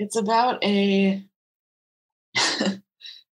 It's 0.00 0.16
about 0.16 0.64
a 0.64 1.22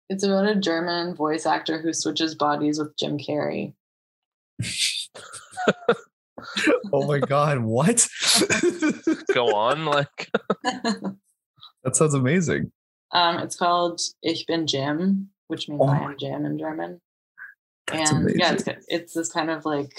it's 0.09 0.23
about 0.23 0.47
a 0.47 0.55
German 0.55 1.17
voice 1.17 1.45
actor 1.45 1.83
who 1.83 1.93
switches 1.93 2.37
bodies 2.37 2.79
with 2.79 2.97
Jim 2.97 3.19
Carrey. 3.19 3.75
oh 6.93 7.09
my 7.09 7.19
god, 7.19 7.59
what? 7.59 8.07
Go 9.35 9.53
on, 9.57 9.87
like 9.87 10.31
that 10.63 11.97
sounds 11.97 12.15
amazing. 12.15 12.71
Um, 13.11 13.39
it's 13.39 13.57
called 13.57 14.01
Ich 14.23 14.47
bin 14.47 14.69
Jim, 14.69 15.31
which 15.49 15.69
means 15.69 15.83
Oh 15.83 15.89
I 15.89 15.97
am 15.97 16.17
Jim 16.17 16.47
in 16.47 16.61
German. 16.61 17.01
That's 17.89 18.13
and 18.13 18.31
yeah, 18.39 18.53
it's, 18.53 18.65
it's 18.87 19.15
this 19.15 19.33
kind 19.33 19.51
of 19.51 19.65
like 19.65 19.91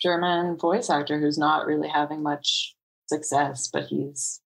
German 0.00 0.56
voice 0.56 0.88
actor 0.88 1.20
who's 1.20 1.36
not 1.36 1.66
really 1.66 1.88
having 1.88 2.22
much 2.22 2.74
success, 3.06 3.68
but 3.70 3.84
he's 3.84 4.40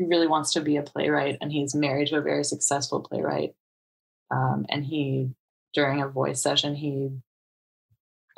he 0.00 0.06
really 0.06 0.26
wants 0.26 0.54
to 0.54 0.62
be 0.62 0.78
a 0.78 0.82
playwright, 0.82 1.36
and 1.42 1.52
he's 1.52 1.74
married 1.74 2.08
to 2.08 2.16
a 2.16 2.22
very 2.22 2.42
successful 2.42 3.00
playwright. 3.00 3.52
Um, 4.30 4.64
and 4.70 4.82
he, 4.82 5.34
during 5.74 6.00
a 6.00 6.08
voice 6.08 6.42
session, 6.42 6.74
he 6.74 7.10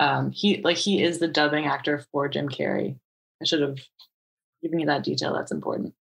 um, 0.00 0.32
he 0.32 0.60
like 0.62 0.76
he 0.76 1.00
is 1.00 1.20
the 1.20 1.28
dubbing 1.28 1.66
actor 1.66 2.04
for 2.10 2.28
Jim 2.28 2.48
Carrey. 2.48 2.98
I 3.40 3.44
should 3.44 3.60
have 3.60 3.78
given 4.60 4.80
you 4.80 4.86
that 4.86 5.04
detail. 5.04 5.32
That's 5.32 5.52
important. 5.52 5.94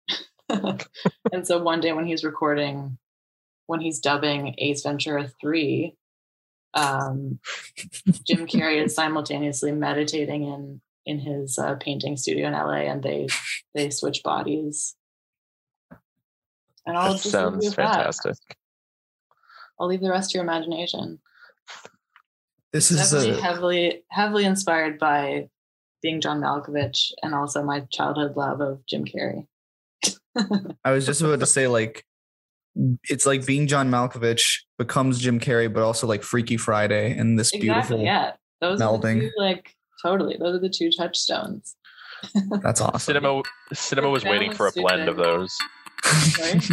and 0.49 1.45
so 1.45 1.61
one 1.61 1.81
day 1.81 1.93
when 1.93 2.07
he's 2.07 2.23
recording, 2.23 2.97
when 3.67 3.81
he's 3.81 3.99
dubbing 3.99 4.55
Ace 4.59 4.85
Ventura 4.85 5.29
three, 5.41 5.97
um, 6.75 7.41
Jim 8.25 8.47
Carrey 8.47 8.85
is 8.85 8.95
simultaneously 8.95 9.73
meditating 9.73 10.45
in 10.45 10.81
in 11.05 11.19
his 11.19 11.59
uh, 11.59 11.75
painting 11.81 12.17
studio 12.17 12.47
in 12.47 12.53
LA, 12.53 12.83
and 12.83 13.03
they 13.03 13.27
they 13.75 13.91
switch 13.91 14.23
bodies. 14.23 14.95
And 16.89 16.97
I'll 16.97 17.13
that 17.13 17.23
just 17.23 17.27
leave 17.27 17.35
you 17.35 17.39
sounds 17.41 17.65
with 17.67 17.77
that. 17.77 17.95
fantastic. 17.95 18.57
I'll 19.79 19.87
leave 19.87 20.01
the 20.01 20.11
rest 20.11 20.31
to 20.31 20.39
your 20.39 20.45
imagination. 20.45 21.21
This 22.73 22.91
is 22.91 22.99
Definitely 23.11 23.39
a, 23.39 23.43
heavily 23.43 24.03
heavily 24.11 24.45
inspired 24.45 24.99
by 24.99 25.49
being 26.03 26.21
John 26.21 26.41
Malkovich 26.41 27.13
and 27.23 27.35
also 27.35 27.63
my 27.63 27.81
childhood 27.91 28.37
love 28.37 28.61
of 28.61 28.85
Jim 28.87 29.05
Carrey. 29.05 29.47
I 30.85 30.93
was 30.93 31.07
just 31.07 31.21
about 31.21 31.41
to 31.41 31.47
say 31.47 31.69
like 31.69 32.05
it's 33.09 33.27
like 33.27 33.45
being 33.45 33.67
John 33.67 33.91
Malkovich 33.91 34.43
becomes 34.79 35.19
Jim 35.19 35.41
Carrey, 35.41 35.73
but 35.73 35.83
also 35.83 36.07
like 36.07 36.23
Freaky 36.23 36.57
Friday 36.57 37.17
and 37.17 37.39
this 37.39 37.51
beautiful. 37.51 38.01
Yeah. 38.01 38.33
Those 38.61 38.81
are 38.81 38.99
the 38.99 38.99
melding. 38.99 39.21
two, 39.21 39.31
like 39.37 39.75
totally. 40.03 40.37
Those 40.39 40.57
are 40.57 40.61
the 40.61 40.69
two 40.69 40.91
touchstones. 40.91 41.77
That's 42.63 42.81
awesome. 42.81 42.99
Cinema 42.99 43.43
cinema 43.73 44.09
was 44.09 44.25
waiting 44.25 44.53
for 44.53 44.67
a 44.67 44.73
blend 44.73 45.09
of 45.09 45.17
those. 45.17 45.57
Right? 46.05 46.69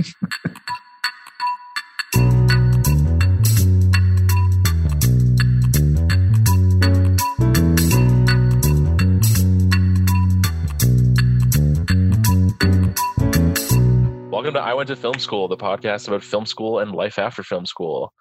Welcome 14.31 14.53
to 14.53 14.59
I 14.59 14.73
Went 14.73 14.88
to 14.90 14.96
Film 14.96 15.18
School, 15.20 15.48
the 15.48 15.58
podcast 15.58 16.08
about 16.08 16.23
film 16.23 16.46
school 16.46 16.80
and 16.80 16.92
life 16.92 17.18
after 17.18 17.42
film 17.42 17.66
school. 17.66 18.14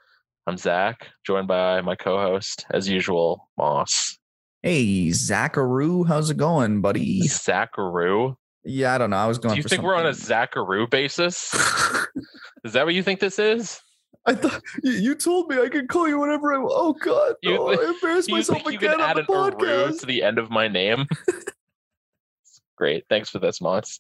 I'm 0.47 0.57
Zach, 0.57 1.09
joined 1.27 1.49
by 1.49 1.81
my 1.81 1.97
co-host, 1.97 2.67
as 2.71 2.89
usual, 2.89 3.49
Moss. 3.59 4.19
Hey, 4.63 5.09
Zacharoo, 5.09 6.07
how's 6.07 6.31
it 6.31 6.37
going, 6.37 6.81
buddy? 6.81 7.23
Zacharoo. 7.23 8.37
Yeah, 8.65 8.95
I 8.95 8.99
don't 8.99 9.11
know. 9.11 9.17
I 9.17 9.27
was 9.27 9.39
going. 9.39 9.55
Do 9.55 9.61
you 9.61 9.63
think 9.69 9.83
we're 9.83 9.95
on 9.95 10.07
a 10.07 10.15
something- 10.15 10.49
Zacharoo 10.63 10.89
basis? 10.91 11.55
Is 12.65 12.73
that 12.73 12.87
what 12.87 12.95
you 12.95 13.03
think 13.03 13.21
this 13.21 13.39
is? 13.39 13.81
I 14.27 14.35
thought 14.35 14.63
you- 14.83 15.15
told 15.15 15.51
me 15.51 15.61
I 15.61 15.69
could 15.69 15.89
call 15.89 16.09
you 16.09 16.19
whatever 16.19 16.55
I. 16.55 16.59
Want. 16.59 16.73
Oh 16.75 16.93
God, 16.95 17.35
You- 17.43 17.55
no, 17.57 17.69
I 17.71 17.91
embarrassed 17.91 18.31
myself 18.31 18.65
again 18.67 18.79
can 18.93 19.01
on 19.01 19.01
add 19.03 19.17
the 19.17 19.21
an 19.21 19.27
podcast. 19.27 20.01
to 20.01 20.07
the 20.07 20.23
end 20.23 20.39
of 20.39 20.51
my 20.51 20.67
name? 20.69 21.07
Great. 22.77 23.05
Thanks 23.09 23.29
for 23.31 23.39
this, 23.39 23.61
Moss. 23.61 23.99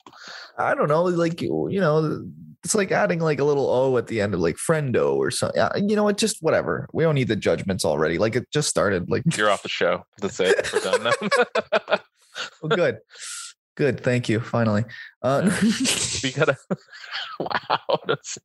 I 0.58 0.74
don't 0.74 0.88
know, 0.88 1.04
like 1.04 1.40
you 1.40 1.68
you 1.68 1.78
know, 1.80 2.24
it's 2.64 2.74
like 2.74 2.90
adding 2.90 3.20
like 3.20 3.38
a 3.38 3.44
little 3.44 3.68
O 3.68 3.96
at 3.98 4.06
the 4.08 4.20
end 4.20 4.34
of 4.34 4.40
like 4.40 4.56
friendo 4.56 5.14
or 5.14 5.30
something. 5.30 5.62
You 5.88 5.94
know 5.94 6.02
what? 6.04 6.16
Just 6.16 6.38
whatever. 6.42 6.88
We 6.92 7.04
don't 7.04 7.14
need 7.14 7.28
the 7.28 7.36
judgments 7.36 7.84
already. 7.84 8.18
Like 8.18 8.34
it 8.34 8.50
just 8.50 8.68
started. 8.68 9.08
Like 9.10 9.22
You're 9.36 9.50
off 9.50 9.62
the 9.62 9.68
show. 9.68 10.04
That's 10.20 10.40
it. 10.40 10.72
We're 10.72 10.80
done 10.80 11.04
now. 11.04 11.12
well, 12.62 12.70
good, 12.76 12.98
good. 13.74 14.00
Thank 14.00 14.28
you. 14.28 14.40
Finally. 14.40 14.84
Uh, 15.22 15.50
we 16.22 16.32
got 16.32 16.48
a 16.50 16.56
wow 17.40 17.98
that's, 18.06 18.38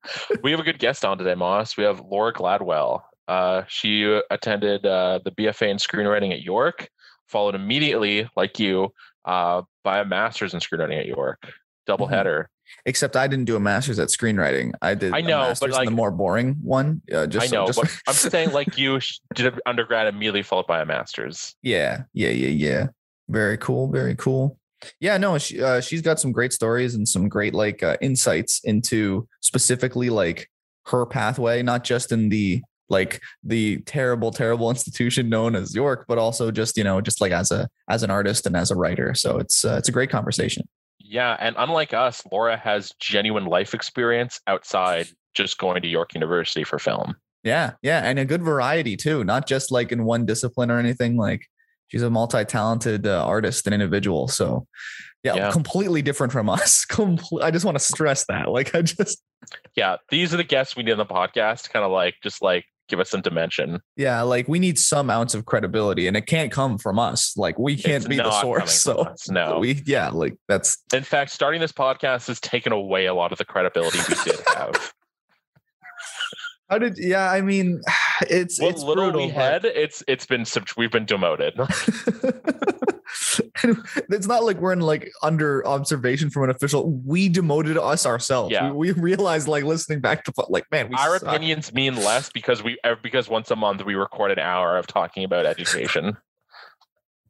we 0.43 0.51
have 0.51 0.59
a 0.59 0.63
good 0.63 0.79
guest 0.79 1.03
on 1.05 1.17
today 1.17 1.35
moss 1.35 1.75
we 1.77 1.83
have 1.83 1.99
laura 1.99 2.33
gladwell 2.33 3.01
uh, 3.27 3.63
she 3.67 4.19
attended 4.31 4.85
uh, 4.85 5.19
the 5.25 5.31
bfa 5.31 5.67
in 5.69 5.77
screenwriting 5.77 6.31
at 6.31 6.41
york 6.41 6.89
followed 7.27 7.53
immediately 7.55 8.29
like 8.37 8.59
you 8.59 8.91
uh, 9.25 9.61
by 9.83 9.99
a 9.99 10.05
master's 10.05 10.53
in 10.53 10.59
screenwriting 10.59 10.99
at 10.99 11.05
york 11.05 11.41
double 11.85 12.07
Mhm. 12.07 12.11
header 12.11 12.49
except 12.85 13.15
I 13.15 13.27
didn't 13.27 13.45
do 13.45 13.55
a 13.55 13.59
master's 13.59 13.97
at 13.97 14.09
screenwriting. 14.09 14.73
I 14.79 14.93
did. 14.93 15.11
I 15.11 15.21
know, 15.21 15.39
but, 15.39 15.47
master's 15.47 15.69
in 15.69 15.75
like- 15.79 15.85
the 15.89 15.95
more 15.95 16.11
boring 16.11 16.53
one. 16.61 17.01
Uh, 17.11 17.25
just 17.25 17.51
i 17.51 17.55
know 17.55 17.65
just- 17.65 17.81
but 17.81 17.91
i'm 18.07 18.13
saying 18.13 18.51
like 18.59 18.77
you 18.77 18.99
did 19.33 19.47
an 19.47 19.59
undergrad 19.65 20.05
immediately 20.07 20.43
followed 20.43 20.67
by 20.67 20.79
a 20.81 20.85
master's 20.85 21.55
Yeah, 21.63 22.03
yeah, 22.13 22.29
yeah, 22.29 22.49
yeah. 22.49 22.87
Very 23.27 23.57
cool, 23.57 23.91
very 23.91 24.15
cool. 24.15 24.57
Yeah, 24.99 25.17
no, 25.17 25.37
she 25.37 25.61
uh, 25.61 25.81
she's 25.81 26.01
got 26.01 26.19
some 26.19 26.31
great 26.31 26.53
stories 26.53 26.95
and 26.95 27.07
some 27.07 27.27
great 27.29 27.53
like 27.53 27.83
uh, 27.83 27.97
insights 28.01 28.61
into 28.63 29.27
specifically 29.41 30.09
like 30.09 30.49
her 30.87 31.05
pathway, 31.05 31.61
not 31.61 31.83
just 31.83 32.11
in 32.11 32.29
the 32.29 32.61
like 32.89 33.21
the 33.43 33.77
terrible, 33.81 34.31
terrible 34.31 34.69
institution 34.75 35.29
known 35.29 35.55
as 35.55 35.75
York, 35.75 36.05
but 36.07 36.17
also 36.17 36.51
just 36.51 36.77
you 36.77 36.83
know 36.83 37.01
just 37.01 37.21
like 37.21 37.31
as 37.31 37.51
a 37.51 37.67
as 37.89 38.03
an 38.03 38.09
artist 38.11 38.45
and 38.45 38.55
as 38.55 38.71
a 38.71 38.75
writer. 38.75 39.13
So 39.13 39.37
it's 39.37 39.65
uh, 39.65 39.75
it's 39.77 39.89
a 39.89 39.93
great 39.93 40.09
conversation. 40.09 40.63
yeah 40.99 41.35
and 41.39 41.55
unlike 41.57 41.93
us 41.93 42.21
laura 42.31 42.57
has 42.57 42.91
genuine 42.99 43.45
life 43.45 43.73
experience 43.73 44.39
outside 44.47 45.07
just 45.33 45.57
going 45.57 45.81
to 45.81 45.87
york 45.87 46.13
university 46.13 46.63
for 46.63 46.77
film 46.77 47.15
Yeah, 47.43 47.71
yeah, 47.81 48.01
and 48.03 48.19
a 48.19 48.25
good 48.25 48.43
variety 48.43 48.97
too, 48.97 49.23
not 49.23 49.47
just 49.47 49.71
like 49.71 49.91
in 49.91 50.03
one 50.03 50.25
discipline 50.25 50.69
or 50.69 50.77
anything. 50.77 51.15
Like 51.15 51.47
she's 51.89 52.01
a 52.01 52.09
multi-talented 52.09 53.05
uh, 53.05 53.23
artist 53.25 53.67
and 53.67 53.73
individual. 53.73 54.27
So 54.27 54.65
yeah, 55.23 55.35
Yeah. 55.35 55.51
completely 55.51 56.01
different 56.01 56.31
from 56.31 56.49
us. 56.49 56.85
Comple- 56.89 57.43
I 57.43 57.51
just 57.51 57.65
want 57.65 57.77
to 57.77 57.83
stress 57.83 58.25
that. 58.29 58.49
Like 58.49 58.73
I 58.73 58.81
just 58.81 59.21
yeah 59.75 59.97
these 60.09 60.33
are 60.33 60.37
the 60.37 60.43
guests 60.43 60.75
we 60.75 60.83
need 60.83 60.91
on 60.91 60.97
the 60.97 61.05
podcast 61.05 61.69
kind 61.69 61.85
of 61.85 61.91
like 61.91 62.15
just 62.23 62.41
like 62.41 62.65
give 62.89 62.99
us 62.99 63.09
some 63.09 63.21
dimension 63.21 63.79
yeah, 63.95 64.21
like 64.21 64.47
we 64.47 64.57
need 64.59 64.79
some 64.79 65.09
ounce 65.11 65.35
of 65.35 65.45
credibility, 65.45 66.07
and 66.07 66.17
it 66.17 66.25
can't 66.25 66.51
come 66.51 66.77
from 66.79 66.97
us. 66.97 67.35
Like 67.37 67.59
we 67.59 67.75
can't 67.75 67.97
It's 68.03 68.07
be 68.07 68.15
the 68.17 68.31
source. 68.41 68.81
So 68.81 68.99
us, 69.01 69.29
no. 69.29 69.59
we 69.59 69.81
yeah, 69.85 70.09
like 70.09 70.35
that's 70.47 70.77
In 70.93 71.03
fact, 71.03 71.31
starting 71.31 71.61
this 71.61 71.71
podcast 71.71 72.27
has 72.27 72.39
taken 72.39 72.71
away 72.73 73.05
a 73.05 73.13
lot 73.13 73.31
of 73.31 73.37
the 73.37 73.45
credibility 73.45 73.99
we 74.09 74.15
did 74.23 74.39
have. 74.55 74.93
How 76.69 76.77
did 76.77 76.97
yeah. 76.97 77.31
I 77.31 77.41
mean, 77.41 77.81
it's 78.21 78.59
what 78.59 78.71
it's 78.71 78.83
little 78.83 79.05
brutal, 79.11 79.27
we 79.27 79.33
but- 79.33 79.63
had, 79.63 79.65
it's 79.65 80.03
it's 80.07 80.25
been 80.25 80.45
we've 80.77 80.91
been 80.91 81.05
demoted. 81.05 81.53
It's 84.09 84.27
not 84.27 84.43
like 84.43 84.57
we're 84.57 84.73
in 84.73 84.79
like 84.81 85.11
under 85.23 85.65
observation 85.67 86.29
from 86.29 86.43
an 86.43 86.49
official. 86.49 86.91
We 87.05 87.27
demoted 87.29 87.77
us 87.77 88.05
ourselves. 88.05 88.51
Yeah. 88.51 88.71
We, 88.71 88.91
we 88.93 89.01
realized 89.01 89.47
like 89.47 89.63
listening 89.63 89.99
back 89.99 90.23
to 90.25 90.33
like 90.49 90.65
man, 90.71 90.89
we 90.89 90.95
Our 90.95 91.19
suck. 91.19 91.27
opinions 91.27 91.73
mean 91.73 91.95
less 91.95 92.29
because 92.29 92.63
we 92.63 92.77
because 93.03 93.27
once 93.29 93.51
a 93.51 93.55
month 93.55 93.83
we 93.83 93.95
record 93.95 94.31
an 94.31 94.39
hour 94.39 94.77
of 94.77 94.87
talking 94.87 95.23
about 95.23 95.45
education. 95.45 96.17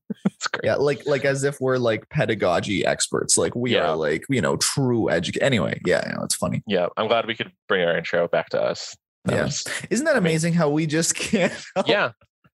it's 0.26 0.48
great. 0.48 0.66
Yeah, 0.66 0.76
like 0.76 1.06
like 1.06 1.26
as 1.26 1.44
if 1.44 1.60
we're 1.60 1.78
like 1.78 2.08
pedagogy 2.10 2.86
experts. 2.86 3.38
Like 3.38 3.56
we 3.56 3.74
Yeah. 3.76 3.92
are 3.92 3.96
like 3.96 4.24
you 4.30 4.42
know 4.42 4.58
true 4.58 5.10
educate. 5.10 5.42
Anyway, 5.42 5.80
yeah, 5.86 6.08
you 6.08 6.16
know, 6.16 6.24
it's 6.24 6.36
funny. 6.36 6.62
Yeah, 6.68 6.88
I'm 6.98 7.08
glad 7.08 7.26
we 7.26 7.36
could 7.36 7.52
bring 7.68 7.84
our 7.84 7.98
intro 7.98 8.28
back 8.28 8.50
to 8.50 8.62
us. 8.62 8.96
That 9.26 9.36
Yeah. 9.36 9.44
was- 9.46 9.66
Isn't 9.90 10.06
that 10.06 10.16
I 10.16 10.20
mean- 10.20 10.28
amazing 10.32 10.54
how 10.54 10.70
we 10.70 10.86
just 10.86 11.16
can't? 11.16 11.54
yeah. 11.86 12.12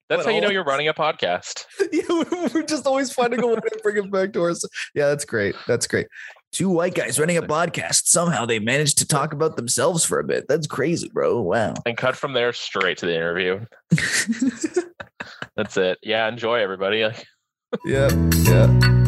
That's 0.07 0.23
how 0.23 0.29
you 0.29 0.39
know 0.39 0.50
you're 0.51 0.63
running 0.63 0.88
a 0.88 0.94
podcast. 0.94 1.65
Yeah, 1.91 2.03
we're 2.53 2.62
just 2.63 2.85
always 2.85 3.12
finding 3.12 3.41
a 3.44 3.47
way 3.47 3.56
to 3.56 3.79
bring 3.81 3.97
it 3.97 4.12
back 4.12 4.33
to 4.33 4.45
us. 4.45 4.63
Yeah, 4.94 5.07
that's 5.07 5.25
great. 5.25 5.56
That's 5.67 5.88
great. 5.88 6.06
Two 6.51 6.69
white 6.69 6.94
guys 6.94 7.19
running 7.19 7.38
a 7.38 7.41
podcast. 7.41 8.03
Somehow 8.06 8.45
they 8.45 8.59
managed 8.59 9.00
to 9.00 9.07
talk 9.07 9.33
about 9.33 9.56
themselves 9.56 10.06
for 10.06 10.19
a 10.19 10.23
bit. 10.23 10.45
That's 10.47 10.67
crazy, 10.67 11.09
bro. 11.12 11.41
Wow. 11.41 11.73
And 11.88 11.97
cut 11.97 12.15
from 12.15 12.33
there 12.33 12.53
straight 12.53 13.00
to 13.00 13.07
the 13.07 13.15
interview. 13.15 13.65
That's 15.56 15.75
it. 15.77 15.97
Yeah, 16.03 16.27
enjoy 16.27 16.59
everybody. 16.59 17.00
Yeah, 17.00 17.13
yeah. 17.85 19.05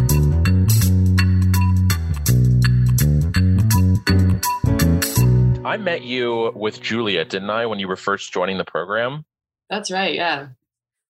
I 5.67 5.77
met 5.77 6.03
you 6.03 6.51
with 6.55 6.81
Julia, 6.81 7.25
didn't 7.25 7.49
I, 7.49 7.65
when 7.65 7.79
you 7.79 7.87
were 7.87 7.95
first 7.95 8.31
joining 8.33 8.57
the 8.57 8.65
program? 8.65 9.25
That's 9.69 9.91
right. 9.91 10.15
Yeah. 10.15 10.47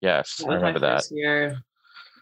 Yes, 0.02 0.38
That 0.38 0.50
I 0.50 0.56
remember 0.56 0.80
that. 0.80 1.04
Year. 1.12 1.58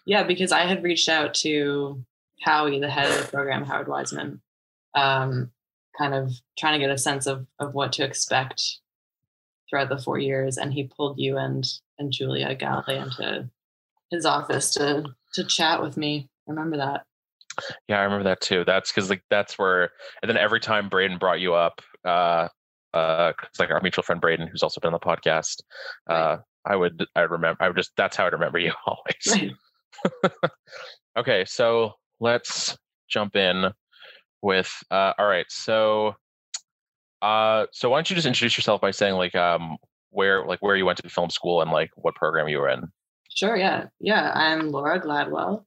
Yeah, 0.06 0.24
because 0.24 0.52
I 0.52 0.62
had 0.62 0.84
reached 0.84 1.10
out 1.10 1.34
to 1.36 2.04
Howie, 2.42 2.80
the 2.80 2.90
head 2.90 3.12
of 3.12 3.26
the 3.26 3.32
program, 3.32 3.66
Howard 3.66 3.88
Wiseman, 3.88 4.42
um, 4.94 5.52
kind 5.98 6.14
of 6.14 6.32
trying 6.58 6.80
to 6.80 6.86
get 6.86 6.94
a 6.94 6.98
sense 6.98 7.26
of 7.26 7.48
of 7.60 7.74
what 7.74 7.94
to 7.94 8.04
expect 8.04 8.80
throughout 9.70 9.90
the 9.90 9.98
four 9.98 10.20
years. 10.20 10.58
And 10.58 10.74
he 10.74 10.84
pulled 10.84 11.20
you 11.20 11.38
and 11.38 11.66
and 11.98 12.12
Julia 12.12 12.54
Galley 12.56 12.96
into 12.96 13.50
his 14.12 14.26
office 14.26 14.72
to 14.76 15.06
to 15.34 15.44
chat 15.44 15.82
with 15.82 15.98
me. 15.98 16.30
Remember 16.48 16.78
that? 16.78 17.06
Yeah, 17.88 18.00
I 18.00 18.04
remember 18.04 18.24
that 18.26 18.42
too. 18.42 18.64
That's 18.66 18.92
because 18.92 19.10
like 19.10 19.24
that's 19.30 19.58
where, 19.58 19.90
and 20.22 20.30
then 20.30 20.38
every 20.38 20.60
time 20.60 20.90
Braden 20.90 21.18
brought 21.18 21.40
you 21.40 21.54
up, 21.54 21.82
uh, 22.04 22.48
uh, 22.94 23.34
it's 23.44 23.60
like 23.60 23.72
our 23.72 23.82
mutual 23.82 24.04
friend 24.04 24.22
Braden, 24.22 24.48
who's 24.48 24.64
also 24.64 24.80
been 24.80 24.94
on 24.94 25.00
the 25.02 25.06
podcast. 25.06 25.62
Uh, 26.10 26.38
I 26.66 26.76
would, 26.76 27.06
I 27.16 27.22
remember, 27.22 27.62
I 27.62 27.68
would 27.68 27.78
just, 27.78 27.92
that's 27.98 28.16
how 28.16 28.26
I 28.26 28.30
remember 28.30 28.60
you 28.60 28.72
always. 28.86 29.54
Okay, 31.18 31.46
so 31.46 31.94
let's 32.20 32.78
jump 33.10 33.38
in 33.38 33.72
with, 34.42 34.70
uh, 34.92 35.14
all 35.18 35.28
right, 35.28 35.46
so, 35.48 36.14
uh, 37.22 37.68
so 37.72 37.90
why 37.90 37.98
don't 37.98 38.10
you 38.10 38.18
just 38.18 38.28
introduce 38.28 38.58
yourself 38.58 38.82
by 38.82 38.92
saying 38.92 39.16
like, 39.16 39.34
um, 39.34 39.78
where, 40.10 40.46
like, 40.46 40.62
where 40.62 40.76
you 40.76 40.86
went 40.86 40.98
to 40.98 41.10
film 41.10 41.30
school 41.30 41.62
and 41.62 41.72
like 41.72 41.90
what 41.96 42.16
program 42.16 42.50
you 42.50 42.58
were 42.58 42.68
in? 42.68 42.84
Sure. 43.34 43.56
Yeah. 43.56 43.86
Yeah. 44.00 44.32
I'm 44.34 44.72
Laura 44.72 45.00
Gladwell, 45.00 45.66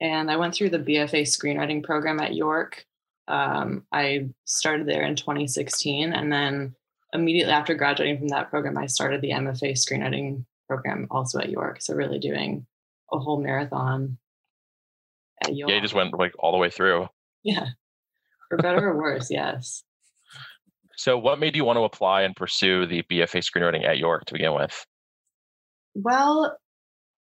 and 0.00 0.30
I 0.30 0.36
went 0.36 0.54
through 0.54 0.70
the 0.70 0.78
BFA 0.78 1.22
screenwriting 1.22 1.82
program 1.82 2.20
at 2.20 2.34
York. 2.34 2.84
Um, 3.26 3.84
I 3.92 4.30
started 4.44 4.86
there 4.86 5.02
in 5.02 5.16
2016, 5.16 6.12
and 6.12 6.32
then 6.32 6.74
immediately 7.12 7.52
after 7.52 7.74
graduating 7.74 8.18
from 8.18 8.28
that 8.28 8.50
program, 8.50 8.78
I 8.78 8.86
started 8.86 9.20
the 9.20 9.30
MFA 9.30 9.72
screenwriting 9.72 10.44
program 10.68 11.06
also 11.10 11.38
at 11.38 11.50
York. 11.50 11.80
So 11.82 11.94
really 11.94 12.18
doing 12.18 12.66
a 13.12 13.18
whole 13.18 13.40
marathon 13.40 14.18
at 15.42 15.54
York. 15.54 15.70
Yeah, 15.70 15.76
you 15.76 15.82
just 15.82 15.94
went 15.94 16.18
like 16.18 16.32
all 16.38 16.52
the 16.52 16.58
way 16.58 16.70
through. 16.70 17.08
Yeah. 17.42 17.66
For 18.48 18.58
better 18.58 18.88
or 18.88 18.96
worse, 18.96 19.30
yes. 19.30 19.82
So, 20.96 21.16
what 21.16 21.38
made 21.38 21.54
you 21.54 21.64
want 21.64 21.76
to 21.76 21.84
apply 21.84 22.22
and 22.22 22.34
pursue 22.34 22.86
the 22.86 23.02
BFA 23.04 23.42
screenwriting 23.44 23.86
at 23.86 23.98
York 23.98 24.24
to 24.26 24.32
begin 24.32 24.54
with? 24.54 24.84
Well, 25.94 26.56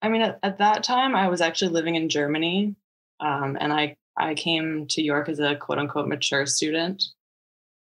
I 0.02 0.10
mean, 0.10 0.22
at, 0.22 0.40
at 0.44 0.60
that 0.60 0.84
time, 0.84 1.16
I 1.16 1.28
was 1.28 1.42
actually 1.42 1.72
living 1.72 1.96
in 1.96 2.10
Germany, 2.10 2.76
um, 3.20 3.58
and 3.60 3.74
I 3.74 3.96
I 4.18 4.34
came 4.36 4.88
to 4.90 5.02
York 5.02 5.30
as 5.30 5.40
a 5.40 5.56
quote 5.56 5.80
unquote 5.80 6.08
mature 6.08 6.46
student. 6.46 7.04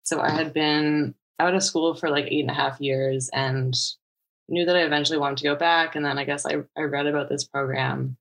So 0.04 0.20
I 0.20 0.32
had 0.32 0.54
been 0.54 1.14
out 1.40 1.56
of 1.56 1.64
school 1.64 1.94
for 1.94 2.10
like 2.10 2.26
eight 2.26 2.42
and 2.42 2.52
a 2.52 2.56
half 2.56 2.80
years 2.80 3.30
and 3.34 3.76
knew 4.48 4.66
that 4.66 4.76
I 4.76 4.84
eventually 4.84 5.18
wanted 5.18 5.38
to 5.40 5.44
go 5.44 5.56
back. 5.56 5.96
And 5.96 6.06
then 6.06 6.18
I 6.18 6.24
guess 6.24 6.46
I, 6.46 6.58
I 6.78 6.82
read 6.82 7.08
about 7.08 7.30
this 7.30 7.44
program 7.44 8.18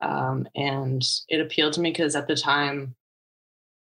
um, 0.00 0.46
and 0.54 1.02
it 1.28 1.40
appealed 1.40 1.72
to 1.74 1.80
me 1.80 1.90
because 1.90 2.14
at 2.16 2.26
the 2.26 2.36
time, 2.36 2.94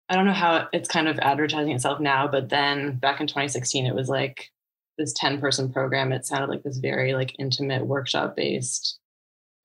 I 0.08 0.14
don't 0.14 0.26
know 0.26 0.32
how 0.32 0.68
it's 0.72 0.88
kind 0.88 1.08
of 1.08 1.18
advertising 1.18 1.72
itself 1.72 2.00
now, 2.00 2.28
but 2.28 2.48
then 2.48 2.96
back 2.96 3.20
in 3.20 3.26
2016, 3.26 3.86
it 3.86 3.94
was 3.94 4.08
like 4.08 4.50
this 4.98 5.12
10 5.14 5.40
person 5.40 5.72
program. 5.72 6.12
It 6.12 6.24
sounded 6.24 6.48
like 6.48 6.62
this 6.62 6.78
very 6.78 7.14
like 7.14 7.34
intimate 7.38 7.86
workshop 7.86 8.36
based 8.36 8.98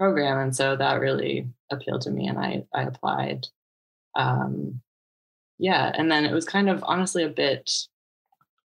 program. 0.01 0.39
And 0.39 0.55
so 0.55 0.75
that 0.75 0.99
really 0.99 1.47
appealed 1.71 2.01
to 2.01 2.09
me 2.09 2.27
and 2.27 2.39
I, 2.39 2.63
I 2.73 2.81
applied. 2.81 3.45
Um, 4.15 4.81
yeah. 5.59 5.91
And 5.95 6.11
then 6.11 6.25
it 6.25 6.33
was 6.33 6.43
kind 6.43 6.71
of 6.71 6.83
honestly 6.87 7.23
a 7.23 7.29
bit, 7.29 7.71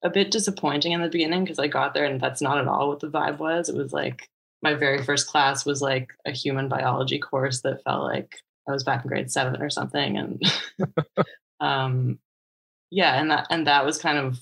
a 0.04 0.10
bit 0.10 0.30
disappointing 0.30 0.92
in 0.92 1.02
the 1.02 1.08
beginning 1.08 1.46
because 1.46 1.58
I 1.58 1.68
got 1.68 1.94
there 1.94 2.04
and 2.04 2.20
that's 2.20 2.42
not 2.42 2.58
at 2.58 2.68
all 2.68 2.90
what 2.90 3.00
the 3.00 3.08
vibe 3.08 3.38
was. 3.38 3.70
It 3.70 3.78
was 3.78 3.94
like 3.94 4.28
my 4.62 4.74
very 4.74 5.02
first 5.04 5.28
class 5.28 5.66
was 5.66 5.82
like 5.82 6.12
a 6.26 6.32
human 6.32 6.68
biology 6.68 7.18
course 7.18 7.62
that 7.62 7.82
felt 7.86 8.04
like 8.04 8.36
I 8.68 8.74
was 8.74 8.84
back 8.84 9.06
in 9.06 9.08
grade 9.08 9.32
seven 9.32 9.62
or 9.62 9.70
something. 9.70 10.18
And 10.18 10.44
um, 11.62 12.20
yeah, 12.90 13.22
and 13.22 13.32
that 13.32 13.48
and 13.50 13.68
that 13.68 13.86
was 13.86 13.98
kind 13.98 14.18
of 14.18 14.38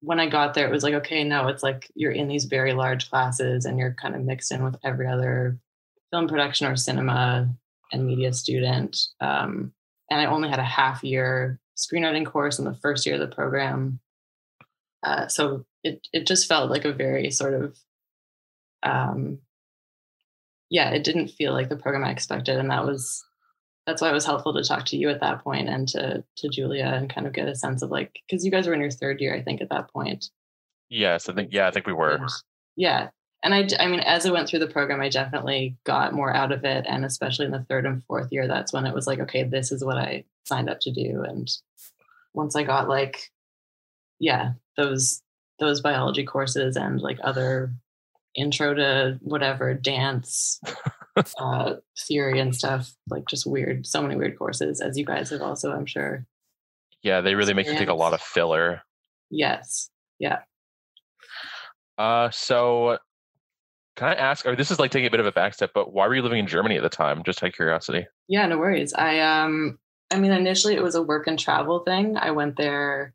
when 0.00 0.20
I 0.20 0.28
got 0.28 0.52
there, 0.52 0.68
it 0.68 0.72
was 0.72 0.82
like, 0.82 0.94
okay, 0.94 1.24
no, 1.24 1.48
it's 1.48 1.62
like 1.62 1.90
you're 1.94 2.12
in 2.12 2.28
these 2.28 2.44
very 2.44 2.74
large 2.74 3.08
classes 3.08 3.64
and 3.64 3.78
you're 3.78 3.94
kind 3.94 4.14
of 4.14 4.22
mixed 4.22 4.52
in 4.52 4.62
with 4.62 4.76
every 4.84 5.06
other 5.06 5.58
film 6.10 6.28
production 6.28 6.66
or 6.66 6.76
cinema 6.76 7.48
and 7.92 8.06
media 8.06 8.32
student. 8.32 8.98
Um, 9.20 9.72
and 10.10 10.20
I 10.20 10.26
only 10.26 10.48
had 10.48 10.58
a 10.58 10.64
half 10.64 11.02
year 11.02 11.58
screenwriting 11.76 12.26
course 12.26 12.58
in 12.58 12.64
the 12.64 12.74
first 12.74 13.06
year 13.06 13.16
of 13.16 13.20
the 13.20 13.34
program. 13.34 14.00
Uh, 15.02 15.28
so 15.28 15.64
it 15.84 16.06
it 16.12 16.26
just 16.26 16.48
felt 16.48 16.70
like 16.70 16.84
a 16.84 16.92
very 16.92 17.30
sort 17.30 17.54
of 17.54 17.76
um, 18.82 19.38
yeah, 20.70 20.90
it 20.90 21.04
didn't 21.04 21.28
feel 21.28 21.52
like 21.52 21.68
the 21.68 21.76
program 21.76 22.04
I 22.04 22.10
expected, 22.10 22.58
and 22.58 22.70
that 22.70 22.84
was 22.84 23.24
that's 23.86 24.02
why 24.02 24.10
it 24.10 24.14
was 24.14 24.26
helpful 24.26 24.52
to 24.54 24.64
talk 24.64 24.84
to 24.86 24.96
you 24.96 25.08
at 25.10 25.20
that 25.20 25.44
point 25.44 25.68
and 25.68 25.86
to 25.88 26.24
to 26.36 26.48
Julia 26.48 26.86
and 26.86 27.12
kind 27.12 27.26
of 27.26 27.32
get 27.32 27.48
a 27.48 27.54
sense 27.54 27.82
of 27.82 27.90
like 27.90 28.18
because 28.28 28.44
you 28.44 28.50
guys 28.50 28.66
were 28.66 28.74
in 28.74 28.80
your 28.80 28.90
third 28.90 29.20
year, 29.20 29.34
I 29.34 29.42
think, 29.42 29.60
at 29.60 29.70
that 29.70 29.92
point. 29.92 30.30
Yes, 30.88 31.28
I 31.28 31.34
think 31.34 31.50
yeah, 31.52 31.68
I 31.68 31.70
think 31.70 31.86
we 31.86 31.92
were. 31.92 32.18
Yeah, 32.76 33.08
and 33.42 33.54
I, 33.54 33.68
I 33.78 33.86
mean, 33.86 34.00
as 34.00 34.26
I 34.26 34.32
went 34.32 34.48
through 34.48 34.60
the 34.60 34.66
program, 34.66 35.00
I 35.00 35.08
definitely 35.08 35.76
got 35.84 36.14
more 36.14 36.34
out 36.34 36.52
of 36.52 36.64
it. 36.64 36.84
And 36.88 37.04
especially 37.04 37.46
in 37.46 37.52
the 37.52 37.64
third 37.68 37.86
and 37.86 38.04
fourth 38.04 38.32
year, 38.32 38.48
that's 38.48 38.72
when 38.72 38.86
it 38.86 38.94
was 38.94 39.06
like, 39.06 39.20
okay, 39.20 39.44
this 39.44 39.70
is 39.70 39.84
what 39.84 39.98
I 39.98 40.24
signed 40.44 40.70
up 40.70 40.80
to 40.80 40.90
do. 40.90 41.22
And 41.22 41.48
once 42.34 42.56
I 42.56 42.62
got 42.62 42.88
like, 42.88 43.30
yeah, 44.18 44.52
those 44.76 45.22
those 45.58 45.80
biology 45.80 46.24
courses 46.24 46.76
and 46.76 47.00
like 47.00 47.18
other 47.22 47.72
intro 48.34 48.74
to 48.74 49.18
whatever 49.22 49.72
dance 49.74 50.60
uh, 51.38 51.74
theory 52.06 52.40
and 52.40 52.54
stuff, 52.54 52.94
like 53.08 53.26
just 53.26 53.46
weird, 53.46 53.86
so 53.86 54.02
many 54.02 54.16
weird 54.16 54.38
courses, 54.38 54.80
as 54.80 54.98
you 54.98 55.04
guys 55.04 55.30
have 55.30 55.40
also, 55.40 55.72
I'm 55.72 55.86
sure. 55.86 56.26
Yeah, 57.02 57.20
they 57.20 57.34
really 57.34 57.54
make 57.54 57.66
you 57.66 57.78
take 57.78 57.88
a 57.88 57.94
lot 57.94 58.12
of 58.12 58.20
filler. 58.20 58.82
Yes. 59.30 59.88
Yeah. 60.18 60.40
Uh, 61.96 62.30
so 62.30 62.98
can 63.96 64.08
I 64.08 64.14
ask, 64.14 64.46
or 64.46 64.54
this 64.54 64.70
is 64.70 64.78
like 64.78 64.90
taking 64.90 65.06
a 65.06 65.10
bit 65.10 65.20
of 65.20 65.26
a 65.26 65.32
backstep, 65.32 65.70
but 65.74 65.92
why 65.92 66.06
were 66.06 66.14
you 66.14 66.22
living 66.22 66.38
in 66.38 66.46
Germany 66.46 66.76
at 66.76 66.82
the 66.82 66.88
time? 66.88 67.22
Just 67.24 67.42
out 67.42 67.48
of 67.48 67.54
curiosity. 67.54 68.06
Yeah, 68.28 68.46
no 68.46 68.58
worries. 68.58 68.92
I 68.94 69.20
um 69.20 69.78
I 70.10 70.18
mean 70.18 70.32
initially 70.32 70.74
it 70.74 70.82
was 70.82 70.94
a 70.94 71.02
work 71.02 71.26
and 71.26 71.38
travel 71.38 71.80
thing. 71.80 72.16
I 72.16 72.30
went 72.30 72.56
there 72.56 73.14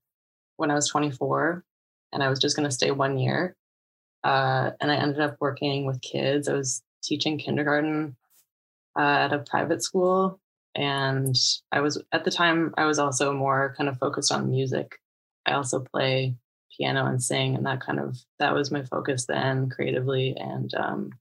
when 0.58 0.72
I 0.72 0.76
was 0.76 0.90
24 0.90 1.64
and 2.12 2.24
I 2.24 2.30
was 2.30 2.40
just 2.40 2.56
gonna 2.56 2.72
stay 2.72 2.92
one 2.92 3.18
year. 3.18 3.56
Uh, 4.24 4.72
and 4.80 4.92
I 4.92 4.96
ended 4.96 5.20
up 5.20 5.38
working 5.40 5.86
with 5.86 6.02
kids. 6.02 6.48
I 6.48 6.54
was 6.54 6.84
teaching 7.04 7.38
kindergarten 7.40 8.16
uh, 8.98 9.02
at 9.02 9.34
a 9.34 9.40
private 9.40 9.84
school. 9.84 10.40
And 10.76 11.36
I 11.72 11.82
was 11.82 12.02
at 12.12 12.24
the 12.24 12.32
time 12.32 12.74
I 12.78 12.86
was 12.86 13.00
also 13.00 13.34
more 13.34 13.74
kind 13.78 13.90
of 13.90 13.98
focused 13.98 14.32
on 14.32 14.50
music. 14.50 15.00
I 15.46 15.54
also 15.54 15.80
play 15.80 16.36
piano 16.82 17.06
and 17.06 17.22
sing 17.22 17.56
and 17.56 17.66
that 17.66 17.80
kind 17.80 18.00
of 18.00 18.18
that 18.40 18.54
was 18.54 18.72
my 18.72 18.84
focus 18.84 19.26
then 19.26 19.70
creatively 19.70 20.36
and 20.36 20.74
um 20.74 21.12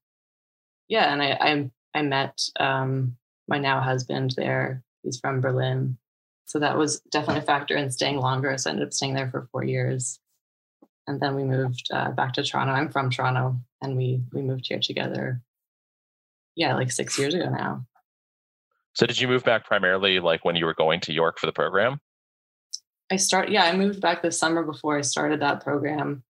yeah 0.89 1.13
and 1.13 1.23
i 1.23 1.33
i, 1.33 1.71
I 1.99 2.03
met 2.03 2.41
um 2.59 3.17
my 3.51 3.59
now 3.59 3.81
husband 3.81 4.33
there. 4.37 4.83
He's 5.03 5.21
from 5.21 5.43
berlin. 5.43 5.99
So 6.47 6.61
that 6.61 6.79
was 6.79 7.01
definitely 7.11 7.43
a 7.43 7.47
factor 7.47 7.77
in 7.77 7.91
staying 7.91 8.17
longer. 8.17 8.57
So 8.57 8.71
i 8.71 8.73
ended 8.73 8.87
up 8.87 8.95
staying 8.95 9.15
there 9.15 9.31
for 9.31 9.49
four 9.53 9.65
years. 9.65 10.19
And 11.07 11.21
then 11.21 11.35
we 11.35 11.45
moved 11.45 11.89
uh, 11.93 12.13
back 12.13 12.33
to 12.35 12.45
toronto. 12.45 12.73
I'm 12.73 12.91
from 12.91 13.11
toronto 13.11 13.61
and 13.83 13.97
we 13.97 14.23
we 14.33 14.41
moved 14.41 14.69
here 14.69 14.79
together 14.79 15.43
yeah 16.57 16.75
like 16.75 16.91
six 16.91 17.19
years 17.19 17.35
ago 17.35 17.51
now. 17.51 17.85
So 18.95 19.07
did 19.07 19.21
you 19.21 19.29
move 19.29 19.45
back 19.45 19.67
primarily 19.67 20.21
like 20.21 20.45
when 20.45 20.57
you 20.57 20.65
were 20.65 20.75
going 20.75 21.01
to 21.01 21.13
york 21.13 21.39
for 21.39 21.47
the 21.47 21.53
program 21.53 22.01
I 23.11 23.17
start 23.17 23.51
yeah, 23.51 23.65
I 23.65 23.77
moved 23.77 24.01
back 24.01 24.23
the 24.23 24.31
summer 24.31 24.63
before 24.63 24.97
I 24.97 25.03
started 25.03 25.41
that 25.41 25.63
program. 25.63 26.23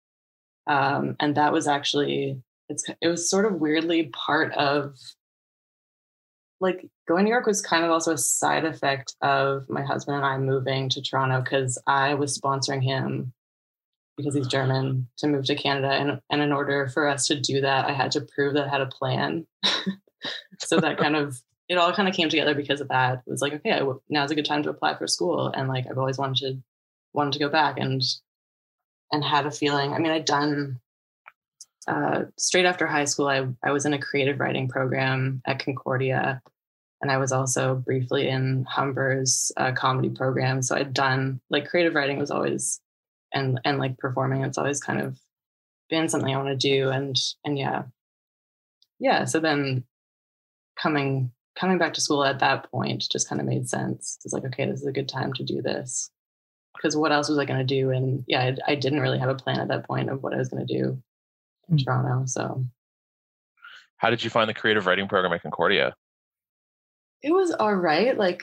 Um, 0.66 1.16
and 1.20 1.34
that 1.37 1.52
was 1.52 1.66
actually 1.66 2.40
it's 2.68 2.84
it 3.00 3.08
was 3.08 3.28
sort 3.28 3.46
of 3.46 3.60
weirdly 3.60 4.04
part 4.06 4.52
of 4.54 4.96
like 6.60 6.88
going 7.08 7.20
to 7.20 7.25
New 7.25 7.30
York 7.30 7.46
was 7.46 7.62
kind 7.62 7.84
of 7.84 7.90
also 7.90 8.12
a 8.12 8.18
side 8.18 8.64
effect 8.64 9.16
of 9.22 9.68
my 9.68 9.82
husband 9.82 10.16
and 10.16 10.26
I 10.26 10.37
moving 10.38 10.88
to 10.90 11.02
Toronto 11.02 11.40
because 11.40 11.78
I 11.87 12.14
was 12.14 12.38
sponsoring 12.38 12.82
him 12.82 13.32
because 14.16 14.34
he's 14.34 14.46
German 14.46 15.08
to 15.18 15.26
move 15.26 15.46
to 15.46 15.54
Canada. 15.54 15.88
And, 15.88 16.20
and 16.30 16.42
in 16.42 16.52
order 16.52 16.88
for 16.88 17.08
us 17.08 17.26
to 17.28 17.40
do 17.40 17.62
that, 17.62 17.87
I 17.87 17.92
had 17.92 18.10
to 18.12 18.20
prove 18.20 18.54
that 18.54 18.66
I 18.66 18.68
had 18.68 18.82
a 18.82 18.87
plan. 18.87 19.46
so 20.58 20.78
that 20.78 20.99
kind 20.99 21.16
of 21.16 21.40
it 21.68 21.78
all 21.78 21.92
kind 21.92 22.08
of 22.08 22.14
came 22.14 22.28
together 22.28 22.54
because 22.54 22.80
of 22.80 22.88
that. 22.88 23.22
It 23.26 23.30
was 23.30 23.40
like, 23.40 23.54
okay, 23.54 23.80
now's 24.08 24.30
a 24.30 24.34
good 24.34 24.44
time 24.44 24.62
to 24.64 24.70
apply 24.70 24.99
for 24.99 25.06
school. 25.06 25.49
And 25.49 25.68
like 25.68 25.87
I've 25.88 25.99
always 25.99 26.18
wanted 26.18 26.37
to 26.40 26.62
wanted 27.12 27.32
to 27.34 27.38
go 27.38 27.48
back 27.48 27.78
and 27.78 28.02
and 29.12 29.24
had 29.24 29.46
a 29.46 29.50
feeling. 29.50 29.92
I 29.92 29.98
mean, 29.98 30.12
I'd 30.12 30.24
done 30.24 30.80
uh, 31.88 32.24
straight 32.36 32.66
after 32.66 32.86
high 32.86 33.04
school. 33.04 33.28
I 33.28 33.46
I 33.62 33.72
was 33.72 33.86
in 33.86 33.94
a 33.94 33.98
creative 33.98 34.38
writing 34.40 34.68
program 34.68 35.42
at 35.46 35.64
Concordia, 35.64 36.42
and 37.00 37.10
I 37.10 37.18
was 37.18 37.32
also 37.32 37.74
briefly 37.74 38.28
in 38.28 38.64
Humber's 38.68 39.50
uh, 39.56 39.72
comedy 39.72 40.10
program. 40.10 40.62
So 40.62 40.76
I'd 40.76 40.94
done 40.94 41.40
like 41.50 41.68
creative 41.68 41.94
writing 41.94 42.18
was 42.18 42.30
always 42.30 42.80
and 43.32 43.60
and 43.64 43.78
like 43.78 43.98
performing. 43.98 44.42
It's 44.42 44.58
always 44.58 44.80
kind 44.80 45.00
of 45.00 45.18
been 45.88 46.08
something 46.08 46.32
I 46.32 46.36
want 46.36 46.48
to 46.60 46.68
do. 46.68 46.90
And 46.90 47.16
and 47.44 47.58
yeah, 47.58 47.84
yeah. 48.98 49.24
So 49.24 49.40
then 49.40 49.84
coming 50.80 51.32
coming 51.56 51.78
back 51.78 51.94
to 51.94 52.00
school 52.00 52.24
at 52.24 52.38
that 52.38 52.70
point 52.70 53.08
just 53.10 53.28
kind 53.28 53.40
of 53.40 53.46
made 53.46 53.68
sense. 53.68 54.18
It's 54.24 54.32
like 54.32 54.44
okay, 54.44 54.66
this 54.66 54.80
is 54.80 54.86
a 54.86 54.92
good 54.92 55.08
time 55.08 55.32
to 55.34 55.42
do 55.42 55.62
this. 55.62 56.10
Because 56.80 56.96
what 56.96 57.12
else 57.12 57.28
was 57.28 57.38
I 57.38 57.44
going 57.44 57.58
to 57.58 57.64
do? 57.64 57.90
And 57.90 58.25
yeah, 58.26 58.54
I, 58.66 58.72
I, 58.72 58.75
didn't 58.75 59.00
really 59.00 59.18
have 59.18 59.28
a 59.28 59.34
plan 59.34 59.60
at 59.60 59.68
that 59.68 59.87
point 59.87 60.08
of 60.08 60.22
what 60.22 60.32
I 60.32 60.38
was 60.38 60.49
going 60.49 60.66
to 60.66 60.75
do 60.75 61.02
in 61.68 61.76
mm. 61.76 61.84
Toronto. 61.84 62.25
So, 62.26 62.64
how 63.99 64.08
did 64.08 64.25
you 64.25 64.30
find 64.30 64.49
the 64.49 64.54
creative 64.54 64.87
writing 64.87 65.06
program 65.06 65.32
at 65.32 65.42
Concordia? 65.42 65.94
It 67.22 67.32
was 67.32 67.52
all 67.52 67.75
right. 67.75 68.16
Like, 68.16 68.42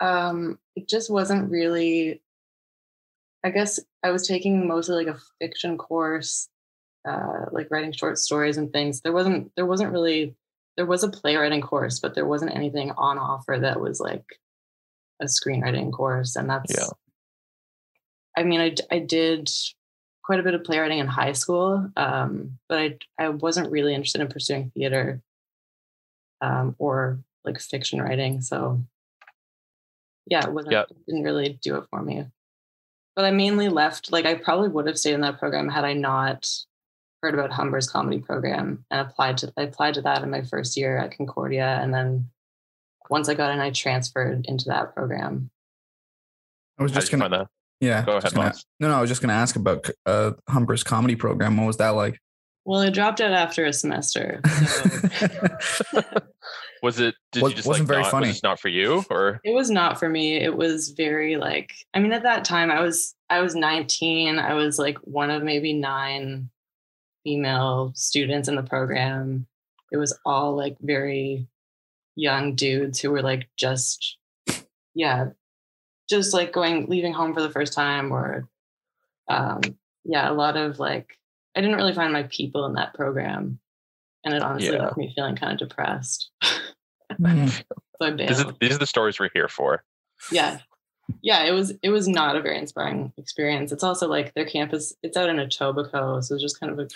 um, 0.00 0.58
it 0.74 0.88
just 0.88 1.10
wasn't 1.10 1.50
really. 1.50 2.22
I 3.44 3.50
guess 3.50 3.78
I 4.02 4.10
was 4.10 4.26
taking 4.26 4.66
mostly 4.66 5.04
like 5.04 5.14
a 5.14 5.20
fiction 5.38 5.76
course, 5.76 6.48
uh, 7.06 7.44
like 7.52 7.70
writing 7.70 7.92
short 7.92 8.18
stories 8.18 8.56
and 8.56 8.72
things. 8.72 9.02
There 9.02 9.12
wasn't 9.12 9.52
there 9.54 9.66
wasn't 9.66 9.92
really 9.92 10.34
there 10.78 10.86
was 10.86 11.04
a 11.04 11.10
playwriting 11.10 11.60
course, 11.60 12.00
but 12.00 12.14
there 12.14 12.26
wasn't 12.26 12.54
anything 12.54 12.92
on 12.92 13.18
offer 13.18 13.58
that 13.60 13.80
was 13.80 14.00
like 14.00 14.24
a 15.20 15.26
screenwriting 15.26 15.92
course, 15.92 16.36
and 16.36 16.48
that's. 16.48 16.74
Yeah. 16.74 16.86
I 18.36 18.42
mean, 18.42 18.60
I 18.60 18.74
I 18.90 18.98
did 18.98 19.50
quite 20.22 20.40
a 20.40 20.42
bit 20.42 20.54
of 20.54 20.64
playwriting 20.64 20.98
in 20.98 21.06
high 21.06 21.32
school, 21.32 21.90
um, 21.96 22.58
but 22.68 22.78
I 22.78 22.98
I 23.18 23.28
wasn't 23.28 23.70
really 23.70 23.94
interested 23.94 24.20
in 24.20 24.28
pursuing 24.28 24.70
theater 24.70 25.20
um, 26.40 26.74
or 26.78 27.20
like 27.44 27.60
fiction 27.60 28.00
writing. 28.00 28.40
So 28.40 28.82
yeah, 30.26 30.44
it 30.44 30.52
wasn't 30.52 30.72
yeah. 30.72 30.82
It 30.82 31.06
didn't 31.06 31.24
really 31.24 31.58
do 31.62 31.76
it 31.76 31.84
for 31.90 32.02
me. 32.02 32.24
But 33.16 33.24
I 33.24 33.30
mainly 33.30 33.68
left. 33.68 34.10
Like 34.12 34.26
I 34.26 34.34
probably 34.34 34.68
would 34.68 34.86
have 34.86 34.98
stayed 34.98 35.14
in 35.14 35.20
that 35.20 35.38
program 35.38 35.68
had 35.68 35.84
I 35.84 35.92
not 35.92 36.48
heard 37.22 37.34
about 37.34 37.52
Humber's 37.52 37.88
comedy 37.88 38.18
program 38.18 38.84
and 38.90 39.00
applied 39.00 39.38
to 39.38 39.52
I 39.56 39.62
applied 39.62 39.94
to 39.94 40.02
that 40.02 40.22
in 40.22 40.30
my 40.30 40.42
first 40.42 40.76
year 40.76 40.98
at 40.98 41.16
Concordia, 41.16 41.78
and 41.80 41.92
then 41.92 42.30
once 43.10 43.28
I 43.28 43.34
got 43.34 43.52
in, 43.52 43.60
I 43.60 43.70
transferred 43.70 44.46
into 44.46 44.66
that 44.66 44.94
program. 44.94 45.50
I 46.78 46.82
was 46.82 46.92
just 46.92 47.10
gonna, 47.10 47.48
yeah, 47.84 48.04
go 48.04 48.16
ahead. 48.16 48.34
Gonna, 48.34 48.54
no, 48.80 48.88
no, 48.88 48.96
I 48.96 49.00
was 49.00 49.10
just 49.10 49.20
gonna 49.20 49.34
ask 49.34 49.56
about 49.56 49.88
uh, 50.06 50.32
Humber's 50.48 50.82
comedy 50.82 51.16
program. 51.16 51.56
What 51.56 51.66
was 51.66 51.76
that 51.78 51.90
like? 51.90 52.20
Well, 52.64 52.80
I 52.80 52.90
dropped 52.90 53.20
out 53.20 53.32
after 53.32 53.66
a 53.66 53.72
semester. 53.72 54.40
So. 54.42 56.02
was 56.82 56.98
it? 56.98 57.14
Did 57.32 57.42
was, 57.42 57.52
you 57.52 57.56
just 57.56 57.68
wasn't 57.68 57.88
like 57.88 57.94
very 57.94 58.02
not, 58.02 58.10
funny? 58.10 58.28
Was 58.28 58.42
not 58.42 58.58
for 58.58 58.68
you, 58.68 59.04
or 59.10 59.40
it 59.44 59.54
was 59.54 59.70
not 59.70 59.98
for 59.98 60.08
me. 60.08 60.36
It 60.36 60.56
was 60.56 60.90
very 60.90 61.36
like. 61.36 61.74
I 61.92 62.00
mean, 62.00 62.12
at 62.12 62.22
that 62.22 62.44
time, 62.44 62.70
I 62.70 62.80
was 62.80 63.14
I 63.28 63.40
was 63.40 63.54
19. 63.54 64.38
I 64.38 64.54
was 64.54 64.78
like 64.78 64.98
one 64.98 65.30
of 65.30 65.42
maybe 65.42 65.74
nine 65.74 66.48
female 67.24 67.92
students 67.94 68.48
in 68.48 68.54
the 68.54 68.62
program. 68.62 69.46
It 69.92 69.96
was 69.96 70.18
all 70.24 70.56
like 70.56 70.76
very 70.80 71.46
young 72.16 72.54
dudes 72.54 73.00
who 73.00 73.10
were 73.10 73.22
like 73.22 73.48
just, 73.56 74.18
yeah, 74.94 75.30
just 76.08 76.34
like 76.34 76.52
going, 76.52 76.86
leaving 76.86 77.12
home 77.12 77.34
for 77.34 77.42
the 77.42 77.50
first 77.50 77.72
time 77.72 78.12
or, 78.12 78.48
um, 79.28 79.60
yeah, 80.04 80.30
a 80.30 80.34
lot 80.34 80.56
of 80.56 80.78
like, 80.78 81.18
I 81.56 81.60
didn't 81.60 81.76
really 81.76 81.94
find 81.94 82.12
my 82.12 82.24
people 82.24 82.66
in 82.66 82.74
that 82.74 82.94
program. 82.94 83.58
And 84.24 84.34
it 84.34 84.42
honestly 84.42 84.74
yeah. 84.74 84.84
left 84.84 84.96
me 84.96 85.12
feeling 85.14 85.36
kind 85.36 85.52
of 85.52 85.68
depressed. 85.68 86.30
Mm. 87.20 87.50
so 88.00 88.06
I 88.06 88.10
these, 88.10 88.40
are, 88.40 88.52
these 88.60 88.74
are 88.74 88.78
the 88.78 88.86
stories 88.86 89.20
we're 89.20 89.30
here 89.34 89.48
for. 89.48 89.84
Yeah 90.32 90.58
yeah, 91.22 91.44
it 91.44 91.52
was 91.52 91.72
it 91.82 91.90
was 91.90 92.08
not 92.08 92.36
a 92.36 92.40
very 92.40 92.58
inspiring 92.58 93.12
experience. 93.16 93.72
It's 93.72 93.84
also 93.84 94.08
like 94.08 94.34
their 94.34 94.46
campus, 94.46 94.94
it's 95.02 95.16
out 95.16 95.28
in 95.28 95.36
Etobicoke, 95.36 96.24
so 96.24 96.34
it's 96.34 96.42
just 96.42 96.60
kind 96.60 96.78
of 96.78 96.90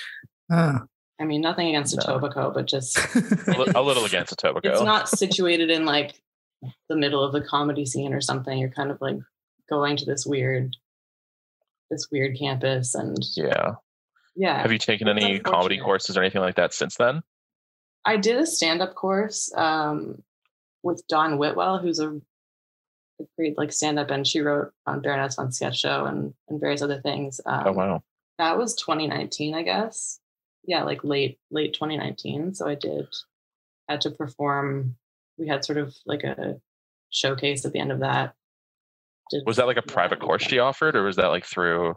a. 0.50 0.86
I 1.20 1.24
mean, 1.24 1.40
nothing 1.40 1.68
against 1.68 1.96
no. 1.96 2.02
Etobicoke, 2.02 2.54
but 2.54 2.66
just 2.66 2.96
a 2.96 3.82
little 3.82 4.04
against 4.04 4.36
Etobicoke. 4.36 4.66
It's 4.66 4.82
not 4.82 5.08
situated 5.08 5.70
in 5.70 5.84
like 5.84 6.20
the 6.88 6.96
middle 6.96 7.22
of 7.22 7.32
the 7.32 7.40
comedy 7.40 7.86
scene 7.86 8.12
or 8.12 8.20
something. 8.20 8.58
You're 8.58 8.70
kind 8.70 8.90
of 8.90 9.00
like 9.00 9.18
going 9.68 9.96
to 9.96 10.04
this 10.04 10.26
weird, 10.26 10.76
this 11.90 12.08
weird 12.10 12.38
campus, 12.38 12.94
and 12.94 13.16
yeah, 13.36 13.74
yeah. 14.36 14.62
Have 14.62 14.72
you 14.72 14.78
taken 14.78 15.08
any 15.08 15.38
comedy 15.38 15.78
courses 15.78 16.16
or 16.16 16.22
anything 16.22 16.42
like 16.42 16.56
that 16.56 16.74
since 16.74 16.96
then? 16.96 17.22
I 18.04 18.16
did 18.16 18.36
a 18.36 18.46
stand-up 18.46 18.94
course 18.94 19.52
um, 19.54 20.22
with 20.82 21.06
Dawn 21.08 21.36
Whitwell, 21.36 21.78
who's 21.78 22.00
a 22.00 22.20
agreed 23.20 23.54
like 23.56 23.72
stand 23.72 23.98
up 23.98 24.10
and 24.10 24.26
she 24.26 24.40
wrote 24.40 24.72
on 24.86 25.00
Baroness 25.00 25.36
von 25.36 25.50
Sketch 25.50 25.78
Show 25.78 26.04
and, 26.04 26.34
and 26.48 26.60
various 26.60 26.82
other 26.82 27.00
things. 27.00 27.40
Oh, 27.44 27.50
um, 27.50 27.62
oh 27.66 27.72
wow. 27.72 28.02
That 28.38 28.56
was 28.56 28.74
2019, 28.76 29.54
I 29.54 29.62
guess. 29.62 30.20
Yeah, 30.64 30.84
like 30.84 31.02
late 31.02 31.38
late 31.50 31.74
2019. 31.74 32.54
So 32.54 32.68
I 32.68 32.74
did 32.74 33.06
had 33.88 34.00
to 34.02 34.10
perform. 34.10 34.96
We 35.38 35.48
had 35.48 35.64
sort 35.64 35.78
of 35.78 35.94
like 36.06 36.24
a 36.24 36.60
showcase 37.10 37.64
at 37.64 37.72
the 37.72 37.78
end 37.78 37.92
of 37.92 38.00
that. 38.00 38.34
Did, 39.30 39.44
was 39.46 39.56
that 39.56 39.66
like 39.66 39.76
a 39.76 39.82
private 39.82 40.20
course 40.20 40.42
she 40.42 40.58
offered, 40.58 40.96
or 40.96 41.04
was 41.04 41.16
that 41.16 41.28
like 41.28 41.44
through? 41.44 41.96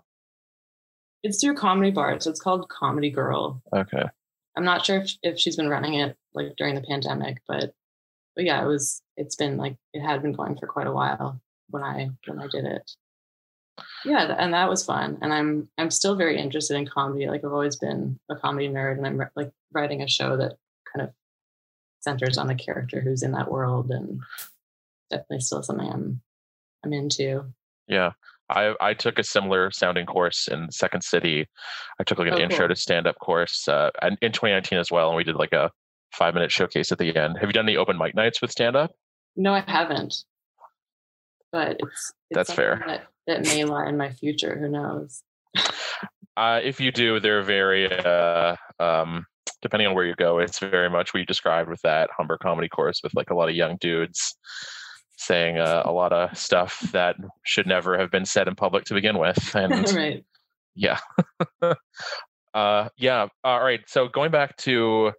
It's 1.24 1.42
through 1.42 1.56
Comedy 1.56 1.92
Bar, 1.92 2.20
so 2.20 2.30
it's 2.30 2.42
called 2.42 2.68
Comedy 2.70 3.10
Girl. 3.10 3.62
Okay. 3.74 4.04
I'm 4.58 4.66
not 4.66 4.86
sure 4.86 4.98
if, 4.98 5.12
if 5.24 5.40
she's 5.40 5.56
been 5.56 5.70
running 5.70 5.96
it 5.96 6.18
like 6.34 6.56
during 6.58 6.76
the 6.76 6.82
pandemic, 6.82 7.42
but 7.48 7.74
but 8.36 8.46
yeah, 8.46 8.64
it 8.64 8.68
was. 8.68 9.02
It's 9.18 9.36
been 9.36 9.58
like 9.58 9.76
it 9.94 10.02
had 10.02 10.22
been 10.22 10.34
going 10.34 10.58
for 10.58 10.68
quite 10.68 10.88
a 10.88 10.92
while 10.92 11.40
when 11.70 11.84
I 11.84 12.10
when 12.28 12.40
I 12.40 12.48
did 12.48 12.66
it. 12.66 12.92
Yeah, 14.04 14.36
and 14.38 14.54
that 14.54 14.70
was 14.70 14.86
fun. 14.86 15.18
And 15.22 15.34
I'm 15.34 15.70
I'm 15.78 15.92
still 15.92 16.16
very 16.16 16.38
interested 16.38 16.76
in 16.76 16.88
comedy. 16.88 17.28
Like 17.28 17.44
I've 17.46 17.54
always 17.54 17.78
been 17.78 18.20
a 18.30 18.36
comedy 18.36 18.68
nerd, 18.68 18.98
and 18.98 19.08
I'm 19.08 19.22
like 19.36 19.52
writing 19.72 20.02
a 20.02 20.08
show 20.08 20.38
that 20.38 20.58
kind 20.92 21.08
of 21.08 21.14
centers 22.02 22.38
on 22.38 22.50
a 22.50 22.56
character 22.56 23.02
who's 23.02 23.24
in 23.24 23.32
that 23.32 23.52
world, 23.52 23.90
and 23.92 24.20
definitely 25.10 25.40
still 25.40 25.64
something 25.64 25.90
I'm 25.90 26.22
I'm 26.84 26.94
into. 26.94 27.46
Yeah. 27.88 28.12
I, 28.50 28.74
I 28.82 28.94
took 28.94 29.18
a 29.18 29.24
similar 29.24 29.72
sounding 29.72 30.06
course 30.06 30.50
in 30.50 30.70
Second 30.72 31.04
City. 31.04 31.48
I 32.00 32.04
took 32.04 32.20
like 32.20 32.28
an 32.28 32.34
oh, 32.34 32.40
intro 32.40 32.60
cool. 32.60 32.68
to 32.68 32.76
stand 32.76 33.08
up 33.08 33.18
course 33.20 33.68
uh, 33.70 33.92
and 34.02 34.18
in 34.22 34.34
2019 34.34 34.78
as 34.78 34.92
well. 34.92 35.08
And 35.08 35.16
we 35.16 35.24
did 35.24 35.36
like 35.36 35.54
a 35.54 35.72
five 36.12 36.34
minute 36.34 36.52
showcase 36.52 36.92
at 36.92 36.98
the 36.98 37.16
end. 37.16 37.38
Have 37.40 37.48
you 37.48 37.54
done 37.54 37.68
any 37.68 37.78
open 37.78 37.98
mic 37.98 38.14
nights 38.14 38.42
with 38.42 38.52
stand 38.52 38.76
up? 38.76 38.92
No, 39.36 39.54
I 39.54 39.64
haven't. 39.66 40.26
But 41.52 41.78
it's, 41.80 42.14
it's 42.30 42.36
that's 42.36 42.54
fair. 42.54 42.84
That, 42.86 43.08
that 43.28 43.44
may 43.44 43.64
lie 43.64 43.88
in 43.88 43.98
my 43.98 44.12
future. 44.12 44.58
Who 44.58 44.70
knows? 44.70 45.24
uh, 46.38 46.60
if 46.64 46.80
you 46.80 46.92
do, 46.92 47.20
they're 47.20 47.44
very 47.44 47.92
uh, 47.92 48.56
um, 48.80 49.26
depending 49.62 49.88
on 49.88 49.96
where 49.96 50.06
you 50.06 50.16
go. 50.16 50.40
It's 50.40 50.60
very 50.60 50.90
much 50.90 51.14
what 51.14 51.20
you 51.20 51.26
described 51.26 51.70
with 51.70 51.82
that 51.82 52.10
Humber 52.16 52.38
comedy 52.38 52.70
course 52.70 53.02
with 53.04 53.14
like 53.16 53.30
a 53.30 53.36
lot 53.36 53.50
of 53.50 53.56
young 53.56 53.78
dudes 53.80 54.36
saying 55.18 55.60
uh, 55.60 55.84
a 55.86 55.92
lot 55.92 56.12
of 56.12 56.36
stuff 56.36 56.80
that 56.92 57.16
should 57.44 57.68
never 57.68 57.98
have 57.98 58.10
been 58.10 58.26
said 58.26 58.48
in 58.48 58.56
public 58.56 58.86
to 58.86 58.94
begin 58.94 59.18
with. 59.18 59.56
And 59.56 59.92
right. 59.94 60.26
yeah, 60.76 61.00
uh, 62.54 62.90
yeah. 62.98 63.28
All 63.44 63.64
right. 63.64 63.82
So 63.88 64.08
going 64.08 64.32
back 64.32 64.58
to 64.58 65.12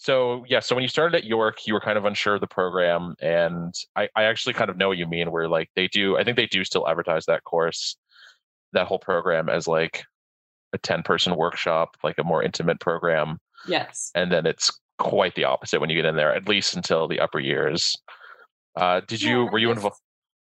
so 0.00 0.44
yeah, 0.48 0.60
so 0.60 0.74
when 0.74 0.82
you 0.82 0.88
started 0.88 1.14
at 1.14 1.24
York, 1.24 1.66
you 1.66 1.74
were 1.74 1.80
kind 1.80 1.98
of 1.98 2.06
unsure 2.06 2.36
of 2.36 2.40
the 2.40 2.46
program, 2.46 3.14
and 3.20 3.74
I, 3.96 4.08
I 4.16 4.24
actually 4.24 4.54
kind 4.54 4.70
of 4.70 4.78
know 4.78 4.88
what 4.88 4.96
you 4.96 5.06
mean. 5.06 5.30
Where 5.30 5.46
like 5.46 5.68
they 5.76 5.88
do, 5.88 6.16
I 6.16 6.24
think 6.24 6.38
they 6.38 6.46
do 6.46 6.64
still 6.64 6.88
advertise 6.88 7.26
that 7.26 7.44
course, 7.44 7.98
that 8.72 8.86
whole 8.86 8.98
program 8.98 9.50
as 9.50 9.68
like 9.68 10.04
a 10.72 10.78
ten 10.78 11.02
person 11.02 11.36
workshop, 11.36 11.98
like 12.02 12.16
a 12.16 12.24
more 12.24 12.42
intimate 12.42 12.80
program. 12.80 13.40
Yes. 13.66 14.10
And 14.14 14.30
then 14.32 14.46
it's 14.46 14.70
quite 14.98 15.34
the 15.34 15.44
opposite 15.44 15.80
when 15.80 15.90
you 15.90 15.96
get 15.96 16.04
in 16.04 16.16
there, 16.16 16.34
at 16.34 16.48
least 16.48 16.76
until 16.76 17.08
the 17.08 17.20
upper 17.20 17.40
years. 17.40 17.96
Uh, 18.76 19.00
did 19.06 19.20
you 19.20 19.46
were 19.46 19.58
you 19.58 19.70
involved? 19.70 20.00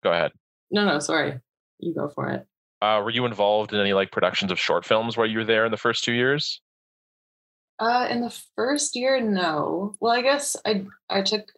Go 0.04 0.12
ahead. 0.12 0.32
No, 0.72 0.86
no, 0.86 1.00
sorry. 1.00 1.40
You 1.80 1.94
go 1.94 2.10
for 2.10 2.30
it. 2.30 2.46
Uh, 2.82 3.02
were 3.04 3.10
you 3.10 3.26
involved 3.26 3.74
in 3.74 3.80
any 3.80 3.94
like 3.94 4.12
productions 4.12 4.52
of 4.52 4.60
short 4.60 4.86
films 4.86 5.18
while 5.18 5.28
you 5.28 5.40
were 5.40 5.46
there 5.46 5.66
in 5.66 5.72
the 5.72 5.78
first 5.78 6.04
two 6.04 6.14
years? 6.14 6.62
Uh, 7.80 8.08
in 8.10 8.22
the 8.22 8.38
first 8.56 8.96
year, 8.96 9.22
no. 9.22 9.96
Well, 10.00 10.14
I 10.14 10.22
guess 10.22 10.56
I 10.66 10.86
I 11.10 11.22
took 11.22 11.52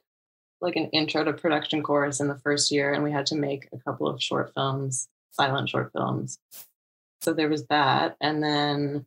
like 0.61 0.75
an 0.75 0.89
intro 0.89 1.23
to 1.23 1.33
production 1.33 1.81
course 1.81 2.19
in 2.19 2.27
the 2.27 2.37
first 2.37 2.71
year, 2.71 2.93
and 2.93 3.03
we 3.03 3.11
had 3.11 3.25
to 3.27 3.35
make 3.35 3.67
a 3.73 3.79
couple 3.79 4.07
of 4.07 4.21
short 4.21 4.53
films, 4.53 5.07
silent 5.31 5.69
short 5.69 5.91
films. 5.93 6.37
So 7.21 7.33
there 7.33 7.49
was 7.49 7.65
that, 7.67 8.15
and 8.21 8.43
then 8.43 9.05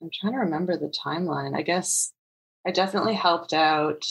I'm 0.00 0.10
trying 0.12 0.34
to 0.34 0.40
remember 0.40 0.76
the 0.76 0.88
timeline. 0.88 1.56
I 1.56 1.62
guess 1.62 2.12
I 2.66 2.70
definitely 2.70 3.14
helped 3.14 3.52
out. 3.52 4.04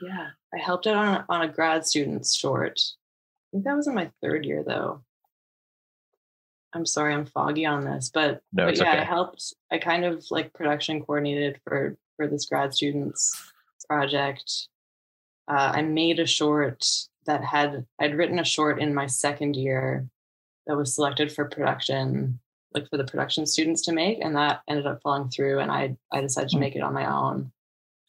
Yeah, 0.00 0.28
I 0.54 0.58
helped 0.58 0.86
out 0.86 0.96
on 0.96 1.24
on 1.28 1.42
a 1.42 1.52
grad 1.52 1.86
student's 1.86 2.34
short. 2.34 2.80
I 2.80 3.46
think 3.52 3.64
that 3.64 3.76
was 3.76 3.86
in 3.86 3.94
my 3.94 4.10
third 4.22 4.44
year, 4.44 4.64
though. 4.66 5.02
I'm 6.74 6.86
sorry, 6.86 7.12
I'm 7.12 7.26
foggy 7.26 7.66
on 7.66 7.84
this, 7.84 8.10
but, 8.12 8.40
no, 8.52 8.64
but 8.64 8.78
yeah, 8.78 8.92
okay. 8.92 9.00
I 9.00 9.04
helped. 9.04 9.54
I 9.70 9.76
kind 9.76 10.06
of 10.06 10.24
like 10.30 10.54
production 10.54 11.04
coordinated 11.04 11.60
for 11.64 11.96
for 12.16 12.26
this 12.26 12.46
grad 12.46 12.72
students 12.72 13.52
project. 13.86 14.68
Uh, 15.48 15.72
I 15.74 15.82
made 15.82 16.18
a 16.18 16.26
short 16.26 16.86
that 17.26 17.44
had 17.44 17.84
I'd 18.00 18.16
written 18.16 18.38
a 18.38 18.44
short 18.44 18.80
in 18.80 18.94
my 18.94 19.06
second 19.06 19.54
year 19.54 20.08
that 20.66 20.76
was 20.76 20.94
selected 20.94 21.30
for 21.30 21.44
production, 21.44 22.40
like 22.74 22.88
for 22.90 22.96
the 22.96 23.04
production 23.04 23.46
students 23.46 23.82
to 23.82 23.92
make, 23.92 24.18
and 24.20 24.36
that 24.36 24.62
ended 24.68 24.86
up 24.86 25.00
falling 25.02 25.28
through. 25.28 25.60
And 25.60 25.70
I 25.70 25.96
I 26.12 26.20
decided 26.20 26.50
to 26.50 26.56
hmm. 26.56 26.60
make 26.60 26.76
it 26.76 26.82
on 26.82 26.94
my 26.94 27.06
own. 27.06 27.52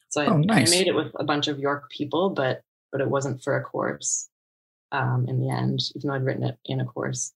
So 0.10 0.22
I, 0.22 0.28
oh, 0.28 0.38
nice. 0.38 0.72
I 0.72 0.78
made 0.78 0.88
it 0.88 0.96
with 0.96 1.12
a 1.16 1.24
bunch 1.24 1.48
of 1.48 1.60
York 1.60 1.90
people, 1.90 2.30
but 2.30 2.62
but 2.92 3.02
it 3.02 3.10
wasn't 3.10 3.44
for 3.44 3.58
a 3.58 3.64
course. 3.64 4.30
um, 4.94 5.26
in 5.28 5.40
the 5.40 5.50
end, 5.50 5.82
even 5.96 6.08
though 6.08 6.14
I'd 6.14 6.24
written 6.24 6.44
it 6.44 6.58
in 6.66 6.80
a 6.80 6.86
course. 6.86 7.34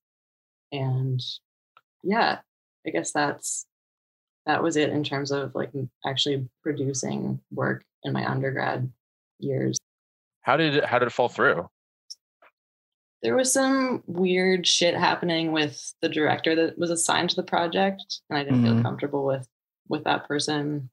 And 0.71 1.21
yeah, 2.03 2.39
I 2.85 2.89
guess 2.91 3.11
that's 3.11 3.65
that 4.45 4.63
was 4.63 4.77
it 4.77 4.91
in 4.91 5.03
terms 5.03 5.31
of 5.31 5.55
like 5.55 5.71
actually 6.05 6.47
producing 6.63 7.41
work 7.51 7.83
in 8.03 8.13
my 8.13 8.25
undergrad 8.29 8.89
years. 9.39 9.77
How 10.41 10.55
did 10.55 10.75
it, 10.75 10.85
how 10.85 10.99
did 10.99 11.07
it 11.07 11.11
fall 11.11 11.27
through? 11.27 11.69
There 13.23 13.35
was 13.35 13.51
some 13.51 14.03
weird 14.05 14.67
shit 14.67 14.93
happening 14.95 15.51
with 15.51 15.93
the 16.01 16.09
director 16.09 16.55
that 16.55 16.77
was 16.77 16.91
assigned 16.91 17.31
to 17.31 17.35
the 17.35 17.43
project, 17.43 18.21
and 18.29 18.37
I 18.37 18.43
didn't 18.43 18.61
Mhm. 18.63 18.75
feel 18.75 18.81
comfortable 18.83 19.25
with 19.25 19.47
with 19.89 20.03
that 20.03 20.27
person 20.27 20.89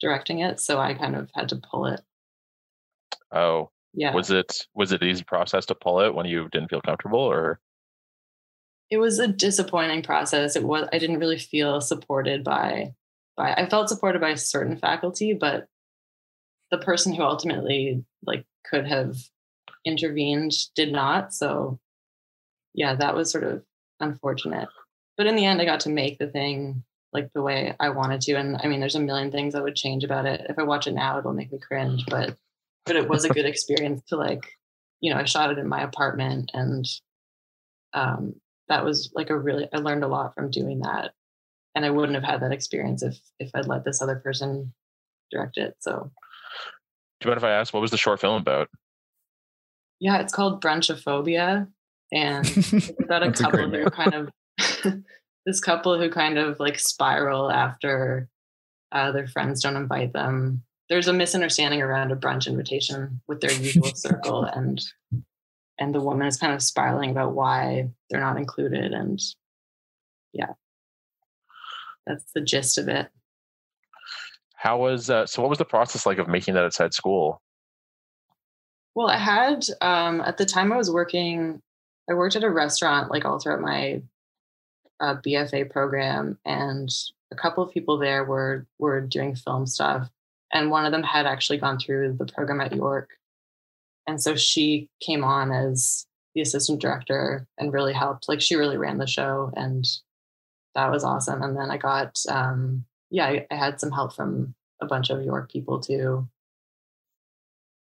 directing 0.00 0.40
it, 0.40 0.58
so 0.58 0.80
I 0.80 0.92
kind 0.94 1.14
of 1.14 1.30
had 1.34 1.48
to 1.50 1.56
pull 1.56 1.86
it. 1.86 2.00
Oh, 3.30 3.70
Yeah, 3.92 4.12
was 4.12 4.30
it 4.30 4.66
was 4.74 4.90
it 4.92 5.02
easy 5.04 5.22
process 5.22 5.64
to 5.66 5.74
pull 5.74 6.00
it 6.00 6.14
when 6.14 6.26
you 6.26 6.48
didn't 6.48 6.68
feel 6.68 6.80
comfortable, 6.82 7.20
or 7.20 7.60
it 8.90 8.98
was 8.98 9.18
a 9.20 9.28
disappointing 9.28 10.02
process. 10.02 10.56
It 10.56 10.64
was 10.64 10.88
I 10.92 10.98
didn't 10.98 11.20
really 11.20 11.38
feel 11.38 11.80
supported 11.80 12.42
by 12.44 12.94
by 13.36 13.54
I 13.54 13.68
felt 13.68 13.88
supported 13.88 14.20
by 14.20 14.34
certain 14.34 14.76
faculty, 14.76 15.32
but 15.32 15.68
the 16.70 16.78
person 16.78 17.12
who 17.14 17.22
ultimately 17.22 18.04
like 18.26 18.44
could 18.64 18.86
have 18.86 19.16
intervened 19.84 20.52
did 20.74 20.92
not. 20.92 21.32
So 21.32 21.78
yeah, 22.74 22.94
that 22.94 23.14
was 23.14 23.30
sort 23.30 23.44
of 23.44 23.62
unfortunate. 24.00 24.68
But 25.16 25.26
in 25.26 25.36
the 25.36 25.44
end 25.44 25.60
I 25.60 25.64
got 25.64 25.80
to 25.80 25.90
make 25.90 26.18
the 26.18 26.26
thing 26.26 26.82
like 27.12 27.32
the 27.32 27.42
way 27.42 27.74
I 27.78 27.90
wanted 27.90 28.20
to. 28.22 28.34
And 28.34 28.56
I 28.62 28.66
mean 28.66 28.80
there's 28.80 28.96
a 28.96 29.00
million 29.00 29.30
things 29.30 29.54
I 29.54 29.60
would 29.62 29.76
change 29.76 30.04
about 30.04 30.26
it. 30.26 30.46
If 30.48 30.58
I 30.58 30.64
watch 30.64 30.86
it 30.86 30.94
now 30.94 31.18
it'll 31.18 31.32
make 31.32 31.52
me 31.52 31.58
cringe, 31.58 32.04
but 32.08 32.36
but 32.86 32.96
it 32.96 33.08
was 33.08 33.24
a 33.24 33.30
good 33.30 33.46
experience 33.46 34.02
to 34.08 34.16
like, 34.16 34.44
you 35.00 35.12
know, 35.12 35.18
I 35.18 35.24
shot 35.24 35.50
it 35.50 35.58
in 35.58 35.68
my 35.68 35.82
apartment 35.82 36.50
and 36.54 36.86
um 37.92 38.34
that 38.68 38.84
was 38.84 39.12
like 39.14 39.30
a 39.30 39.38
really 39.38 39.68
I 39.72 39.78
learned 39.78 40.04
a 40.04 40.08
lot 40.08 40.34
from 40.34 40.50
doing 40.50 40.80
that. 40.80 41.12
And 41.76 41.84
I 41.84 41.90
wouldn't 41.90 42.14
have 42.14 42.24
had 42.24 42.42
that 42.42 42.52
experience 42.52 43.02
if 43.02 43.18
if 43.38 43.50
I'd 43.54 43.66
let 43.66 43.84
this 43.84 44.02
other 44.02 44.16
person 44.16 44.72
direct 45.30 45.56
it. 45.56 45.76
So 45.80 46.10
do 47.20 47.28
you 47.28 47.30
mind 47.30 47.38
if 47.38 47.44
I 47.44 47.52
ask 47.52 47.72
what 47.72 47.80
was 47.80 47.90
the 47.90 47.96
short 47.96 48.20
film 48.20 48.40
about? 48.40 48.68
Yeah, 50.00 50.18
it's 50.18 50.32
called 50.32 50.62
Brunchophobia. 50.62 51.68
And 52.12 52.46
it's 52.56 52.90
about 53.00 53.22
a 53.22 53.26
That's 53.26 53.40
a 53.40 53.44
couple 53.44 53.68
great 53.68 53.82
who 53.84 53.90
kind 53.90 54.14
of 54.14 54.30
this 55.46 55.60
couple 55.60 55.98
who 55.98 56.10
kind 56.10 56.38
of 56.38 56.60
like 56.60 56.78
spiral 56.78 57.50
after 57.50 58.28
uh, 58.92 59.12
their 59.12 59.26
friends 59.26 59.62
don't 59.62 59.76
invite 59.76 60.12
them. 60.12 60.62
There's 60.88 61.08
a 61.08 61.12
misunderstanding 61.12 61.82
around 61.82 62.12
a 62.12 62.16
brunch 62.16 62.46
invitation 62.46 63.20
with 63.26 63.40
their 63.40 63.52
usual 63.52 63.94
circle, 63.94 64.44
and 64.54 64.82
and 65.78 65.94
the 65.94 66.00
woman 66.00 66.26
is 66.26 66.36
kind 66.36 66.52
of 66.52 66.62
spiraling 66.62 67.10
about 67.10 67.34
why 67.34 67.88
they're 68.08 68.20
not 68.20 68.36
included, 68.36 68.92
and 68.92 69.20
yeah, 70.32 70.52
that's 72.06 72.24
the 72.34 72.40
gist 72.40 72.78
of 72.78 72.88
it. 72.88 73.08
How 74.56 74.78
was 74.78 75.10
uh, 75.10 75.26
so? 75.26 75.42
What 75.42 75.48
was 75.48 75.58
the 75.58 75.64
process 75.64 76.06
like 76.06 76.18
of 76.18 76.28
making 76.28 76.54
that 76.54 76.64
outside 76.64 76.94
school? 76.94 77.42
Well, 78.94 79.08
I 79.08 79.16
had 79.18 79.64
um, 79.80 80.20
at 80.20 80.36
the 80.36 80.46
time 80.46 80.72
I 80.72 80.76
was 80.76 80.90
working. 80.90 81.60
I 82.08 82.14
worked 82.14 82.36
at 82.36 82.44
a 82.44 82.50
restaurant 82.50 83.10
like 83.10 83.24
all 83.24 83.38
throughout 83.38 83.60
my 83.60 84.02
uh, 85.00 85.16
BFA 85.16 85.70
program, 85.70 86.38
and 86.44 86.88
a 87.32 87.36
couple 87.36 87.64
of 87.64 87.72
people 87.72 87.98
there 87.98 88.24
were 88.24 88.66
were 88.78 89.00
doing 89.00 89.34
film 89.34 89.66
stuff, 89.66 90.08
and 90.52 90.70
one 90.70 90.86
of 90.86 90.92
them 90.92 91.02
had 91.02 91.26
actually 91.26 91.58
gone 91.58 91.78
through 91.78 92.16
the 92.18 92.26
program 92.26 92.60
at 92.60 92.74
York, 92.74 93.10
and 94.06 94.22
so 94.22 94.36
she 94.36 94.88
came 95.00 95.24
on 95.24 95.50
as 95.50 96.06
the 96.34 96.40
assistant 96.42 96.80
director 96.80 97.46
and 97.58 97.72
really 97.72 97.92
helped. 97.92 98.28
Like 98.28 98.40
she 98.40 98.56
really 98.56 98.76
ran 98.76 98.98
the 98.98 99.06
show, 99.06 99.52
and 99.56 99.84
that 100.74 100.90
was 100.90 101.04
awesome. 101.04 101.42
And 101.42 101.56
then 101.56 101.70
I 101.70 101.78
got 101.78 102.20
um, 102.28 102.84
yeah, 103.10 103.26
I, 103.26 103.46
I 103.50 103.56
had 103.56 103.80
some 103.80 103.90
help 103.90 104.14
from 104.14 104.54
a 104.80 104.86
bunch 104.86 105.10
of 105.10 105.24
York 105.24 105.50
people 105.50 105.80
too 105.80 106.28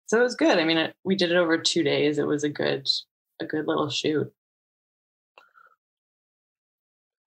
so 0.07 0.19
it 0.19 0.23
was 0.23 0.35
good. 0.35 0.57
I 0.57 0.63
mean, 0.63 0.77
it, 0.77 0.95
we 1.03 1.15
did 1.15 1.31
it 1.31 1.37
over 1.37 1.57
two 1.57 1.83
days. 1.83 2.17
It 2.17 2.27
was 2.27 2.43
a 2.43 2.49
good, 2.49 2.87
a 3.39 3.45
good 3.45 3.67
little 3.67 3.89
shoot. 3.89 4.31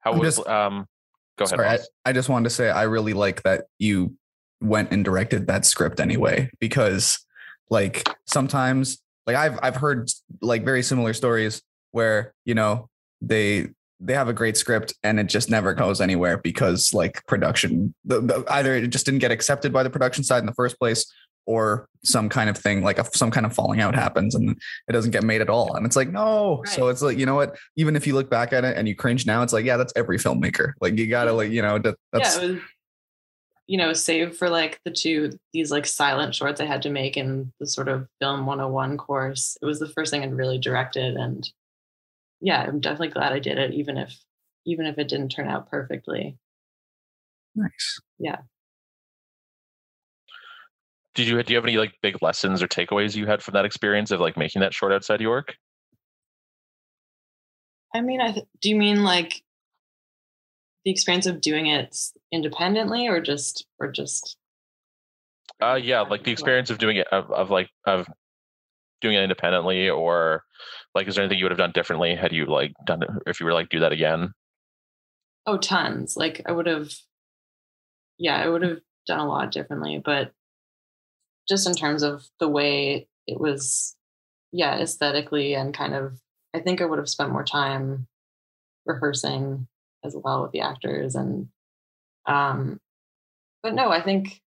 How 0.00 0.12
I'm 0.12 0.18
was 0.18 0.36
just- 0.36 0.48
um? 0.48 0.86
Go 1.36 1.44
ahead. 1.44 1.56
Sorry, 1.56 1.68
I, 1.68 1.78
I 2.04 2.12
just 2.12 2.28
wanted 2.28 2.48
to 2.48 2.50
say 2.50 2.68
I 2.68 2.82
really 2.82 3.12
like 3.12 3.44
that 3.44 3.66
you 3.78 4.16
went 4.60 4.90
and 4.90 5.04
directed 5.04 5.46
that 5.46 5.64
script 5.64 6.00
anyway, 6.00 6.50
because 6.58 7.24
like 7.70 8.08
sometimes 8.26 9.00
like 9.24 9.36
I've 9.36 9.56
I've 9.62 9.76
heard 9.76 10.10
like 10.42 10.64
very 10.64 10.82
similar 10.82 11.12
stories 11.12 11.62
where, 11.92 12.34
you 12.44 12.54
know, 12.54 12.88
they 13.20 13.68
they 14.00 14.14
have 14.14 14.28
a 14.28 14.32
great 14.32 14.56
script 14.56 14.94
and 15.04 15.20
it 15.20 15.28
just 15.28 15.48
never 15.48 15.74
goes 15.74 16.00
anywhere 16.00 16.38
because 16.38 16.92
like 16.92 17.24
production 17.26 17.94
the, 18.04 18.20
the, 18.20 18.44
either 18.48 18.74
it 18.74 18.88
just 18.88 19.04
didn't 19.04 19.20
get 19.20 19.30
accepted 19.32 19.72
by 19.72 19.82
the 19.82 19.90
production 19.90 20.22
side 20.24 20.38
in 20.38 20.46
the 20.46 20.54
first 20.54 20.78
place 20.78 21.12
or 21.48 21.88
some 22.04 22.28
kind 22.28 22.50
of 22.50 22.56
thing 22.56 22.82
like 22.82 22.98
a, 22.98 23.04
some 23.16 23.30
kind 23.30 23.46
of 23.46 23.54
falling 23.54 23.80
out 23.80 23.94
happens 23.94 24.34
and 24.34 24.50
it 24.86 24.92
doesn't 24.92 25.12
get 25.12 25.24
made 25.24 25.40
at 25.40 25.48
all. 25.48 25.74
And 25.74 25.86
it's 25.86 25.96
like 25.96 26.10
no. 26.10 26.62
So 26.66 26.88
it's 26.88 27.00
like 27.00 27.16
you 27.16 27.24
know 27.24 27.34
what? 27.34 27.56
Even 27.76 27.96
if 27.96 28.06
you 28.06 28.14
look 28.14 28.28
back 28.28 28.52
at 28.52 28.64
it 28.64 28.76
and 28.76 28.86
you 28.86 28.94
cringe 28.94 29.26
now 29.26 29.42
it's 29.42 29.52
like 29.52 29.64
yeah 29.64 29.78
that's 29.78 29.92
every 29.96 30.18
filmmaker. 30.18 30.72
Like 30.82 30.98
you 30.98 31.06
gotta 31.06 31.32
like 31.32 31.50
you 31.50 31.62
know 31.62 31.78
that, 31.78 31.96
that's 32.12 32.36
yeah, 32.36 32.48
was, 32.48 32.60
you 33.66 33.78
know, 33.78 33.94
save 33.94 34.36
for 34.36 34.50
like 34.50 34.78
the 34.84 34.90
two 34.90 35.30
these 35.54 35.70
like 35.70 35.86
silent 35.86 36.34
shorts 36.34 36.60
I 36.60 36.66
had 36.66 36.82
to 36.82 36.90
make 36.90 37.16
in 37.16 37.50
the 37.60 37.66
sort 37.66 37.88
of 37.88 38.06
film 38.20 38.44
101 38.44 38.98
course. 38.98 39.56
It 39.62 39.64
was 39.64 39.80
the 39.80 39.88
first 39.88 40.10
thing 40.10 40.22
I'd 40.22 40.34
really 40.34 40.58
directed, 40.58 41.16
and 41.16 41.48
yeah, 42.42 42.62
I'm 42.62 42.80
definitely 42.80 43.08
glad 43.08 43.32
I 43.32 43.38
did 43.38 43.56
it, 43.56 43.72
even 43.72 43.96
if 43.96 44.14
even 44.66 44.84
if 44.84 44.98
it 44.98 45.08
didn't 45.08 45.30
turn 45.30 45.48
out 45.48 45.70
perfectly. 45.70 46.36
nice 47.54 48.00
Did 51.18 51.26
you 51.26 51.42
do 51.42 51.52
you 51.52 51.56
have 51.56 51.64
any 51.64 51.76
like 51.76 51.94
big 52.00 52.22
lessons 52.22 52.62
or 52.62 52.68
takeaways 52.68 53.16
you 53.16 53.26
had 53.26 53.42
from 53.42 53.54
that 53.54 53.64
experience 53.64 54.12
of 54.12 54.20
like 54.20 54.36
making 54.36 54.60
that 54.60 54.72
short 54.72 54.92
outside 54.92 55.20
York? 55.20 55.56
I 57.92 58.02
mean, 58.02 58.20
I 58.20 58.30
th- 58.30 58.46
do 58.60 58.68
you 58.68 58.76
mean 58.76 59.02
like 59.02 59.42
the 60.84 60.92
experience 60.92 61.26
of 61.26 61.40
doing 61.40 61.66
it 61.66 61.96
independently, 62.30 63.08
or 63.08 63.20
just 63.20 63.66
or 63.80 63.90
just 63.90 64.36
Uh, 65.60 65.74
yeah, 65.74 66.02
like 66.02 66.22
the 66.22 66.30
experience 66.30 66.70
of 66.70 66.78
doing 66.78 66.98
it 66.98 67.08
of, 67.10 67.32
of 67.32 67.50
like 67.50 67.68
of 67.84 68.06
doing 69.00 69.16
it 69.16 69.22
independently, 69.24 69.90
or 69.90 70.44
like 70.94 71.08
is 71.08 71.16
there 71.16 71.24
anything 71.24 71.40
you 71.40 71.46
would 71.46 71.50
have 71.50 71.58
done 71.58 71.72
differently 71.72 72.14
had 72.14 72.32
you 72.32 72.46
like 72.46 72.74
done 72.86 73.02
it 73.02 73.10
if 73.26 73.40
you 73.40 73.46
were 73.46 73.52
like 73.52 73.70
do 73.70 73.80
that 73.80 73.90
again? 73.90 74.32
Oh, 75.46 75.58
tons. 75.58 76.16
Like 76.16 76.42
I 76.46 76.52
would 76.52 76.66
have, 76.66 76.92
yeah, 78.18 78.36
I 78.36 78.48
would 78.48 78.62
have 78.62 78.78
done 79.04 79.18
a 79.18 79.26
lot 79.26 79.50
differently. 79.50 80.00
But 80.04 80.32
just 81.48 81.66
in 81.66 81.74
terms 81.74 82.02
of 82.02 82.24
the 82.40 82.48
way 82.48 83.08
it 83.26 83.40
was, 83.40 83.96
yeah, 84.52 84.78
aesthetically 84.78 85.54
and 85.54 85.74
kind 85.74 85.94
of, 85.94 86.20
I 86.54 86.60
think 86.60 86.80
I 86.80 86.86
would 86.86 86.98
have 86.98 87.08
spent 87.08 87.32
more 87.32 87.44
time 87.44 88.06
rehearsing 88.86 89.68
as 90.04 90.16
well 90.16 90.42
with 90.42 90.52
the 90.52 90.60
actors 90.60 91.14
and, 91.14 91.48
um, 92.26 92.80
but 93.62 93.74
no, 93.74 93.90
I 93.90 94.00
think 94.02 94.40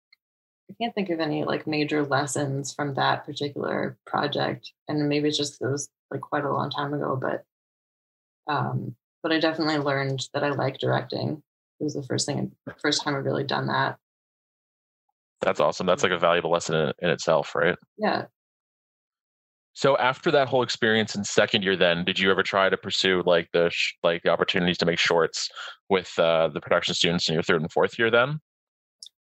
I 0.70 0.74
can't 0.82 0.96
think 0.96 1.10
of 1.10 1.20
any 1.20 1.44
like 1.44 1.68
major 1.68 2.06
lessons 2.06 2.74
from 2.74 2.94
that 2.96 3.26
particular 3.26 3.98
project, 4.06 4.72
and 4.88 5.10
maybe 5.10 5.28
it's 5.28 5.38
just 5.38 5.62
it 5.62 5.68
was 5.68 5.90
like 6.10 6.22
quite 6.22 6.46
a 6.46 6.52
long 6.54 6.70
time 6.70 6.94
ago, 6.94 7.18
but 7.18 7.44
um, 8.48 8.96
but 9.24 9.32
I 9.32 9.40
definitely 9.40 9.78
learned 9.78 10.28
that 10.34 10.44
I 10.44 10.50
like 10.50 10.78
directing. 10.78 11.44
It 11.80 11.84
was 11.84 11.94
the 11.94 12.04
first 12.04 12.26
thing, 12.26 12.52
first 12.78 13.04
time 13.04 13.16
I've 13.16 13.26
really 13.26 13.44
done 13.44 13.68
that. 13.68 13.98
That's 15.42 15.60
awesome. 15.60 15.88
That's 15.88 16.04
like 16.04 16.12
a 16.12 16.20
valuable 16.20 16.52
lesson 16.52 16.76
in, 16.76 16.94
in 17.00 17.10
itself, 17.10 17.56
right? 17.56 17.76
Yeah. 17.98 18.26
So 19.74 19.98
after 19.98 20.32
that 20.32 20.48
whole 20.48 20.64
experience 20.64 21.16
in 21.16 21.24
second 21.24 21.64
year, 21.64 21.78
then 21.78 22.04
did 22.04 22.20
you 22.20 22.30
ever 22.30 22.44
try 22.44 22.70
to 22.70 22.78
pursue 22.78 23.24
like 23.26 23.50
the 23.54 23.70
sh- 23.70 23.94
like 24.04 24.22
the 24.24 24.30
opportunities 24.30 24.78
to 24.80 24.86
make 24.86 25.00
shorts 25.00 25.50
with 25.90 26.12
uh, 26.20 26.50
the 26.50 26.60
production 26.60 26.94
students 26.94 27.30
in 27.30 27.34
your 27.34 27.44
third 27.44 27.62
and 27.62 27.72
fourth 27.72 27.98
year? 27.98 28.12
Then 28.12 28.40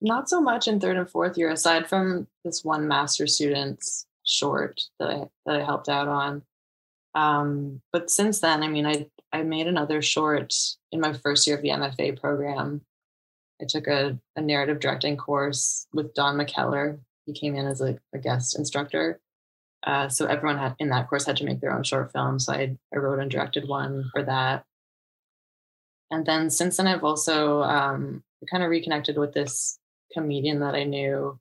Not 0.01 0.29
so 0.29 0.40
much 0.40 0.66
in 0.66 0.81
third 0.81 0.96
and 0.96 1.09
fourth 1.09 1.37
year, 1.37 1.51
aside 1.51 1.88
from 1.88 2.27
this 2.44 2.64
one 2.64 2.88
master 2.88 3.27
student's 3.27 4.07
short 4.25 4.81
that 4.99 5.11
I 5.11 5.25
that 5.46 5.61
I 5.61 5.64
helped 5.64 5.88
out 5.88 6.09
on. 6.09 6.42
Um, 7.14 7.83
but 7.92 8.11
since 8.11 8.40
then, 8.40 8.62
I 8.62 8.68
mean, 8.68 8.87
I 8.87 9.07
I 9.33 9.42
made 9.42 9.66
another 9.66 10.01
short 10.01 10.55
in 10.90 11.01
my 11.01 11.12
first 11.12 11.46
year 11.46 11.57
of 11.57 11.62
the 11.62 11.68
MFA 11.68 12.18
program. 12.18 12.81
I 13.61 13.64
took 13.68 13.87
a, 13.87 14.18
a 14.37 14.40
narrative 14.40 14.81
directing 14.81 15.16
course 15.16 15.87
with 15.92 16.14
Don 16.14 16.37
McKellar. 16.37 16.99
He 17.27 17.33
came 17.33 17.55
in 17.55 17.66
as 17.66 17.81
a, 17.81 17.99
a 18.14 18.18
guest 18.18 18.59
instructor. 18.59 19.20
Uh, 19.83 20.09
so 20.09 20.27
everyone 20.27 20.59
had 20.59 20.75
in 20.79 20.90
that 20.90 21.09
course 21.09 21.27
had 21.27 21.37
to 21.38 21.44
make 21.44 21.61
their 21.61 21.73
own 21.73 21.83
short 21.83 22.12
film. 22.12 22.38
So 22.38 22.53
I 22.53 22.77
I 22.94 22.99
wrote 22.99 23.18
and 23.18 23.31
directed 23.31 23.66
one 23.66 24.11
for 24.12 24.23
that. 24.23 24.64
And 26.11 26.27
then 26.27 26.51
since 26.51 26.77
then, 26.77 26.87
I've 26.87 27.05
also 27.05 27.62
um, 27.62 28.23
kind 28.51 28.62
of 28.62 28.70
reconnected 28.70 29.16
with 29.16 29.33
this 29.33 29.79
comedian 30.12 30.61
that 30.61 30.75
I 30.75 30.85
knew 30.85 31.38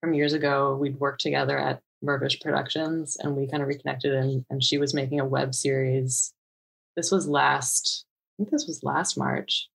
from 0.00 0.14
years 0.14 0.32
ago. 0.32 0.76
We'd 0.76 1.00
worked 1.00 1.20
together 1.20 1.58
at 1.58 1.80
Mirvish 2.04 2.40
Productions, 2.40 3.16
and 3.20 3.36
we 3.36 3.46
kind 3.46 3.62
of 3.62 3.68
reconnected. 3.68 4.12
And 4.12 4.44
and 4.50 4.62
she 4.62 4.76
was 4.78 4.92
making 4.92 5.20
a 5.20 5.24
web 5.24 5.54
series. 5.54 6.34
This 6.96 7.10
was 7.10 7.28
last. 7.28 8.04
I 8.34 8.42
think 8.42 8.50
this 8.50 8.66
was 8.66 8.82
last 8.82 9.16
March. 9.16 9.68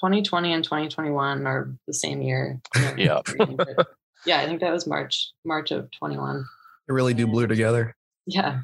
2020 0.00 0.52
and 0.52 0.64
2021 0.64 1.46
are 1.46 1.70
the 1.86 1.94
same 1.94 2.22
year. 2.22 2.60
Yeah. 2.96 3.20
yeah, 4.26 4.40
I 4.40 4.46
think 4.46 4.60
that 4.60 4.72
was 4.72 4.86
March, 4.86 5.30
March 5.44 5.70
of 5.70 5.90
21. 5.92 6.44
They 6.86 6.94
really 6.94 7.14
do 7.14 7.26
blue 7.26 7.46
together. 7.46 7.94
Yeah. 8.26 8.60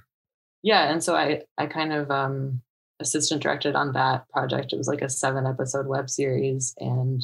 Yeah. 0.63 0.91
And 0.91 1.03
so 1.03 1.15
I 1.15 1.43
I 1.57 1.67
kind 1.67 1.93
of 1.93 2.11
um 2.11 2.63
assistant 2.99 3.43
directed 3.43 3.75
on 3.75 3.93
that 3.93 4.29
project. 4.31 4.73
It 4.73 4.79
was 4.79 4.89
like 4.89 5.03
a 5.03 5.09
seven 5.09 5.47
episode 5.47 5.87
web 5.87 6.11
series. 6.11 6.75
And 6.79 7.23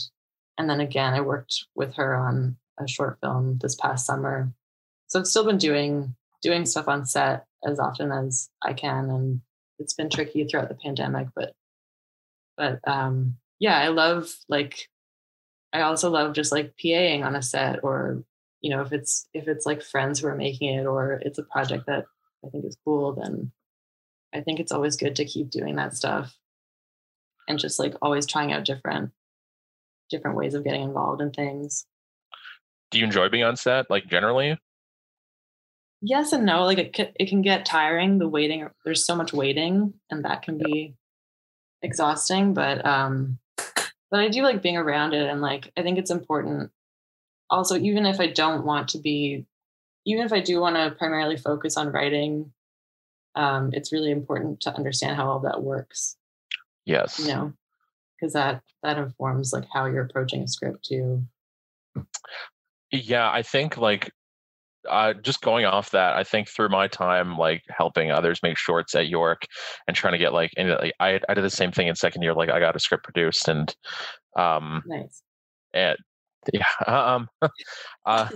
and 0.58 0.68
then 0.68 0.80
again 0.80 1.14
I 1.14 1.20
worked 1.20 1.64
with 1.74 1.94
her 1.94 2.14
on 2.14 2.56
a 2.78 2.86
short 2.86 3.18
film 3.20 3.58
this 3.60 3.74
past 3.74 4.06
summer. 4.06 4.52
So 5.08 5.18
I've 5.18 5.26
still 5.26 5.44
been 5.44 5.58
doing 5.58 6.14
doing 6.42 6.66
stuff 6.66 6.88
on 6.88 7.06
set 7.06 7.46
as 7.66 7.78
often 7.78 8.12
as 8.12 8.48
I 8.62 8.74
can. 8.74 9.10
And 9.10 9.40
it's 9.78 9.94
been 9.94 10.10
tricky 10.10 10.44
throughout 10.44 10.68
the 10.68 10.74
pandemic, 10.76 11.28
but 11.34 11.54
but 12.56 12.80
um 12.86 13.36
yeah, 13.62 13.78
I 13.78 13.88
love 13.88 14.28
like 14.48 14.88
I 15.72 15.82
also 15.82 16.10
love 16.10 16.34
just 16.34 16.50
like 16.50 16.74
PAing 16.76 17.24
on 17.24 17.36
a 17.36 17.42
set 17.42 17.78
or 17.84 18.24
you 18.60 18.70
know 18.70 18.82
if 18.82 18.92
it's 18.92 19.28
if 19.32 19.46
it's 19.46 19.64
like 19.64 19.84
friends 19.84 20.18
who 20.18 20.26
are 20.26 20.34
making 20.34 20.74
it 20.74 20.84
or 20.84 21.22
it's 21.24 21.38
a 21.38 21.44
project 21.44 21.86
that 21.86 22.06
I 22.44 22.48
think 22.48 22.64
is 22.64 22.76
cool 22.84 23.14
then 23.14 23.52
I 24.34 24.40
think 24.40 24.58
it's 24.58 24.72
always 24.72 24.96
good 24.96 25.14
to 25.14 25.24
keep 25.24 25.50
doing 25.50 25.76
that 25.76 25.94
stuff 25.94 26.36
and 27.46 27.56
just 27.56 27.78
like 27.78 27.94
always 28.02 28.26
trying 28.26 28.52
out 28.52 28.64
different 28.64 29.12
different 30.10 30.36
ways 30.36 30.54
of 30.54 30.64
getting 30.64 30.82
involved 30.82 31.22
in 31.22 31.30
things. 31.30 31.86
Do 32.90 32.98
you 32.98 33.04
enjoy 33.04 33.28
being 33.28 33.44
on 33.44 33.54
set 33.54 33.88
like 33.88 34.08
generally? 34.08 34.58
Yes 36.00 36.32
and 36.32 36.44
no. 36.44 36.64
Like 36.64 36.78
it 36.78 36.92
can, 36.94 37.10
it 37.14 37.28
can 37.28 37.42
get 37.42 37.64
tiring 37.64 38.18
the 38.18 38.28
waiting 38.28 38.68
there's 38.84 39.06
so 39.06 39.14
much 39.14 39.32
waiting 39.32 39.94
and 40.10 40.24
that 40.24 40.42
can 40.42 40.58
be 40.58 40.96
exhausting 41.80 42.54
but 42.54 42.84
um 42.84 43.38
but 44.12 44.20
I 44.20 44.28
do 44.28 44.42
like 44.42 44.62
being 44.62 44.76
around 44.76 45.14
it 45.14 45.28
and 45.28 45.40
like 45.40 45.72
I 45.76 45.82
think 45.82 45.98
it's 45.98 46.10
important. 46.10 46.70
Also 47.50 47.76
even 47.76 48.06
if 48.06 48.20
I 48.20 48.28
don't 48.28 48.64
want 48.64 48.88
to 48.88 48.98
be 48.98 49.46
even 50.04 50.24
if 50.24 50.32
I 50.32 50.40
do 50.40 50.60
want 50.60 50.76
to 50.76 50.94
primarily 50.96 51.36
focus 51.36 51.76
on 51.76 51.90
writing 51.90 52.52
um 53.34 53.70
it's 53.72 53.92
really 53.92 54.10
important 54.10 54.60
to 54.60 54.76
understand 54.76 55.16
how 55.16 55.28
all 55.28 55.40
that 55.40 55.62
works. 55.62 56.16
Yes. 56.84 57.18
you 57.18 57.28
know? 57.28 57.54
Because 58.20 58.34
that 58.34 58.62
that 58.82 58.98
informs 58.98 59.52
like 59.52 59.66
how 59.72 59.86
you're 59.86 60.04
approaching 60.04 60.42
a 60.42 60.48
script 60.48 60.84
too. 60.84 61.24
Yeah, 62.90 63.30
I 63.30 63.42
think 63.42 63.78
like 63.78 64.12
uh, 64.88 65.14
just 65.14 65.40
going 65.40 65.64
off 65.64 65.90
that, 65.90 66.14
I 66.16 66.24
think 66.24 66.48
through 66.48 66.68
my 66.68 66.88
time 66.88 67.36
like 67.36 67.62
helping 67.68 68.10
others 68.10 68.40
make 68.42 68.56
shorts 68.56 68.94
at 68.94 69.08
York 69.08 69.46
and 69.86 69.96
trying 69.96 70.12
to 70.12 70.18
get 70.18 70.32
like, 70.32 70.52
and 70.56 70.70
like 70.70 70.94
I 71.00 71.20
I 71.28 71.34
did 71.34 71.44
the 71.44 71.50
same 71.50 71.72
thing 71.72 71.88
in 71.88 71.94
second 71.94 72.22
year. 72.22 72.34
Like 72.34 72.50
I 72.50 72.60
got 72.60 72.76
a 72.76 72.80
script 72.80 73.04
produced 73.04 73.48
and 73.48 73.74
um 74.36 74.82
nice 74.86 75.22
and 75.74 75.96
yeah 76.52 76.64
um 76.86 77.28
uh 78.06 78.28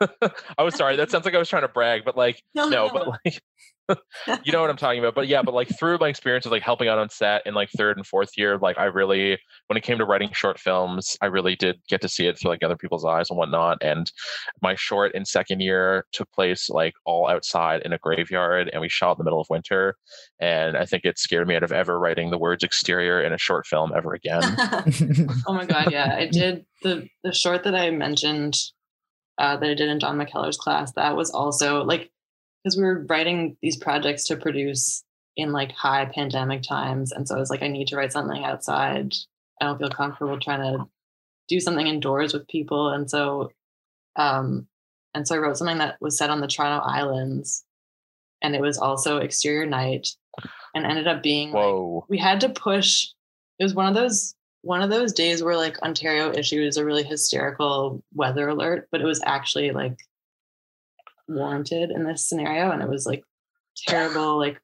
I 0.58 0.62
was 0.62 0.74
sorry 0.74 0.96
that 0.96 1.10
sounds 1.10 1.24
like 1.24 1.34
I 1.34 1.38
was 1.38 1.48
trying 1.48 1.62
to 1.62 1.68
brag, 1.68 2.04
but 2.04 2.16
like 2.16 2.42
no, 2.54 2.88
but 2.92 3.08
like 3.08 3.40
you 4.44 4.52
know 4.52 4.60
what 4.60 4.70
I'm 4.70 4.76
talking 4.76 4.98
about. 4.98 5.14
But 5.14 5.28
yeah, 5.28 5.42
but 5.42 5.54
like 5.54 5.68
through 5.78 5.98
my 5.98 6.08
experience 6.08 6.46
of 6.46 6.52
like 6.52 6.62
helping 6.62 6.88
out 6.88 6.98
on 6.98 7.08
set 7.10 7.42
in 7.46 7.54
like 7.54 7.70
third 7.70 7.96
and 7.96 8.06
fourth 8.06 8.30
year, 8.36 8.58
like 8.58 8.78
I 8.78 8.84
really, 8.84 9.38
when 9.66 9.76
it 9.76 9.82
came 9.82 9.98
to 9.98 10.04
writing 10.04 10.30
short 10.32 10.58
films, 10.58 11.16
I 11.20 11.26
really 11.26 11.56
did 11.56 11.80
get 11.88 12.00
to 12.02 12.08
see 12.08 12.26
it 12.26 12.38
through 12.38 12.50
like 12.50 12.62
other 12.62 12.76
people's 12.76 13.04
eyes 13.04 13.30
and 13.30 13.38
whatnot. 13.38 13.78
And 13.80 14.10
my 14.62 14.74
short 14.74 15.14
in 15.14 15.24
second 15.24 15.60
year 15.60 16.06
took 16.12 16.30
place 16.32 16.68
like 16.68 16.94
all 17.04 17.28
outside 17.28 17.82
in 17.82 17.92
a 17.92 17.98
graveyard, 17.98 18.70
and 18.72 18.80
we 18.80 18.88
shot 18.88 19.12
in 19.12 19.18
the 19.18 19.24
middle 19.24 19.40
of 19.40 19.46
winter. 19.50 19.96
And 20.40 20.76
I 20.76 20.84
think 20.84 21.04
it 21.04 21.18
scared 21.18 21.48
me 21.48 21.56
out 21.56 21.62
of 21.62 21.72
ever 21.72 21.98
writing 21.98 22.30
the 22.30 22.38
words 22.38 22.62
exterior 22.62 23.22
in 23.22 23.32
a 23.32 23.38
short 23.38 23.66
film 23.66 23.92
ever 23.96 24.14
again. 24.14 24.42
oh 25.46 25.52
my 25.52 25.64
god 25.64 25.90
yeah 25.90 26.14
i 26.16 26.26
did 26.26 26.64
the 26.82 27.08
the 27.22 27.32
short 27.32 27.64
that 27.64 27.74
i 27.74 27.90
mentioned 27.90 28.56
uh, 29.38 29.56
that 29.56 29.70
i 29.70 29.74
did 29.74 29.88
in 29.88 29.98
don 29.98 30.18
mckellar's 30.18 30.56
class 30.56 30.92
that 30.92 31.16
was 31.16 31.30
also 31.30 31.82
like 31.84 32.10
because 32.62 32.76
we 32.76 32.84
were 32.84 33.04
writing 33.08 33.56
these 33.62 33.76
projects 33.76 34.24
to 34.24 34.36
produce 34.36 35.02
in 35.36 35.52
like 35.52 35.72
high 35.72 36.04
pandemic 36.04 36.62
times 36.62 37.12
and 37.12 37.26
so 37.26 37.34
i 37.34 37.38
was 37.38 37.50
like 37.50 37.62
i 37.62 37.68
need 37.68 37.88
to 37.88 37.96
write 37.96 38.12
something 38.12 38.44
outside 38.44 39.12
i 39.60 39.64
don't 39.64 39.78
feel 39.78 39.88
comfortable 39.88 40.38
trying 40.38 40.60
to 40.60 40.84
do 41.48 41.58
something 41.58 41.86
indoors 41.86 42.32
with 42.32 42.46
people 42.48 42.90
and 42.90 43.10
so 43.10 43.50
um 44.16 44.66
and 45.14 45.26
so 45.26 45.34
i 45.34 45.38
wrote 45.38 45.56
something 45.56 45.78
that 45.78 45.96
was 46.00 46.18
set 46.18 46.30
on 46.30 46.40
the 46.40 46.46
toronto 46.46 46.84
islands 46.84 47.64
and 48.42 48.54
it 48.54 48.60
was 48.60 48.78
also 48.78 49.18
exterior 49.18 49.64
night 49.64 50.08
and 50.74 50.84
ended 50.84 51.06
up 51.06 51.22
being 51.22 51.50
like 51.50 51.64
Whoa. 51.64 52.04
we 52.08 52.18
had 52.18 52.40
to 52.42 52.50
push 52.50 53.08
it 53.58 53.64
was 53.64 53.74
one 53.74 53.86
of 53.86 53.94
those 53.94 54.34
one 54.60 54.82
of 54.82 54.90
those 54.90 55.12
days 55.12 55.42
where 55.42 55.56
like 55.56 55.80
ontario 55.82 56.30
issues 56.32 56.76
a 56.76 56.84
really 56.84 57.02
hysterical 57.02 58.02
weather 58.14 58.48
alert 58.48 58.88
but 58.92 59.00
it 59.00 59.06
was 59.06 59.22
actually 59.24 59.70
like 59.70 59.98
warranted 61.28 61.90
in 61.90 62.04
this 62.04 62.26
scenario 62.26 62.70
and 62.70 62.82
it 62.82 62.88
was 62.88 63.06
like 63.06 63.24
terrible 63.76 64.38
like 64.38 64.60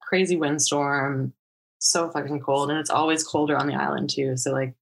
crazy 0.00 0.36
windstorm 0.36 1.32
so 1.78 2.10
fucking 2.10 2.40
cold 2.40 2.70
and 2.70 2.78
it's 2.78 2.90
always 2.90 3.22
colder 3.24 3.56
on 3.56 3.66
the 3.66 3.74
island 3.74 4.10
too 4.10 4.36
so 4.36 4.52
like 4.52 4.74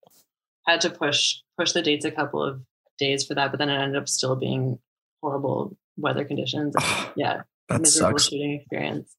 had 0.66 0.80
to 0.80 0.90
push 0.90 1.36
push 1.58 1.72
the 1.72 1.82
dates 1.82 2.04
a 2.04 2.10
couple 2.10 2.42
of 2.42 2.60
days 2.98 3.24
for 3.24 3.34
that 3.34 3.50
but 3.50 3.58
then 3.58 3.68
it 3.68 3.76
ended 3.76 3.96
up 4.00 4.08
still 4.08 4.36
being 4.36 4.78
horrible 5.20 5.76
weather 5.96 6.24
conditions 6.24 6.74
yeah 7.16 7.42
that 7.68 7.80
miserable 7.80 8.18
sucks. 8.18 8.28
shooting 8.30 8.52
experience 8.54 9.14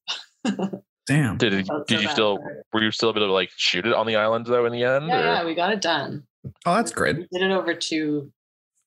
Damn. 1.06 1.36
Did 1.36 1.52
it, 1.52 1.66
did 1.86 1.96
so 1.98 2.02
you 2.02 2.08
still 2.08 2.38
were 2.72 2.82
you 2.82 2.90
still 2.90 3.10
able 3.10 3.20
to 3.20 3.32
like 3.32 3.50
shoot 3.56 3.86
it 3.86 3.92
on 3.92 4.06
the 4.06 4.16
island 4.16 4.46
though 4.46 4.64
in 4.66 4.72
the 4.72 4.84
end? 4.84 5.06
yeah 5.06 5.18
or- 5.20 5.24
yeah 5.24 5.44
we 5.44 5.54
got 5.54 5.72
it 5.72 5.80
done 5.80 6.24
Oh, 6.66 6.74
that's 6.74 6.92
great. 6.92 7.16
we 7.16 7.26
did 7.32 7.42
it 7.42 7.50
over 7.50 7.74
two 7.74 8.30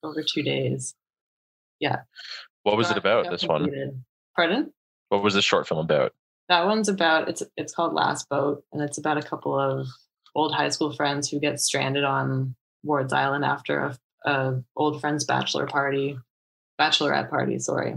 over 0.03 0.23
two 0.23 0.43
days 0.43 0.93
What 2.67 2.75
was 2.77 2.91
it 2.91 2.97
about 2.97 3.29
this 3.31 3.43
one? 3.43 4.03
pardon 4.35 4.73
What 5.07 5.23
was 5.23 5.33
this 5.33 5.45
short 5.45 5.67
film 5.67 5.79
about? 5.79 6.13
that 6.49 6.65
one's 6.65 6.87
about 6.89 7.27
it's 7.29 7.43
it's 7.57 7.73
called 7.73 7.93
last 7.93 8.27
boat 8.29 8.63
and 8.71 8.81
it's 8.81 8.97
about 8.97 9.17
a 9.17 9.21
couple 9.21 9.57
of 9.57 9.87
old 10.35 10.53
high 10.53 10.69
school 10.69 10.91
friends 10.93 11.29
who 11.29 11.39
get 11.39 11.59
stranded 11.59 12.03
on 12.03 12.55
ward's 12.83 13.11
island 13.13 13.43
after 13.43 13.79
a, 13.79 14.29
a 14.29 14.63
old 14.75 14.99
friend's 15.01 15.25
bachelor 15.25 15.65
party 15.65 16.17
bachelorette 16.79 17.29
party 17.29 17.57
sorry 17.59 17.95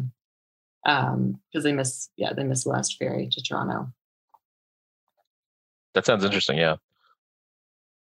um 0.86 1.40
because 1.52 1.62
they 1.64 1.72
miss 1.72 2.08
yeah 2.16 2.32
they 2.32 2.42
miss 2.44 2.64
the 2.64 2.70
last 2.70 2.96
ferry 2.96 3.28
to 3.30 3.42
toronto 3.42 3.92
That 5.94 6.06
sounds 6.06 6.24
interesting. 6.24 6.58
Yeah, 6.58 6.76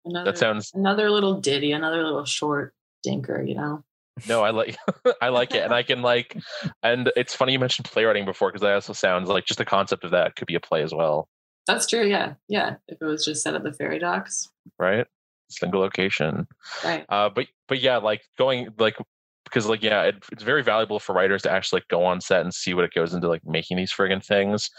another, 0.05 0.31
that 0.31 0.39
sounds. 0.39 0.71
another 0.75 1.11
little 1.11 1.41
ditty 1.41 1.73
another 1.73 2.03
little 2.05 2.25
short 2.25 2.75
dinker 3.07 3.47
you 3.47 3.55
know 3.55 3.83
No, 4.27 4.43
I 4.43 4.51
like 4.51 4.77
I 5.23 5.29
like 5.29 5.55
it, 5.55 5.63
and 5.63 5.73
I 5.73 5.83
can 5.83 6.03
like, 6.03 6.37
and 6.83 7.13
it's 7.17 7.35
funny 7.35 7.53
you 7.53 7.59
mentioned 7.59 7.85
playwriting 7.87 8.25
before 8.25 8.51
because 8.51 8.63
that 8.63 8.73
also 8.73 8.93
sounds 8.93 9.29
like 9.29 9.45
just 9.45 9.59
the 9.59 9.65
concept 9.65 10.05
of 10.05 10.11
that 10.13 10.37
could 10.37 10.47
be 10.47 10.55
a 10.55 10.61
play 10.61 10.83
as 10.83 10.95
well, 10.95 11.29
that's 11.67 11.87
true 11.87 12.05
yeah 12.07 12.35
yeah 12.49 12.77
if 12.89 13.01
it 13.01 13.05
was 13.05 13.25
just 13.25 13.43
set 13.43 13.55
at 13.55 13.63
the 13.63 13.73
ferry 13.73 13.99
docks 13.99 14.49
right? 14.79 15.07
Single 15.51 15.81
location. 15.81 16.47
right 16.85 17.05
Uh, 17.09 17.31
but 17.31 17.47
but 17.69 17.81
yeah, 17.81 17.99
like 17.99 18.23
going 18.37 18.69
like 18.79 18.97
because 19.45 19.67
like 19.67 19.83
yeah, 19.83 20.03
it, 20.03 20.17
it's 20.31 20.43
very 20.43 20.63
valuable 20.63 20.99
for 20.99 21.15
writers 21.15 21.43
to 21.43 21.51
actually 21.51 21.79
like 21.79 21.89
go 21.89 22.05
on 22.05 22.21
set 22.21 22.43
and 22.43 22.53
see 22.53 22.75
what 22.75 22.85
it 22.85 22.93
goes 22.95 23.15
into 23.15 23.29
like 23.29 23.43
making 23.47 23.77
these 23.77 23.93
friggin' 23.93 24.25
things, 24.25 24.71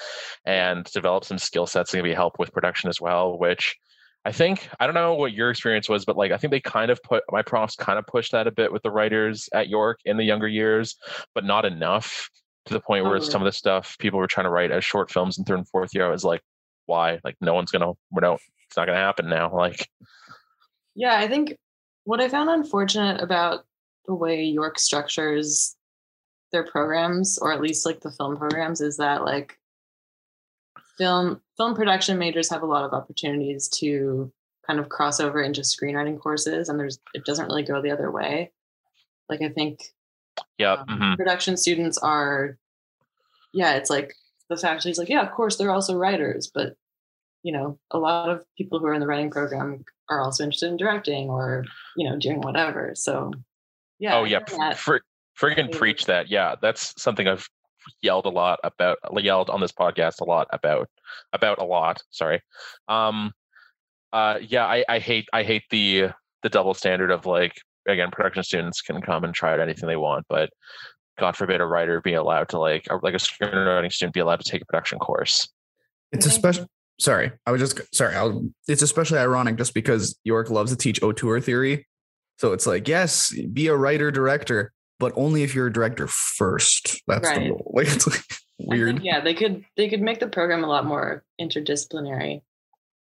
and 0.45 0.85
develop 0.85 1.25
some 1.25 1.37
skill 1.39 1.65
sets 1.65 1.91
that 1.91 1.97
can 1.97 2.03
be 2.03 2.13
help 2.13 2.37
with 2.37 2.53
production 2.53 2.89
as 2.89 3.01
well. 3.01 3.37
Which 3.37 3.75
I 4.29 4.31
think 4.31 4.69
I 4.79 4.85
don't 4.85 4.93
know 4.93 5.15
what 5.15 5.33
your 5.33 5.49
experience 5.49 5.89
was, 5.89 6.05
but 6.05 6.15
like 6.15 6.31
I 6.31 6.37
think 6.37 6.51
they 6.51 6.59
kind 6.59 6.91
of 6.91 7.01
put 7.01 7.23
my 7.31 7.41
profs 7.41 7.75
kind 7.75 7.97
of 7.97 8.05
pushed 8.05 8.31
that 8.31 8.45
a 8.45 8.51
bit 8.51 8.71
with 8.71 8.83
the 8.83 8.91
writers 8.91 9.49
at 9.53 9.69
York 9.69 10.01
in 10.05 10.17
the 10.17 10.23
younger 10.23 10.47
years, 10.47 10.97
but 11.33 11.45
not 11.45 11.65
enough 11.65 12.29
to 12.67 12.75
the 12.75 12.79
point 12.79 13.05
where 13.05 13.15
it's 13.15 13.27
some 13.27 13.41
of 13.41 13.47
the 13.47 13.51
stuff 13.51 13.97
people 13.97 14.19
were 14.19 14.27
trying 14.27 14.43
to 14.43 14.51
write 14.51 14.69
as 14.69 14.85
short 14.85 15.09
films 15.09 15.39
in 15.39 15.45
third 15.45 15.57
and 15.57 15.67
fourth 15.67 15.95
year. 15.95 16.05
I 16.05 16.11
was 16.11 16.23
like, 16.23 16.43
why? 16.85 17.19
Like 17.23 17.37
no 17.41 17.55
one's 17.55 17.71
gonna 17.71 17.91
we 18.11 18.21
don't 18.21 18.39
it's 18.67 18.77
not 18.77 18.85
gonna 18.85 18.99
happen 18.99 19.29
now. 19.29 19.49
Like 19.55 19.89
Yeah, 20.93 21.17
I 21.17 21.27
think 21.27 21.57
what 22.03 22.21
I 22.21 22.29
found 22.29 22.51
unfortunate 22.51 23.23
about 23.23 23.65
the 24.05 24.13
way 24.13 24.43
York 24.43 24.77
structures 24.77 25.75
their 26.51 26.65
programs, 26.65 27.39
or 27.39 27.51
at 27.51 27.61
least 27.61 27.83
like 27.83 28.01
the 28.01 28.11
film 28.11 28.37
programs, 28.37 28.79
is 28.79 28.97
that 28.97 29.25
like 29.25 29.57
film 30.99 31.41
film 31.59 31.75
production 31.75 32.17
majors 32.17 32.49
have 32.49 32.63
a 32.63 32.65
lot 32.65 32.85
of 32.85 32.93
opportunities 32.93 33.67
to 33.67 34.31
kind 34.65 34.79
of 34.79 34.87
cross 34.87 35.19
over 35.19 35.41
into 35.41 35.59
screenwriting 35.61 36.17
courses, 36.17 36.69
and 36.69 36.79
there's 36.79 36.99
it 37.13 37.25
doesn't 37.25 37.47
really 37.47 37.63
go 37.63 37.81
the 37.81 37.91
other 37.91 38.09
way. 38.09 38.51
Like 39.27 39.41
I 39.41 39.49
think 39.49 39.81
yeah, 40.57 40.83
um, 40.87 40.87
mhm. 40.87 41.17
production 41.17 41.57
students 41.57 41.97
are, 41.97 42.57
yeah, 43.53 43.73
it's 43.73 43.89
like 43.89 44.15
the 44.47 44.55
faculty's 44.55 44.97
like, 44.97 45.09
yeah, 45.09 45.21
of 45.21 45.31
course 45.31 45.57
they're 45.57 45.71
also 45.71 45.95
writers, 45.95 46.49
but 46.51 46.77
you 47.43 47.51
know, 47.51 47.77
a 47.91 47.97
lot 47.97 48.29
of 48.29 48.45
people 48.57 48.79
who 48.79 48.85
are 48.85 48.93
in 48.93 49.01
the 49.01 49.07
writing 49.07 49.29
program 49.29 49.83
are 50.09 50.21
also 50.21 50.43
interested 50.45 50.69
in 50.69 50.77
directing 50.77 51.29
or 51.29 51.65
you 51.97 52.09
know 52.09 52.17
doing 52.17 52.39
whatever. 52.39 52.93
So 52.95 53.33
yeah, 53.99 54.15
oh 54.15 54.23
yeah, 54.23 54.39
that- 54.57 54.77
fr- 54.77 54.97
friggin' 55.37 55.73
preach 55.73 56.05
that. 56.05 56.29
Yeah, 56.29 56.55
that's 56.61 56.93
something 57.01 57.27
I've 57.27 57.49
yelled 58.01 58.25
a 58.25 58.29
lot 58.29 58.59
about 58.63 58.97
yelled 59.17 59.49
on 59.49 59.61
this 59.61 59.71
podcast 59.71 60.21
a 60.21 60.25
lot 60.25 60.47
about 60.51 60.89
about 61.33 61.59
a 61.59 61.63
lot. 61.63 62.01
Sorry. 62.09 62.41
Um. 62.87 63.31
Uh. 64.11 64.39
Yeah. 64.41 64.65
I 64.65 64.83
I 64.87 64.99
hate 64.99 65.27
I 65.33 65.43
hate 65.43 65.63
the 65.69 66.09
the 66.43 66.49
double 66.49 66.73
standard 66.73 67.11
of 67.11 67.25
like 67.25 67.53
again 67.87 68.11
production 68.11 68.43
students 68.43 68.81
can 68.81 69.01
come 69.01 69.23
and 69.23 69.33
try 69.33 69.53
out 69.53 69.59
anything 69.59 69.87
they 69.87 69.95
want, 69.97 70.25
but 70.29 70.49
God 71.19 71.35
forbid 71.35 71.61
a 71.61 71.65
writer 71.65 72.01
be 72.01 72.13
allowed 72.13 72.49
to 72.49 72.59
like 72.59 72.87
or 72.89 72.99
like 73.03 73.13
a 73.13 73.17
screenwriting 73.17 73.91
student 73.91 74.13
be 74.13 74.21
allowed 74.21 74.39
to 74.39 74.49
take 74.49 74.61
a 74.61 74.65
production 74.65 74.99
course. 74.99 75.47
It's 76.11 76.25
especially 76.25 76.67
sorry. 76.99 77.31
I 77.45 77.51
was 77.51 77.61
just 77.61 77.95
sorry. 77.95 78.15
I'll, 78.15 78.47
it's 78.67 78.81
especially 78.81 79.19
ironic 79.19 79.57
just 79.57 79.73
because 79.73 80.17
York 80.23 80.49
loves 80.49 80.71
to 80.71 80.77
teach 80.77 81.01
auteur 81.03 81.39
theory. 81.39 81.87
So 82.37 82.53
it's 82.53 82.65
like, 82.65 82.87
yes, 82.87 83.33
be 83.51 83.67
a 83.67 83.75
writer 83.75 84.11
director, 84.11 84.71
but 84.99 85.13
only 85.15 85.43
if 85.43 85.55
you're 85.55 85.67
a 85.67 85.73
director 85.73 86.07
first. 86.07 87.01
That's 87.07 87.27
Right. 87.27 87.39
the 87.45 87.49
rule. 87.51 87.71
Like 87.73 87.87
it's 87.87 88.07
like 88.07 88.19
I 88.19 88.35
think, 88.59 88.69
weird. 88.71 89.03
yeah, 89.03 89.21
they 89.21 89.33
could 89.33 89.63
they 89.77 89.87
could 89.89 90.01
make 90.01 90.19
the 90.19 90.27
program 90.27 90.63
a 90.63 90.67
lot 90.67 90.85
more 90.85 91.23
interdisciplinary. 91.39 92.41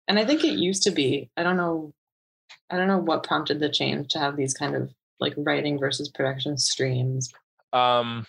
And 0.07 0.17
I 0.19 0.25
think 0.25 0.43
it 0.43 0.53
used 0.53 0.83
to 0.83 0.91
be. 0.91 1.29
I 1.37 1.43
don't 1.43 1.57
know 1.57 1.93
I 2.69 2.77
don't 2.77 2.87
know 2.87 2.99
what 2.99 3.23
prompted 3.23 3.59
the 3.59 3.69
change 3.69 4.09
to 4.09 4.19
have 4.19 4.37
these 4.37 4.53
kind 4.53 4.75
of 4.75 4.93
like 5.19 5.33
writing 5.37 5.77
versus 5.77 6.09
production 6.09 6.57
streams. 6.57 7.31
Um, 7.73 8.25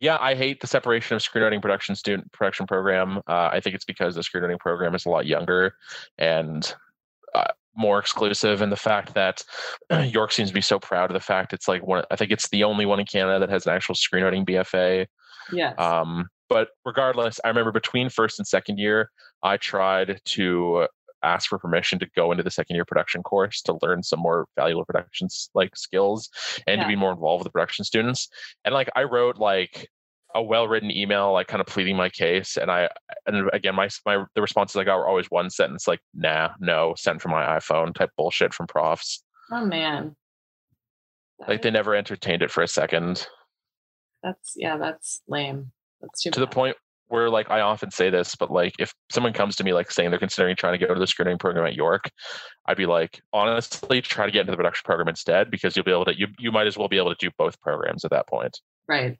yeah, 0.00 0.16
I 0.20 0.34
hate 0.34 0.60
the 0.60 0.66
separation 0.66 1.16
of 1.16 1.22
screenwriting 1.22 1.60
production 1.62 1.94
student 1.94 2.30
production 2.32 2.66
program. 2.66 3.18
Uh, 3.26 3.50
I 3.52 3.60
think 3.60 3.74
it's 3.76 3.84
because 3.84 4.14
the 4.14 4.22
screenwriting 4.22 4.58
program 4.58 4.94
is 4.94 5.06
a 5.06 5.10
lot 5.10 5.26
younger 5.26 5.74
and 6.18 6.74
uh, 7.34 7.52
more 7.76 7.98
exclusive, 7.98 8.62
and 8.62 8.70
the 8.70 8.76
fact 8.76 9.14
that 9.14 9.42
York 10.04 10.32
seems 10.32 10.50
to 10.50 10.54
be 10.54 10.60
so 10.60 10.78
proud 10.78 11.10
of 11.10 11.14
the 11.14 11.20
fact 11.20 11.52
it's 11.52 11.68
like 11.68 11.86
one. 11.86 12.04
I 12.10 12.16
think 12.16 12.30
it's 12.30 12.48
the 12.48 12.64
only 12.64 12.86
one 12.86 13.00
in 13.00 13.06
Canada 13.06 13.38
that 13.40 13.50
has 13.50 13.66
an 13.66 13.74
actual 13.74 13.94
screenwriting 13.94 14.46
BFA. 14.48 15.06
Yes. 15.52 15.78
Um, 15.78 16.28
but 16.48 16.68
regardless, 16.84 17.40
I 17.44 17.48
remember 17.48 17.72
between 17.72 18.10
first 18.10 18.38
and 18.38 18.46
second 18.46 18.78
year, 18.78 19.10
I 19.42 19.56
tried 19.56 20.20
to 20.24 20.86
ask 21.22 21.48
for 21.48 21.58
permission 21.58 21.98
to 22.00 22.06
go 22.16 22.32
into 22.32 22.42
the 22.42 22.50
second 22.50 22.74
year 22.74 22.84
production 22.84 23.22
course 23.22 23.62
to 23.62 23.78
learn 23.80 24.02
some 24.02 24.20
more 24.20 24.46
valuable 24.56 24.84
productions 24.84 25.50
like 25.54 25.76
skills 25.76 26.28
and 26.66 26.80
to 26.80 26.86
be 26.86 26.96
more 26.96 27.12
involved 27.12 27.40
with 27.40 27.46
the 27.46 27.52
production 27.52 27.84
students. 27.84 28.28
And 28.64 28.74
like 28.74 28.90
I 28.96 29.04
wrote 29.04 29.38
like 29.38 29.88
a 30.34 30.42
well-written 30.42 30.90
email, 30.90 31.32
like 31.32 31.46
kind 31.46 31.60
of 31.60 31.66
pleading 31.66 31.96
my 31.96 32.08
case. 32.08 32.56
And 32.56 32.70
I 32.70 32.88
and 33.26 33.48
again 33.52 33.74
my 33.74 33.88
my 34.06 34.24
the 34.34 34.42
responses 34.42 34.76
I 34.76 34.84
got 34.84 34.98
were 34.98 35.06
always 35.06 35.26
one 35.26 35.50
sentence 35.50 35.86
like 35.86 36.00
nah, 36.14 36.50
no, 36.60 36.94
sent 36.96 37.20
from 37.20 37.32
my 37.32 37.44
iPhone 37.58 37.94
type 37.94 38.10
bullshit 38.16 38.54
from 38.54 38.66
profs. 38.66 39.22
oh 39.50 39.64
man. 39.64 40.16
Like 41.46 41.62
they 41.62 41.70
never 41.70 41.94
entertained 41.94 42.42
it 42.42 42.50
for 42.50 42.62
a 42.62 42.68
second. 42.68 43.26
that's 44.22 44.52
yeah, 44.56 44.76
that's 44.76 45.22
lame. 45.26 45.72
That's 46.00 46.22
too 46.22 46.30
to 46.30 46.40
the 46.40 46.46
point 46.46 46.76
where 47.12 47.28
like 47.28 47.50
I 47.50 47.60
often 47.60 47.90
say 47.90 48.08
this, 48.08 48.34
but 48.34 48.50
like 48.50 48.74
if 48.78 48.94
someone 49.10 49.34
comes 49.34 49.56
to 49.56 49.64
me 49.64 49.74
like 49.74 49.90
saying 49.90 50.10
they're 50.10 50.18
considering 50.18 50.56
trying 50.56 50.78
to 50.78 50.86
go 50.86 50.94
to 50.94 50.98
the 50.98 51.06
screening 51.06 51.36
program 51.36 51.66
at 51.66 51.74
York, 51.74 52.10
I'd 52.66 52.78
be 52.78 52.86
like, 52.86 53.20
honestly, 53.34 54.00
try 54.00 54.24
to 54.24 54.32
get 54.32 54.40
into 54.40 54.52
the 54.52 54.56
production 54.56 54.82
program 54.86 55.08
instead 55.08 55.50
because 55.50 55.76
you'll 55.76 55.84
be 55.84 55.90
able 55.90 56.06
to 56.06 56.18
you 56.18 56.28
you 56.38 56.50
might 56.50 56.66
as 56.66 56.78
well 56.78 56.88
be 56.88 56.96
able 56.96 57.14
to 57.14 57.16
do 57.18 57.30
both 57.36 57.60
programs 57.60 58.04
at 58.04 58.12
that 58.12 58.26
point. 58.28 58.58
Right. 58.88 59.18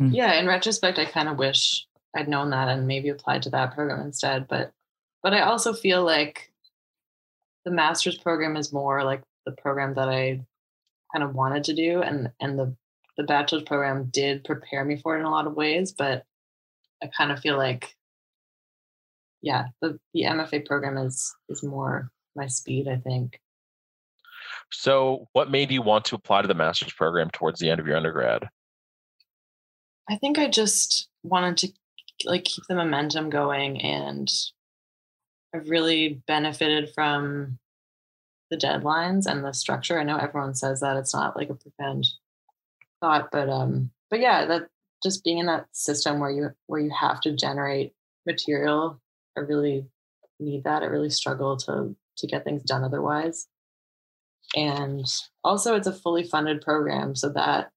Hmm. 0.00 0.08
Yeah, 0.12 0.32
in 0.40 0.46
retrospect, 0.46 0.98
I 0.98 1.04
kind 1.04 1.28
of 1.28 1.36
wish 1.36 1.86
I'd 2.16 2.26
known 2.26 2.50
that 2.50 2.68
and 2.68 2.86
maybe 2.86 3.10
applied 3.10 3.42
to 3.42 3.50
that 3.50 3.74
program 3.74 4.00
instead. 4.00 4.48
But 4.48 4.72
but 5.22 5.34
I 5.34 5.42
also 5.42 5.74
feel 5.74 6.02
like 6.02 6.50
the 7.66 7.70
master's 7.70 8.16
program 8.16 8.56
is 8.56 8.72
more 8.72 9.04
like 9.04 9.22
the 9.44 9.52
program 9.52 9.94
that 9.94 10.08
I 10.08 10.40
kind 11.12 11.22
of 11.22 11.34
wanted 11.34 11.64
to 11.64 11.74
do 11.74 12.00
and 12.00 12.30
and 12.40 12.58
the 12.58 12.74
the 13.18 13.24
bachelor's 13.24 13.64
program 13.64 14.08
did 14.10 14.44
prepare 14.44 14.86
me 14.86 14.96
for 14.96 15.16
it 15.16 15.20
in 15.20 15.26
a 15.26 15.30
lot 15.30 15.46
of 15.46 15.54
ways, 15.54 15.92
but 15.92 16.24
I 17.02 17.08
kind 17.08 17.30
of 17.30 17.40
feel 17.40 17.58
like 17.58 17.94
yeah, 19.42 19.66
the, 19.82 19.98
the 20.14 20.22
MFA 20.22 20.66
program 20.66 20.96
is 20.96 21.34
is 21.50 21.62
more 21.62 22.10
my 22.34 22.46
speed, 22.46 22.88
I 22.88 22.96
think. 22.96 23.38
So 24.72 25.28
what 25.34 25.50
made 25.50 25.70
you 25.70 25.82
want 25.82 26.06
to 26.06 26.14
apply 26.14 26.40
to 26.40 26.48
the 26.48 26.54
master's 26.54 26.94
program 26.94 27.28
towards 27.30 27.60
the 27.60 27.68
end 27.68 27.80
of 27.80 27.86
your 27.86 27.96
undergrad? 27.96 28.48
I 30.10 30.16
think 30.16 30.38
I 30.38 30.48
just 30.48 31.08
wanted 31.22 31.56
to 31.58 31.72
like 32.24 32.44
keep 32.44 32.64
the 32.68 32.74
momentum 32.74 33.30
going 33.30 33.80
and 33.80 34.28
I've 35.54 35.70
really 35.70 36.20
benefited 36.26 36.90
from 36.92 37.58
the 38.50 38.56
deadlines 38.56 39.26
and 39.26 39.44
the 39.44 39.52
structure. 39.52 40.00
I 40.00 40.02
know 40.02 40.16
everyone 40.16 40.54
says 40.54 40.80
that 40.80 40.96
it's 40.96 41.14
not 41.14 41.36
like 41.36 41.48
a 41.48 41.54
profound 41.54 42.08
thought, 43.00 43.28
but 43.30 43.48
um 43.48 43.92
but 44.10 44.18
yeah, 44.18 44.46
that 44.46 44.68
just 45.00 45.22
being 45.22 45.38
in 45.38 45.46
that 45.46 45.66
system 45.70 46.18
where 46.18 46.30
you 46.30 46.50
where 46.66 46.80
you 46.80 46.90
have 46.90 47.20
to 47.20 47.36
generate 47.36 47.92
material, 48.26 49.00
I 49.38 49.40
really 49.42 49.86
need 50.40 50.64
that. 50.64 50.82
I 50.82 50.86
really 50.86 51.10
struggle 51.10 51.56
to 51.58 51.94
to 52.16 52.26
get 52.26 52.42
things 52.42 52.64
done 52.64 52.82
otherwise. 52.82 53.46
And 54.56 55.06
also 55.44 55.76
it's 55.76 55.86
a 55.86 55.92
fully 55.92 56.24
funded 56.24 56.62
program 56.62 57.14
so 57.14 57.28
that 57.28 57.70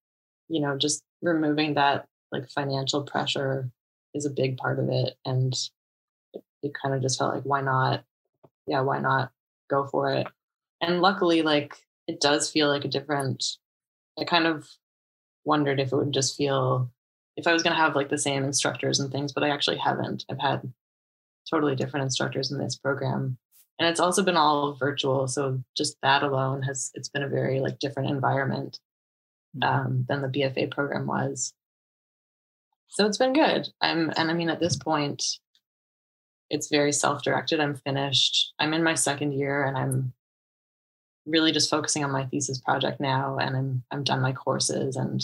you 0.48 0.60
know 0.60 0.76
just 0.76 1.04
removing 1.22 1.74
that 1.74 2.06
like 2.34 2.50
financial 2.50 3.02
pressure 3.02 3.70
is 4.14 4.26
a 4.26 4.30
big 4.30 4.56
part 4.56 4.78
of 4.78 4.88
it 4.88 5.14
and 5.24 5.54
it, 6.32 6.42
it 6.62 6.72
kind 6.80 6.94
of 6.94 7.02
just 7.02 7.18
felt 7.18 7.34
like 7.34 7.44
why 7.44 7.60
not? 7.60 8.04
Yeah 8.66 8.80
why 8.80 8.98
not 8.98 9.30
go 9.68 9.86
for 9.86 10.10
it? 10.12 10.26
And 10.80 11.00
luckily 11.00 11.42
like 11.42 11.76
it 12.06 12.20
does 12.20 12.50
feel 12.50 12.68
like 12.68 12.84
a 12.84 12.88
different 12.88 13.44
i 14.20 14.24
kind 14.24 14.46
of 14.46 14.68
wondered 15.44 15.80
if 15.80 15.92
it 15.92 15.96
would 15.96 16.12
just 16.12 16.36
feel 16.36 16.90
if 17.36 17.46
i 17.46 17.52
was 17.52 17.62
going 17.62 17.74
to 17.74 17.80
have 17.80 17.96
like 17.96 18.10
the 18.10 18.18
same 18.18 18.44
instructors 18.44 19.00
and 19.00 19.10
things 19.10 19.32
but 19.32 19.42
i 19.42 19.48
actually 19.48 19.78
haven't. 19.78 20.24
I've 20.30 20.40
had 20.40 20.72
totally 21.50 21.74
different 21.76 22.04
instructors 22.04 22.50
in 22.50 22.58
this 22.58 22.76
program. 22.76 23.38
And 23.78 23.88
it's 23.88 24.00
also 24.00 24.22
been 24.22 24.36
all 24.36 24.74
virtual 24.74 25.26
so 25.28 25.62
just 25.76 25.96
that 26.02 26.22
alone 26.22 26.62
has 26.62 26.90
it's 26.94 27.08
been 27.08 27.22
a 27.22 27.28
very 27.28 27.60
like 27.60 27.78
different 27.78 28.10
environment 28.10 28.78
um, 29.62 30.04
than 30.08 30.22
the 30.22 30.28
BFA 30.28 30.70
program 30.70 31.06
was. 31.06 31.52
So 32.94 33.06
it's 33.06 33.18
been 33.18 33.32
good. 33.32 33.68
I'm, 33.80 34.12
and 34.16 34.30
I 34.30 34.34
mean, 34.34 34.48
at 34.48 34.60
this 34.60 34.76
point, 34.76 35.24
it's 36.48 36.68
very 36.68 36.92
self-directed. 36.92 37.58
I'm 37.58 37.74
finished. 37.74 38.54
I'm 38.60 38.72
in 38.72 38.84
my 38.84 38.94
second 38.94 39.32
year, 39.32 39.64
and 39.64 39.76
I'm 39.76 40.12
really 41.26 41.50
just 41.50 41.70
focusing 41.70 42.04
on 42.04 42.12
my 42.12 42.26
thesis 42.26 42.60
project 42.60 43.00
now. 43.00 43.38
And 43.38 43.56
I'm 43.56 43.82
I'm 43.90 44.04
done 44.04 44.20
my 44.20 44.32
courses 44.32 44.94
and 44.94 45.20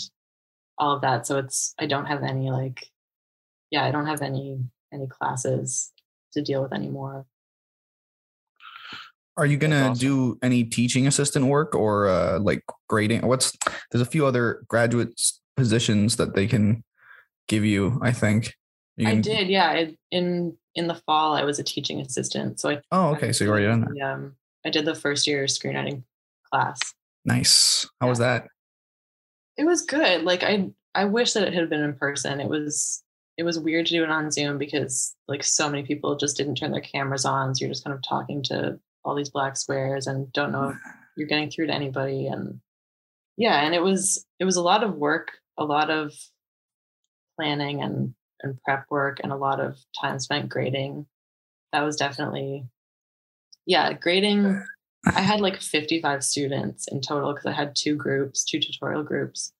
all 0.77 0.95
of 0.95 1.01
that. 1.03 1.25
So 1.25 1.37
it's 1.37 1.73
I 1.79 1.85
don't 1.85 2.07
have 2.07 2.23
any 2.23 2.51
like, 2.51 2.87
yeah, 3.69 3.85
I 3.85 3.91
don't 3.91 4.07
have 4.07 4.21
any 4.21 4.59
any 4.91 5.07
classes 5.07 5.93
to 6.33 6.41
deal 6.41 6.61
with 6.61 6.73
anymore. 6.73 7.25
Are 9.37 9.45
you 9.45 9.55
gonna 9.55 9.91
awesome. 9.91 9.99
do 9.99 10.39
any 10.41 10.65
teaching 10.65 11.07
assistant 11.07 11.45
work 11.45 11.73
or 11.73 12.09
uh, 12.09 12.39
like 12.39 12.65
grading? 12.89 13.25
What's 13.25 13.53
there's 13.91 14.01
a 14.01 14.11
few 14.11 14.25
other 14.25 14.65
graduate 14.67 15.21
positions 15.55 16.17
that 16.17 16.35
they 16.35 16.47
can 16.47 16.83
give 17.51 17.65
you. 17.65 17.99
I 18.01 18.11
think. 18.11 18.55
You 18.97 19.09
I 19.09 19.15
did, 19.15 19.47
yeah. 19.47 19.69
I, 19.69 19.97
in 20.09 20.57
in 20.75 20.87
the 20.87 20.95
fall, 20.95 21.33
I 21.33 21.43
was 21.43 21.59
a 21.59 21.63
teaching 21.63 22.01
assistant. 22.01 22.59
So 22.59 22.69
I 22.71 22.81
Oh, 22.91 23.09
okay. 23.09 23.31
So 23.31 23.43
you 23.43 23.51
already 23.51 23.67
done 23.67 23.81
that. 23.81 24.11
um, 24.11 24.35
I 24.65 24.69
did 24.69 24.85
the 24.85 24.95
first 24.95 25.27
year 25.27 25.45
screenwriting 25.45 26.03
class. 26.51 26.79
Nice. 27.25 27.87
How 27.99 28.09
was 28.09 28.19
that? 28.19 28.47
It 29.57 29.65
was 29.65 29.83
good. 29.83 30.23
Like 30.23 30.43
I 30.43 30.71
I 30.95 31.05
wish 31.05 31.33
that 31.33 31.47
it 31.47 31.53
had 31.53 31.69
been 31.69 31.83
in 31.83 31.93
person. 31.93 32.39
It 32.39 32.49
was 32.49 33.03
it 33.37 33.43
was 33.43 33.59
weird 33.59 33.85
to 33.87 33.93
do 33.93 34.03
it 34.03 34.09
on 34.09 34.31
Zoom 34.31 34.57
because 34.57 35.15
like 35.27 35.43
so 35.43 35.69
many 35.69 35.83
people 35.83 36.15
just 36.15 36.37
didn't 36.37 36.55
turn 36.55 36.71
their 36.71 36.81
cameras 36.81 37.25
on. 37.25 37.53
So 37.53 37.65
you're 37.65 37.73
just 37.73 37.83
kind 37.83 37.95
of 37.95 38.03
talking 38.03 38.43
to 38.43 38.79
all 39.03 39.15
these 39.15 39.29
black 39.29 39.57
squares 39.57 40.07
and 40.07 40.31
don't 40.33 40.51
know 40.51 40.69
if 40.69 40.77
you're 41.17 41.27
getting 41.27 41.49
through 41.49 41.67
to 41.67 41.73
anybody. 41.73 42.27
And 42.27 42.59
yeah, 43.37 43.61
and 43.65 43.73
it 43.73 43.81
was 43.81 44.25
it 44.39 44.45
was 44.45 44.57
a 44.57 44.61
lot 44.61 44.83
of 44.83 44.95
work, 44.95 45.31
a 45.57 45.65
lot 45.65 45.89
of 45.89 46.13
planning 47.37 47.81
and 47.81 48.13
and 48.43 48.61
prep 48.63 48.85
work 48.89 49.19
and 49.21 49.31
a 49.31 49.37
lot 49.37 49.59
of 49.59 49.77
time 49.99 50.19
spent 50.19 50.49
grading. 50.49 51.05
That 51.73 51.81
was 51.81 51.95
definitely 51.95 52.65
yeah, 53.65 53.93
grading 53.93 54.63
I 55.05 55.21
had 55.21 55.41
like 55.41 55.61
55 55.61 56.23
students 56.23 56.87
in 56.87 57.01
total 57.01 57.33
because 57.33 57.47
I 57.47 57.53
had 57.53 57.75
two 57.75 57.95
groups, 57.95 58.43
two 58.43 58.59
tutorial 58.59 59.03
groups. 59.03 59.51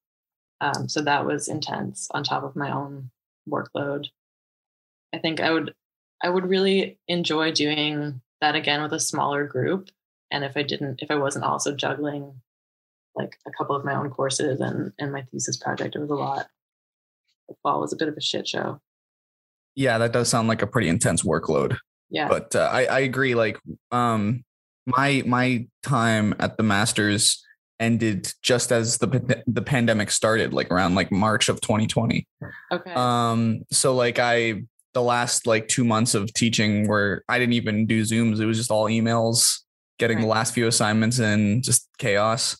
Um, 0.59 0.87
so 0.87 1.01
that 1.01 1.25
was 1.25 1.47
intense 1.47 2.07
on 2.11 2.23
top 2.23 2.43
of 2.43 2.55
my 2.55 2.71
own 2.71 3.09
workload. 3.49 4.07
I 5.13 5.17
think 5.17 5.39
I 5.39 5.51
would 5.51 5.73
I 6.23 6.29
would 6.29 6.47
really 6.47 6.99
enjoy 7.07 7.51
doing 7.51 8.21
that 8.41 8.55
again 8.55 8.83
with 8.83 8.93
a 8.93 8.99
smaller 8.99 9.45
group. 9.45 9.89
And 10.29 10.43
if 10.43 10.55
I 10.55 10.61
didn't, 10.61 11.01
if 11.01 11.09
I 11.09 11.15
wasn't 11.15 11.45
also 11.45 11.75
juggling 11.75 12.41
like 13.15 13.37
a 13.47 13.51
couple 13.51 13.75
of 13.75 13.83
my 13.83 13.95
own 13.95 14.11
courses 14.11 14.61
and 14.61 14.93
and 14.99 15.11
my 15.11 15.23
thesis 15.23 15.57
project, 15.57 15.95
it 15.95 15.99
was 15.99 16.11
a 16.11 16.15
lot. 16.15 16.47
The 17.51 17.57
fall 17.63 17.81
was 17.81 17.91
a 17.91 17.97
bit 17.97 18.07
of 18.07 18.15
a 18.15 18.21
shit 18.21 18.47
show. 18.47 18.79
Yeah, 19.75 19.97
that 19.97 20.13
does 20.13 20.29
sound 20.29 20.47
like 20.47 20.61
a 20.61 20.67
pretty 20.67 20.87
intense 20.87 21.23
workload. 21.23 21.77
Yeah. 22.09 22.27
But 22.27 22.55
uh, 22.55 22.69
I 22.71 22.85
I 22.85 22.99
agree. 22.99 23.35
Like 23.35 23.59
um 23.91 24.43
my 24.85 25.23
my 25.25 25.67
time 25.83 26.33
at 26.39 26.57
the 26.57 26.63
masters 26.63 27.43
ended 27.79 28.31
just 28.41 28.71
as 28.71 28.99
the 28.99 29.43
the 29.47 29.61
pandemic 29.61 30.11
started, 30.11 30.53
like 30.53 30.71
around 30.71 30.95
like 30.95 31.11
March 31.11 31.49
of 31.49 31.59
2020. 31.61 32.25
Okay. 32.71 32.93
Um, 32.93 33.63
so 33.71 33.95
like 33.95 34.19
I 34.19 34.63
the 34.93 35.01
last 35.01 35.47
like 35.47 35.67
two 35.67 35.83
months 35.83 36.15
of 36.15 36.33
teaching 36.33 36.87
where 36.87 37.23
I 37.27 37.39
didn't 37.39 37.53
even 37.53 37.85
do 37.87 38.03
Zooms, 38.03 38.39
it 38.39 38.45
was 38.45 38.57
just 38.57 38.71
all 38.71 38.85
emails, 38.85 39.59
getting 39.99 40.19
the 40.19 40.27
last 40.27 40.53
few 40.53 40.67
assignments 40.67 41.19
in, 41.19 41.61
just 41.61 41.87
chaos. 41.97 42.57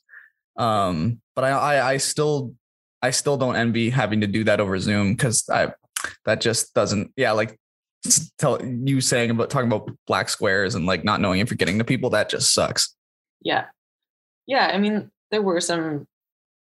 Um, 0.58 1.22
but 1.36 1.44
I, 1.46 1.50
I 1.50 1.90
I 1.92 1.98
still 1.98 2.54
I 3.02 3.12
still 3.12 3.38
don't 3.38 3.56
envy 3.56 3.90
having 3.90 4.22
to 4.22 4.28
do 4.28 4.44
that 4.44 4.60
over 4.60 4.78
Zoom 4.80 5.14
because 5.14 5.48
I 5.50 5.74
that 6.26 6.42
just 6.42 6.74
doesn't 6.74 7.12
yeah, 7.16 7.32
like 7.32 7.58
tell 8.38 8.64
you 8.66 9.02
saying 9.02 9.30
about 9.30 9.50
talking 9.50 9.68
about 9.72 9.90
black 10.08 10.30
squares 10.30 10.76
and 10.76 10.86
like 10.86 11.04
not 11.04 11.22
knowing 11.22 11.40
if 11.40 11.50
you're 11.52 11.58
getting 11.58 11.78
to 11.80 11.84
people, 11.84 12.10
that 12.12 12.30
just 12.30 12.54
sucks. 12.54 12.96
yeah. 13.42 13.66
Yeah. 14.48 14.72
I 14.74 14.80
mean, 14.80 15.12
there 15.30 15.42
were 15.44 15.62
some, 15.62 16.08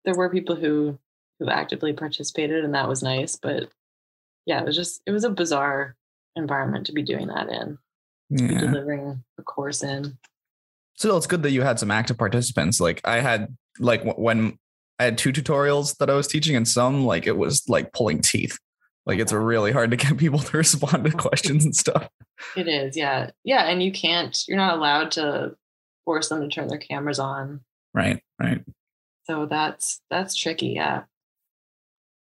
there 0.05 0.13
were 0.13 0.29
people 0.29 0.55
who, 0.55 0.99
who 1.39 1.49
actively 1.49 1.93
participated 1.93 2.63
and 2.65 2.75
that 2.75 2.89
was 2.89 3.01
nice, 3.01 3.37
but 3.37 3.69
yeah, 4.45 4.59
it 4.59 4.65
was 4.65 4.75
just, 4.75 5.01
it 5.07 5.11
was 5.11 5.23
a 5.23 5.29
bizarre 5.29 5.95
environment 6.35 6.85
to 6.87 6.91
be 6.91 7.01
doing 7.01 7.27
that 7.27 7.47
in, 7.49 7.77
to 8.37 8.47
be 8.47 8.53
Yeah. 8.53 8.59
delivering 8.59 9.23
a 9.39 9.43
course 9.43 9.81
in. 9.81 10.17
Still, 10.95 11.15
it's 11.17 11.25
good 11.25 11.41
that 11.43 11.51
you 11.51 11.61
had 11.61 11.79
some 11.79 11.89
active 11.89 12.17
participants. 12.17 12.79
Like 12.81 12.99
I 13.05 13.21
had, 13.21 13.55
like 13.79 14.03
when 14.17 14.59
I 14.99 15.05
had 15.05 15.17
two 15.17 15.31
tutorials 15.31 15.97
that 15.97 16.09
I 16.09 16.13
was 16.13 16.27
teaching, 16.27 16.55
and 16.55 16.67
some 16.67 17.05
like 17.05 17.27
it 17.27 17.37
was 17.37 17.67
like 17.67 17.93
pulling 17.93 18.21
teeth. 18.21 18.57
Like 19.05 19.19
it's 19.19 19.33
uh-huh. 19.33 19.41
really 19.41 19.71
hard 19.71 19.91
to 19.91 19.97
get 19.97 20.17
people 20.17 20.39
to 20.39 20.57
respond 20.57 21.05
to 21.05 21.11
questions 21.11 21.65
and 21.65 21.75
stuff. 21.75 22.07
It 22.55 22.67
is. 22.67 22.95
Yeah. 22.97 23.31
Yeah. 23.43 23.65
And 23.65 23.81
you 23.81 23.91
can't, 23.91 24.37
you're 24.47 24.57
not 24.57 24.77
allowed 24.77 25.11
to 25.11 25.55
force 26.05 26.29
them 26.29 26.41
to 26.41 26.47
turn 26.47 26.67
their 26.67 26.77
cameras 26.77 27.19
on. 27.19 27.61
Right, 27.93 28.21
right. 28.39 28.63
So 29.25 29.45
that's, 29.45 30.01
that's 30.09 30.35
tricky. 30.35 30.69
Yeah. 30.69 31.03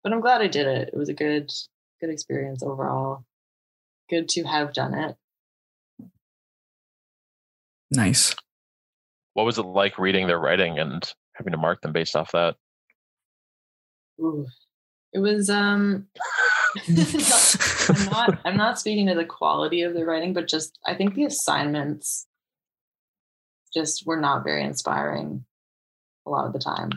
But 0.04 0.14
I'm 0.14 0.22
glad 0.22 0.42
I 0.42 0.48
did 0.48 0.68
it. 0.68 0.90
It 0.94 0.98
was 0.98 1.10
a 1.10 1.14
good, 1.14 1.52
good 2.00 2.10
experience 2.10 2.64
overall. 2.64 3.24
Good 4.10 4.30
to 4.30 4.44
have 4.44 4.74
done 4.74 4.94
it. 4.94 5.16
Nice. 7.92 8.36
What 9.34 9.46
was 9.46 9.58
it 9.58 9.66
like 9.66 10.00
reading 10.00 10.28
their 10.28 10.40
writing 10.40 10.80
and 10.80 11.04
having 11.38 11.52
to 11.52 11.58
mark 11.58 11.82
them 11.82 11.94
based 11.94 12.16
off 12.16 12.32
that? 12.32 12.56
Ooh. 14.20 14.46
It 15.14 15.20
was 15.20 15.50
um 15.50 16.08
I'm 16.88 18.06
not 18.12 18.40
I'm 18.46 18.58
not 18.58 18.80
speaking 18.80 19.08
to 19.08 19.16
the 19.16 19.26
quality 19.26 19.82
of 19.82 19.94
the 19.94 20.06
writing, 20.06 20.34
but 20.34 20.48
just 20.48 20.78
I 20.86 20.96
think 20.96 21.16
the 21.16 21.26
assignments 21.26 22.28
just 23.74 24.06
were 24.06 24.20
not 24.20 24.44
very 24.44 24.64
inspiring 24.64 25.46
a 26.26 26.30
lot 26.30 26.46
of 26.46 26.54
the 26.54 26.60
time. 26.60 26.92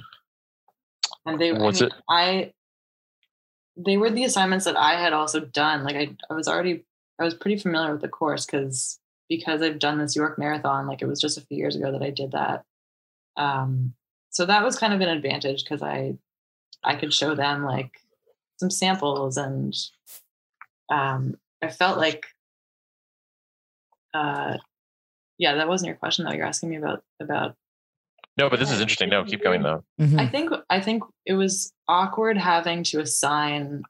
And 1.27 1.41
they 1.41 1.51
I, 1.51 1.59
mean, 1.59 1.75
it- 1.75 1.93
I 2.09 2.53
they 3.77 3.97
were 3.97 4.11
the 4.11 4.25
assignments 4.25 4.65
that 4.65 4.77
I 4.77 5.01
had 5.01 5.13
also 5.13 5.41
done. 5.41 5.85
Like 5.85 5.97
I, 5.97 6.17
I 6.29 6.35
was 6.35 6.49
already 6.49 6.85
I 7.19 7.25
was 7.25 7.35
pretty 7.35 7.59
familiar 7.59 7.93
with 7.93 8.03
the 8.03 8.09
course 8.09 8.45
because 8.47 8.99
because 9.29 9.63
I've 9.63 9.79
done 9.79 9.99
this 9.99 10.17
York 10.17 10.39
Marathon, 10.39 10.87
like 10.87 11.03
it 11.03 11.07
was 11.07 11.21
just 11.21 11.39
a 11.39 11.43
few 11.43 11.57
years 11.57 11.77
ago 11.77 11.93
that 11.93 12.03
I 12.03 12.11
did 12.11 12.33
that. 12.33 12.65
Um 13.37 13.95
so 14.31 14.47
that 14.47 14.65
was 14.65 14.79
kind 14.79 14.93
of 14.93 15.01
an 15.01 15.09
advantage 15.09 15.65
because 15.65 15.83
I 15.83 16.17
I 16.83 16.95
could 16.97 17.13
show 17.13 17.35
them 17.35 17.65
like 17.65 17.91
some 18.59 18.71
samples 18.71 19.37
and 19.37 19.75
um 20.91 21.37
I 21.63 21.69
felt 21.69 21.99
like 21.99 22.27
uh 24.15 24.57
yeah, 25.39 25.55
that 25.55 25.69
wasn't 25.69 25.89
your 25.89 25.97
question 25.97 26.25
though. 26.25 26.33
You're 26.33 26.47
asking 26.47 26.71
me 26.71 26.77
about 26.77 27.03
about 27.21 27.57
No, 28.37 28.51
but 28.51 28.59
this 28.59 28.71
is 28.71 28.81
interesting. 28.81 29.09
No, 29.09 29.25
keep 29.25 29.43
going 29.43 29.63
though. 29.63 29.85
Mhm. 30.01 30.21
I 30.21 30.27
think 30.27 30.51
I 30.69 30.81
think 30.81 31.03
it 31.27 31.35
was 31.35 31.73
awkward 31.89 32.37
having 32.37 32.83
to 32.85 33.01
assign 33.01 33.83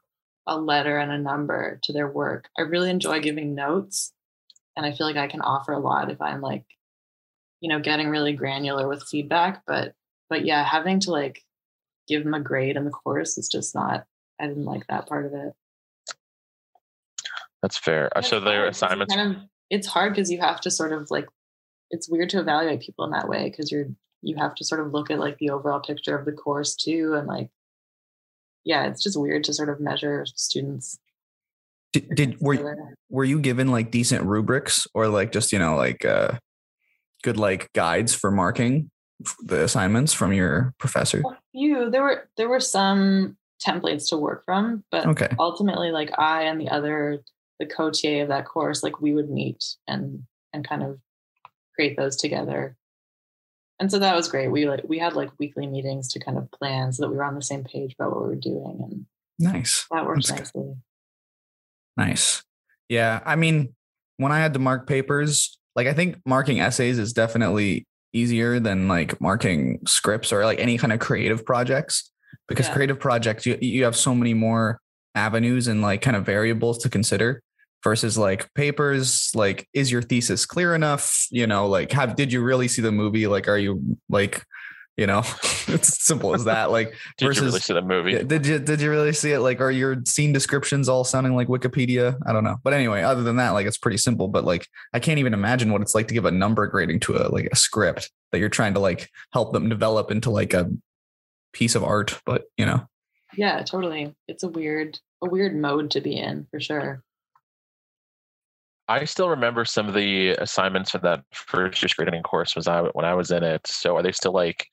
a 0.47 0.57
letter 0.57 0.97
and 0.97 1.11
a 1.11 1.17
number 1.17 1.79
to 1.83 1.93
their 1.93 2.07
work. 2.09 2.49
I 2.57 2.61
really 2.63 2.89
enjoy 2.89 3.19
giving 3.19 3.53
notes 3.53 4.13
and 4.75 4.85
I 4.85 4.91
feel 4.91 5.05
like 5.05 5.17
I 5.17 5.27
can 5.27 5.41
offer 5.41 5.71
a 5.73 5.79
lot 5.79 6.09
if 6.09 6.21
I'm 6.21 6.41
like 6.41 6.65
you 7.59 7.69
know 7.69 7.79
getting 7.79 8.09
really 8.09 8.33
granular 8.33 8.87
with 8.87 9.03
feedback, 9.03 9.63
but 9.67 9.93
but 10.31 10.45
yeah, 10.45 10.63
having 10.63 10.99
to 11.01 11.11
like 11.11 11.43
give 12.07 12.23
them 12.23 12.33
a 12.33 12.39
grade 12.39 12.77
in 12.77 12.85
the 12.85 12.89
course 12.91 13.37
is 13.37 13.47
just 13.49 13.75
not 13.75 14.05
I 14.39 14.47
didn't 14.47 14.65
like 14.65 14.87
that 14.87 15.07
part 15.07 15.25
of 15.27 15.33
it. 15.33 15.53
That's 17.61 17.77
fair. 17.77 18.05
Uh, 18.15 18.19
It's 18.19 18.29
So 18.29 18.39
their 18.39 18.61
hard 18.61 18.67
'cause 18.69 18.77
assignments. 18.77 19.13
kind 19.15 19.35
of- 19.35 19.43
it's 19.69 19.87
hard 19.87 20.13
because 20.13 20.31
you 20.31 20.39
have 20.39 20.59
to 20.61 20.71
sort 20.71 20.93
of 20.93 21.11
like 21.11 21.27
it's 21.91 22.09
weird 22.09 22.29
to 22.31 22.39
evaluate 22.39 22.79
people 22.81 23.05
in 23.05 23.11
that 23.11 23.27
way 23.29 23.49
because 23.49 23.71
you're 23.71 23.87
you 24.23 24.35
have 24.37 24.53
to 24.55 24.63
sort 24.63 24.79
of 24.81 24.91
look 24.93 25.09
at 25.11 25.19
like 25.19 25.37
the 25.39 25.49
overall 25.49 25.79
picture 25.79 26.17
of 26.17 26.25
the 26.25 26.31
course 26.31 26.75
too 26.75 27.13
and 27.15 27.27
like 27.27 27.49
yeah 28.63 28.85
it's 28.85 29.01
just 29.03 29.19
weird 29.19 29.43
to 29.43 29.53
sort 29.53 29.67
of 29.69 29.79
measure 29.79 30.25
students 30.35 30.99
Did, 31.93 32.09
did 32.15 32.37
were 32.41 32.95
were 33.09 33.23
you 33.25 33.39
given 33.39 33.69
like 33.69 33.91
decent 33.91 34.23
rubrics 34.25 34.87
or 34.93 35.07
like 35.07 35.31
just 35.31 35.51
you 35.51 35.59
know 35.59 35.75
like 35.75 36.05
uh 36.05 36.37
good 37.23 37.37
like 37.37 37.71
guides 37.73 38.13
for 38.15 38.29
marking 38.31 38.73
f- 38.83 39.00
the 39.43 39.63
assignments 39.63 40.13
from 40.13 40.33
your 40.33 40.73
professor? 40.77 41.19
a 41.25 41.37
few 41.51 41.89
there 41.89 42.03
were 42.03 42.29
there 42.37 42.49
were 42.49 42.59
some 42.59 43.37
templates 43.63 44.09
to 44.09 44.17
work 44.17 44.43
from 44.45 44.83
but 44.91 45.05
Okay. 45.05 45.29
ultimately 45.39 45.91
like 45.91 46.11
i 46.17 46.43
and 46.43 46.59
the 46.59 46.69
other 46.69 47.21
the 47.59 47.65
co-ta 47.65 48.21
of 48.21 48.29
that 48.29 48.45
course 48.45 48.81
like 48.83 48.99
we 49.01 49.13
would 49.13 49.29
meet 49.29 49.63
and 49.87 50.23
and 50.53 50.67
kind 50.67 50.81
of 50.83 50.99
create 51.75 51.95
those 51.97 52.15
together 52.15 52.75
and 53.79 53.91
so 53.91 53.99
that 53.99 54.15
was 54.15 54.27
great 54.27 54.47
we 54.49 54.67
like 54.67 54.81
we 54.87 54.97
had 54.97 55.13
like 55.13 55.29
weekly 55.39 55.67
meetings 55.67 56.07
to 56.11 56.19
kind 56.19 56.37
of 56.37 56.49
plan 56.51 56.91
so 56.91 57.03
that 57.03 57.09
we 57.09 57.17
were 57.17 57.23
on 57.23 57.35
the 57.35 57.41
same 57.41 57.63
page 57.63 57.93
about 57.99 58.11
what 58.11 58.23
we 58.23 58.29
were 58.29 58.35
doing 58.35 58.79
and 58.83 59.05
Nice. 59.39 59.85
that 59.91 60.05
worked 60.05 60.27
That's 60.27 60.51
good. 60.51 60.59
nicely 60.65 60.75
Nice. 61.97 62.43
Yeah. 62.89 63.19
I 63.25 63.35
mean, 63.35 63.75
when 64.17 64.31
I 64.31 64.39
had 64.39 64.53
to 64.53 64.59
mark 64.59 64.87
papers, 64.87 65.57
like 65.75 65.87
I 65.87 65.93
think 65.93 66.17
marking 66.25 66.59
essays 66.59 66.97
is 66.99 67.11
definitely 67.13 67.85
easier 68.13 68.59
than 68.59 68.87
like 68.87 69.19
marking 69.21 69.79
scripts 69.87 70.31
or 70.33 70.45
like 70.45 70.59
any 70.59 70.77
kind 70.77 70.93
of 70.93 70.99
creative 70.99 71.45
projects. 71.45 72.11
Because 72.47 72.67
Yeah. 72.67 72.73
creative 72.73 72.99
projects 72.99 73.45
you 73.45 73.57
you 73.61 73.83
have 73.83 73.95
so 73.95 74.13
many 74.15 74.33
more 74.33 74.79
avenues 75.15 75.67
and 75.67 75.81
like 75.81 76.01
kind 76.01 76.15
of 76.15 76.25
variables 76.25 76.77
to 76.79 76.89
consider 76.89 77.41
versus 77.83 78.17
like 78.17 78.53
papers 78.53 79.31
like 79.35 79.67
is 79.73 79.91
your 79.91 80.01
thesis 80.01 80.45
clear 80.45 80.75
enough? 80.75 81.27
You 81.31 81.47
know 81.47 81.67
like 81.67 81.91
have 81.91 82.15
did 82.15 82.31
you 82.33 82.41
really 82.41 82.67
see 82.67 82.81
the 82.81 82.91
movie? 82.91 83.27
Like 83.27 83.47
are 83.47 83.57
you 83.57 83.97
like 84.09 84.43
you 84.97 85.07
know 85.07 85.19
it's 85.67 86.05
simple 86.05 86.35
as 86.35 86.45
that 86.45 86.69
like 86.69 86.93
Did 87.17 87.35
you 87.35 87.43
really 87.43 87.59
see 87.59 87.73
the 87.73 87.81
movie? 87.81 88.13
yeah, 88.13 88.23
did 88.23 88.45
you 88.45 88.59
did 88.59 88.81
you 88.81 88.89
really 88.89 89.13
see 89.13 89.31
it? 89.31 89.39
Like, 89.39 89.61
are 89.61 89.71
your 89.71 89.97
scene 90.05 90.33
descriptions 90.33 90.89
all 90.89 91.03
sounding 91.03 91.35
like 91.35 91.47
Wikipedia? 91.47 92.17
I 92.25 92.33
don't 92.33 92.43
know. 92.43 92.57
But 92.63 92.73
anyway, 92.73 93.01
other 93.01 93.23
than 93.23 93.37
that, 93.37 93.51
like 93.51 93.67
it's 93.67 93.77
pretty 93.77 93.97
simple. 93.97 94.27
But 94.27 94.43
like, 94.43 94.67
I 94.93 94.99
can't 94.99 95.19
even 95.19 95.33
imagine 95.33 95.71
what 95.71 95.81
it's 95.81 95.95
like 95.95 96.07
to 96.09 96.13
give 96.13 96.25
a 96.25 96.31
number 96.31 96.67
grading 96.67 97.01
to 97.01 97.17
a 97.17 97.29
like 97.29 97.47
a 97.51 97.55
script 97.55 98.11
that 98.31 98.39
you're 98.39 98.49
trying 98.49 98.73
to 98.73 98.79
like 98.79 99.09
help 99.33 99.53
them 99.53 99.69
develop 99.69 100.11
into 100.11 100.29
like 100.29 100.53
a 100.53 100.69
piece 101.53 101.75
of 101.75 101.83
art. 101.83 102.19
But 102.25 102.43
you 102.57 102.65
know, 102.65 102.87
yeah 103.35 103.61
totally 103.63 104.13
it's 104.27 104.43
a 104.43 104.47
weird 104.47 104.99
a 105.21 105.29
weird 105.29 105.55
mode 105.55 105.91
to 105.91 106.01
be 106.01 106.17
in 106.17 106.47
for 106.51 106.59
sure 106.59 107.03
I 108.91 109.05
still 109.05 109.29
remember 109.29 109.63
some 109.63 109.87
of 109.87 109.93
the 109.93 110.29
assignments 110.31 110.91
for 110.91 110.97
that 110.99 111.23
first 111.33 111.81
year 111.81 111.89
grading 111.97 112.23
course 112.23 112.55
was 112.55 112.67
I 112.67 112.81
when 112.81 113.05
I 113.05 113.13
was 113.13 113.31
in 113.31 113.43
it. 113.43 113.65
So 113.67 113.95
are 113.95 114.03
they 114.03 114.11
still 114.11 114.33
like 114.33 114.67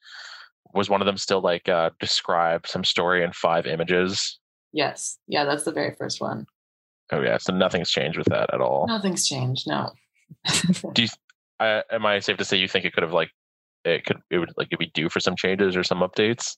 was 0.75 0.91
one 0.91 1.01
of 1.01 1.07
them 1.07 1.17
still 1.17 1.41
like 1.41 1.69
uh 1.69 1.91
describe 2.01 2.67
some 2.67 2.85
story 2.85 3.23
in 3.23 3.33
five 3.33 3.67
images? 3.67 4.39
yes 4.73 5.19
yeah 5.29 5.45
that's 5.47 5.65
the 5.65 5.73
very 5.73 5.95
first 5.97 6.21
one 6.21 6.47
Oh 7.11 7.23
yeah, 7.23 7.39
so 7.39 7.55
nothing's 7.55 7.91
changed 7.91 8.19
with 8.19 8.27
that 8.29 8.53
at 8.53 8.61
all. 8.61 8.87
nothing's 8.87 9.27
changed 9.27 9.67
no 9.67 9.91
Do 10.93 11.03
you 11.03 11.09
uh, 11.61 11.81
am 11.91 12.05
I 12.05 12.19
safe 12.21 12.37
to 12.37 12.45
say 12.45 12.59
you 12.59 12.69
think 12.69 12.85
it 12.85 12.93
could 12.93 13.03
have 13.03 13.15
like 13.15 13.31
it 13.85 14.05
could 14.05 14.19
it 14.31 14.39
would 14.39 14.53
like 14.59 14.69
it 14.71 14.79
be 14.79 14.91
due 14.93 15.09
for 15.09 15.21
some 15.21 15.37
changes 15.37 15.75
or 15.77 15.83
some 15.83 16.01
updates? 16.01 16.57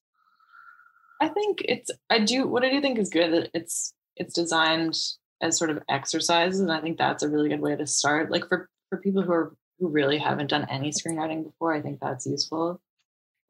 I 1.20 1.28
think 1.28 1.62
it's 1.64 1.90
I 2.08 2.18
do 2.18 2.48
what 2.48 2.64
I 2.64 2.70
do 2.70 2.80
think 2.80 2.98
is 2.98 3.10
good 3.10 3.32
that 3.32 3.50
it's 3.54 3.94
it's 4.16 4.34
designed 4.34 4.96
as 5.42 5.56
sort 5.58 5.70
of 5.70 5.82
exercises 5.88 6.60
and 6.60 6.70
I 6.70 6.80
think 6.80 6.98
that's 6.98 7.22
a 7.22 7.28
really 7.28 7.48
good 7.48 7.60
way 7.60 7.74
to 7.76 7.86
start. 7.86 8.30
Like 8.30 8.46
for 8.48 8.68
for 8.88 8.98
people 8.98 9.22
who 9.22 9.32
are 9.32 9.54
who 9.78 9.88
really 9.88 10.18
haven't 10.18 10.50
done 10.50 10.66
any 10.70 10.90
screenwriting 10.90 11.44
before, 11.44 11.72
I 11.74 11.80
think 11.80 12.00
that's 12.00 12.26
useful. 12.26 12.80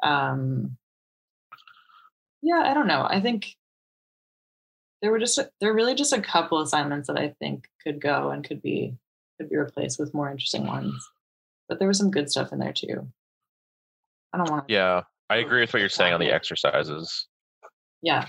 Um 0.03 0.77
yeah, 2.43 2.63
I 2.65 2.73
don't 2.75 2.87
know. 2.87 3.07
I 3.09 3.21
think 3.21 3.55
there 5.03 5.11
were 5.11 5.19
just 5.19 5.39
there 5.61 5.71
were 5.71 5.75
really 5.75 5.95
just 5.95 6.13
a 6.13 6.21
couple 6.23 6.61
assignments 6.61 7.09
that 7.09 7.19
I 7.19 7.35
think 7.39 7.67
could 7.83 8.01
go 8.01 8.31
and 8.31 8.45
could 8.45 8.63
be 8.63 8.95
could 9.39 9.51
be 9.51 9.57
replaced 9.57 9.99
with 9.99 10.15
more 10.15 10.31
interesting 10.31 10.67
ones. 10.67 10.95
But 11.69 11.79
there 11.79 11.89
was 11.89 11.99
some 11.99 12.11
good 12.11 12.31
stuff 12.31 12.53
in 12.53 12.59
there 12.59 12.73
too. 12.73 13.09
I 14.33 14.39
don't 14.39 14.51
want 14.51 14.69
to 14.69 14.73
Yeah, 14.75 15.03
I 15.29 15.37
agree 15.37 15.61
with 15.61 15.73
what 15.73 15.81
you're 15.81 15.89
saying 15.89 16.13
on 16.13 16.21
the 16.21 16.31
exercises. 16.33 17.27
yeah 18.03 18.27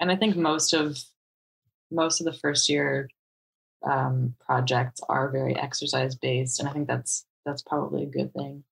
and 0.00 0.10
i 0.10 0.16
think 0.16 0.36
most 0.36 0.72
of 0.74 0.98
most 1.90 2.20
of 2.20 2.24
the 2.26 2.38
first 2.40 2.68
year 2.68 3.08
um, 3.84 4.34
projects 4.44 5.00
are 5.08 5.30
very 5.30 5.56
exercise 5.56 6.14
based 6.14 6.60
and 6.60 6.68
i 6.68 6.72
think 6.72 6.86
that's 6.86 7.26
that's 7.44 7.62
probably 7.62 8.02
a 8.02 8.06
good 8.06 8.32
thing 8.32 8.64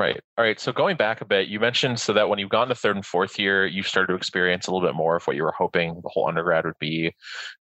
Right. 0.00 0.18
All 0.38 0.44
right. 0.44 0.58
So 0.58 0.72
going 0.72 0.96
back 0.96 1.20
a 1.20 1.26
bit, 1.26 1.48
you 1.48 1.60
mentioned 1.60 2.00
so 2.00 2.14
that 2.14 2.28
when 2.28 2.38
you've 2.38 2.48
gone 2.48 2.68
to 2.68 2.74
third 2.74 2.96
and 2.96 3.04
fourth 3.04 3.38
year, 3.38 3.66
you 3.66 3.82
started 3.82 4.06
to 4.06 4.14
experience 4.14 4.66
a 4.66 4.72
little 4.72 4.88
bit 4.88 4.94
more 4.94 5.16
of 5.16 5.26
what 5.26 5.36
you 5.36 5.42
were 5.42 5.52
hoping 5.52 6.00
the 6.02 6.08
whole 6.08 6.26
undergrad 6.26 6.64
would 6.64 6.78
be 6.78 7.14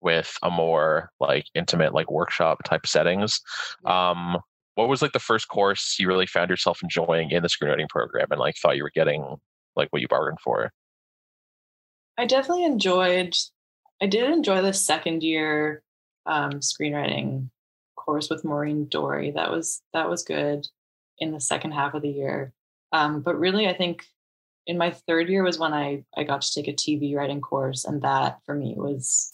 with 0.00 0.36
a 0.42 0.50
more 0.50 1.10
like 1.20 1.44
intimate, 1.54 1.94
like 1.94 2.10
workshop 2.10 2.62
type 2.64 2.86
settings. 2.86 3.40
Um, 3.84 4.38
what 4.74 4.88
was 4.88 5.00
like 5.00 5.12
the 5.12 5.20
first 5.20 5.46
course 5.48 5.96
you 6.00 6.08
really 6.08 6.26
found 6.26 6.50
yourself 6.50 6.80
enjoying 6.82 7.30
in 7.30 7.42
the 7.42 7.48
screenwriting 7.48 7.88
program 7.88 8.26
and 8.30 8.40
like 8.40 8.56
thought 8.56 8.76
you 8.76 8.82
were 8.82 8.90
getting 8.92 9.36
like 9.76 9.88
what 9.90 10.02
you 10.02 10.08
bargained 10.08 10.40
for? 10.40 10.72
I 12.16 12.26
definitely 12.26 12.64
enjoyed 12.64 13.34
I 14.02 14.06
did 14.06 14.30
enjoy 14.30 14.60
the 14.60 14.72
second 14.72 15.22
year 15.22 15.82
um, 16.26 16.54
screenwriting 16.54 17.48
course 17.96 18.28
with 18.28 18.44
Maureen 18.44 18.86
Dory. 18.86 19.30
That 19.30 19.50
was 19.50 19.82
that 19.92 20.08
was 20.08 20.22
good 20.22 20.66
in 21.18 21.32
the 21.32 21.40
second 21.40 21.72
half 21.72 21.94
of 21.94 22.02
the 22.02 22.10
year. 22.10 22.52
Um, 22.92 23.20
but 23.20 23.38
really, 23.38 23.68
I 23.68 23.74
think 23.74 24.04
in 24.66 24.78
my 24.78 24.90
third 24.90 25.28
year 25.28 25.42
was 25.42 25.58
when 25.58 25.72
I 25.72 26.04
I 26.16 26.24
got 26.24 26.42
to 26.42 26.52
take 26.52 26.68
a 26.68 26.72
TV 26.72 27.14
writing 27.14 27.40
course, 27.40 27.84
and 27.84 28.02
that 28.02 28.38
for 28.44 28.54
me 28.54 28.74
was 28.76 29.32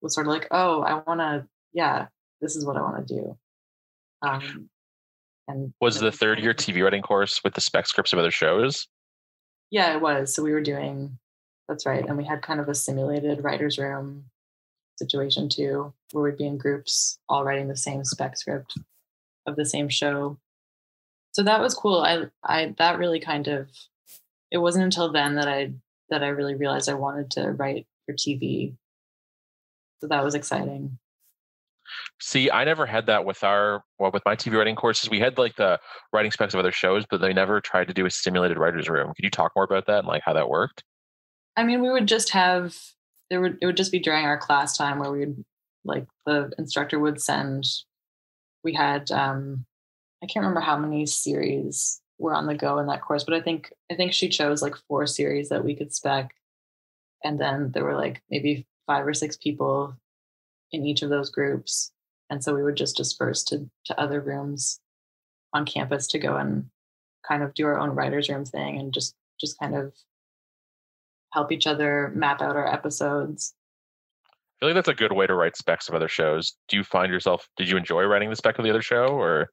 was 0.00 0.14
sort 0.14 0.26
of 0.26 0.32
like, 0.32 0.48
oh, 0.50 0.82
I 0.82 1.02
want 1.06 1.20
to, 1.20 1.46
yeah, 1.72 2.06
this 2.40 2.56
is 2.56 2.64
what 2.66 2.76
I 2.76 2.82
want 2.82 3.08
to 3.08 3.14
do. 3.14 3.38
Um, 4.20 4.68
and 5.48 5.72
was 5.80 5.98
the 5.98 6.12
third 6.12 6.38
year 6.38 6.54
TV 6.54 6.82
writing 6.82 7.02
course 7.02 7.42
with 7.42 7.54
the 7.54 7.60
spec 7.60 7.86
scripts 7.86 8.12
of 8.12 8.18
other 8.18 8.30
shows? 8.30 8.86
Yeah, 9.70 9.94
it 9.94 10.00
was. 10.00 10.34
So 10.34 10.42
we 10.42 10.52
were 10.52 10.60
doing 10.60 11.18
that's 11.68 11.86
right, 11.86 12.04
and 12.06 12.16
we 12.16 12.24
had 12.24 12.42
kind 12.42 12.60
of 12.60 12.68
a 12.68 12.74
simulated 12.74 13.42
writers' 13.42 13.78
room 13.78 14.24
situation 14.96 15.48
too, 15.48 15.92
where 16.12 16.24
we'd 16.24 16.36
be 16.36 16.46
in 16.46 16.58
groups 16.58 17.18
all 17.28 17.44
writing 17.44 17.68
the 17.68 17.76
same 17.76 18.04
spec 18.04 18.36
script 18.36 18.78
of 19.46 19.56
the 19.56 19.64
same 19.64 19.88
show 19.88 20.38
so 21.34 21.42
that 21.42 21.60
was 21.60 21.74
cool. 21.74 22.00
I 22.00 22.26
I 22.44 22.74
that 22.78 22.98
really 22.98 23.18
kind 23.18 23.48
of 23.48 23.68
it 24.52 24.58
wasn't 24.58 24.84
until 24.84 25.10
then 25.10 25.34
that 25.34 25.48
I 25.48 25.72
that 26.10 26.22
I 26.22 26.28
really 26.28 26.54
realized 26.54 26.88
I 26.88 26.94
wanted 26.94 27.30
to 27.32 27.50
write 27.50 27.86
for 28.06 28.14
TV. 28.14 28.76
So 30.00 30.06
that 30.06 30.22
was 30.22 30.36
exciting. 30.36 30.98
See, 32.20 32.50
I 32.50 32.64
never 32.64 32.86
had 32.86 33.06
that 33.06 33.24
with 33.24 33.42
our 33.42 33.82
well 33.98 34.12
with 34.12 34.22
my 34.24 34.36
TV 34.36 34.56
writing 34.56 34.76
courses. 34.76 35.10
We 35.10 35.18
had 35.18 35.36
like 35.36 35.56
the 35.56 35.80
writing 36.12 36.30
specs 36.30 36.54
of 36.54 36.60
other 36.60 36.72
shows, 36.72 37.04
but 37.10 37.20
they 37.20 37.32
never 37.32 37.60
tried 37.60 37.88
to 37.88 37.94
do 37.94 38.06
a 38.06 38.10
simulated 38.10 38.56
writers 38.56 38.88
room. 38.88 39.08
Could 39.08 39.24
you 39.24 39.30
talk 39.30 39.52
more 39.56 39.64
about 39.64 39.86
that 39.86 40.00
and 40.00 40.08
like 40.08 40.22
how 40.24 40.34
that 40.34 40.48
worked? 40.48 40.84
I 41.56 41.64
mean, 41.64 41.82
we 41.82 41.90
would 41.90 42.06
just 42.08 42.30
have 42.30 42.76
there 43.30 43.40
would 43.40 43.58
it 43.60 43.66
would 43.66 43.76
just 43.76 43.92
be 43.92 43.98
during 43.98 44.24
our 44.24 44.38
class 44.38 44.76
time 44.76 44.98
where 44.98 45.10
we 45.10 45.20
would 45.20 45.44
like 45.84 46.06
the 46.26 46.52
instructor 46.58 46.98
would 46.98 47.20
send 47.20 47.64
we 48.62 48.72
had 48.72 49.10
um 49.10 49.64
I 50.22 50.26
can't 50.26 50.42
remember 50.44 50.60
how 50.60 50.78
many 50.78 51.06
series 51.06 52.00
were 52.18 52.34
on 52.34 52.46
the 52.46 52.54
go 52.54 52.78
in 52.78 52.86
that 52.86 53.02
course, 53.02 53.24
but 53.24 53.34
I 53.34 53.40
think 53.40 53.72
I 53.90 53.94
think 53.94 54.12
she 54.12 54.28
chose 54.28 54.62
like 54.62 54.74
four 54.88 55.06
series 55.06 55.50
that 55.50 55.64
we 55.64 55.74
could 55.74 55.92
spec, 55.94 56.34
and 57.24 57.38
then 57.40 57.72
there 57.72 57.84
were 57.84 57.94
like 57.96 58.22
maybe 58.30 58.66
five 58.86 59.06
or 59.06 59.14
six 59.14 59.36
people 59.36 59.96
in 60.72 60.86
each 60.86 61.02
of 61.02 61.10
those 61.10 61.30
groups, 61.30 61.92
and 62.30 62.42
so 62.42 62.54
we 62.54 62.62
would 62.62 62.76
just 62.76 62.96
disperse 62.96 63.44
to 63.44 63.68
to 63.86 64.00
other 64.00 64.20
rooms 64.20 64.80
on 65.52 65.66
campus 65.66 66.06
to 66.08 66.18
go 66.18 66.36
and 66.36 66.66
kind 67.26 67.42
of 67.42 67.54
do 67.54 67.66
our 67.66 67.78
own 67.78 67.90
writers 67.90 68.28
room 68.28 68.44
thing 68.44 68.78
and 68.78 68.94
just 68.94 69.14
just 69.40 69.58
kind 69.58 69.76
of 69.76 69.92
help 71.34 71.52
each 71.52 71.66
other 71.66 72.12
map 72.14 72.40
out 72.40 72.56
our 72.56 72.72
episodes. 72.72 73.52
I 74.26 74.30
feel 74.60 74.68
like 74.68 74.76
that's 74.76 74.88
a 74.88 74.94
good 74.94 75.12
way 75.12 75.26
to 75.26 75.34
write 75.34 75.56
specs 75.56 75.88
of 75.88 75.94
other 75.94 76.08
shows. 76.08 76.54
Do 76.68 76.76
you 76.76 76.84
find 76.84 77.12
yourself 77.12 77.48
did 77.56 77.68
you 77.68 77.76
enjoy 77.76 78.04
writing 78.04 78.30
the 78.30 78.36
spec 78.36 78.58
of 78.58 78.64
the 78.64 78.70
other 78.70 78.82
show 78.82 79.08
or 79.08 79.50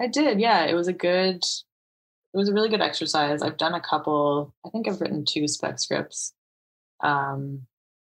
I 0.00 0.06
did. 0.08 0.40
Yeah, 0.40 0.64
it 0.64 0.74
was 0.74 0.88
a 0.88 0.92
good. 0.92 1.36
It 1.36 2.36
was 2.38 2.48
a 2.50 2.52
really 2.52 2.68
good 2.68 2.82
exercise. 2.82 3.40
I've 3.40 3.56
done 3.56 3.74
a 3.74 3.80
couple. 3.80 4.54
I 4.64 4.68
think 4.68 4.86
I've 4.86 5.00
written 5.00 5.24
two 5.24 5.48
spec 5.48 5.78
scripts. 5.78 6.34
Um, 7.02 7.62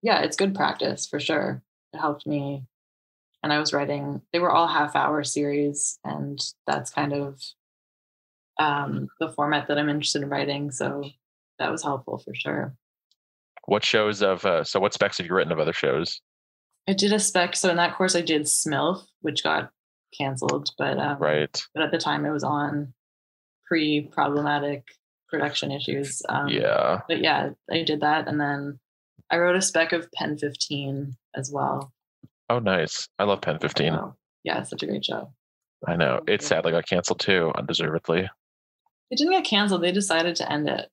yeah, 0.03 0.23
it's 0.23 0.37
good 0.37 0.55
practice 0.55 1.07
for 1.07 1.21
sure. 1.21 1.63
It 1.93 1.99
helped 1.99 2.27
me, 2.27 2.65
and 3.43 3.53
I 3.53 3.61
was 3.61 3.73
writing. 3.73 4.23
They 4.33 4.41
were 4.41 4.51
all 4.51 4.67
half-hour 4.67 5.23
series, 5.23 5.99
and 6.05 6.41
that's 6.67 6.91
kind 6.91 7.13
of 7.13 7.41
um, 8.59 9.09
the 9.21 9.31
format 9.31 9.69
that 9.69 9.79
I'm 9.79 9.89
interested 9.89 10.23
in 10.23 10.29
writing. 10.29 10.73
So 10.73 11.05
that 11.59 11.71
was 11.71 11.83
helpful 11.85 12.19
for 12.19 12.35
sure. 12.35 12.75
What 13.69 13.85
shows 13.85 14.23
of 14.23 14.47
uh, 14.47 14.65
so 14.65 14.81
what 14.81 14.95
specs 14.95 15.19
have 15.19 15.27
you 15.27 15.35
written 15.35 15.53
of 15.53 15.59
other 15.59 15.75
shows? 15.75 16.23
I 16.89 16.95
did 16.95 17.13
a 17.13 17.21
spec. 17.21 17.55
So 17.55 17.69
in 17.69 17.77
that 17.77 17.95
course, 17.95 18.17
I 18.17 18.23
did 18.23 18.45
Smilf, 18.45 19.05
which 19.21 19.45
got 19.45 19.69
canceled, 20.19 20.71
but 20.79 20.99
um, 20.99 21.19
right. 21.19 21.63
But 21.75 21.85
at 21.85 21.91
the 21.91 21.99
time, 21.99 22.25
it 22.25 22.31
was 22.31 22.45
on 22.45 22.95
pre-problematic 23.67 24.85
production 25.29 25.71
issues. 25.71 26.23
Um, 26.31 26.49
yeah. 26.49 27.01
But 27.09 27.21
yeah, 27.21 27.51
I 27.71 27.83
did 27.83 28.01
that, 28.01 28.27
and 28.27 28.41
then 28.41 28.79
I 29.29 29.37
wrote 29.37 29.55
a 29.55 29.61
spec 29.61 29.93
of 29.93 30.11
Pen 30.13 30.39
15 30.39 31.15
as 31.37 31.53
well. 31.53 31.93
Oh, 32.49 32.61
nice! 32.61 33.07
I 33.19 33.25
love 33.25 33.43
Pen 33.43 33.59
15. 33.59 33.93
So, 33.93 34.17
yeah, 34.45 34.61
it's 34.61 34.71
such 34.71 34.83
a 34.83 34.87
great 34.87 35.05
show. 35.05 35.31
I 35.87 35.97
know. 35.97 36.21
It 36.27 36.41
sadly 36.41 36.73
got 36.73 36.89
canceled 36.89 37.21
too, 37.21 37.53
undeservedly. 37.55 38.31
It 39.11 39.19
didn't 39.19 39.35
get 39.35 39.45
canceled. 39.45 39.83
They 39.83 39.93
decided 39.93 40.37
to 40.37 40.51
end 40.51 40.71
it. 40.71 40.89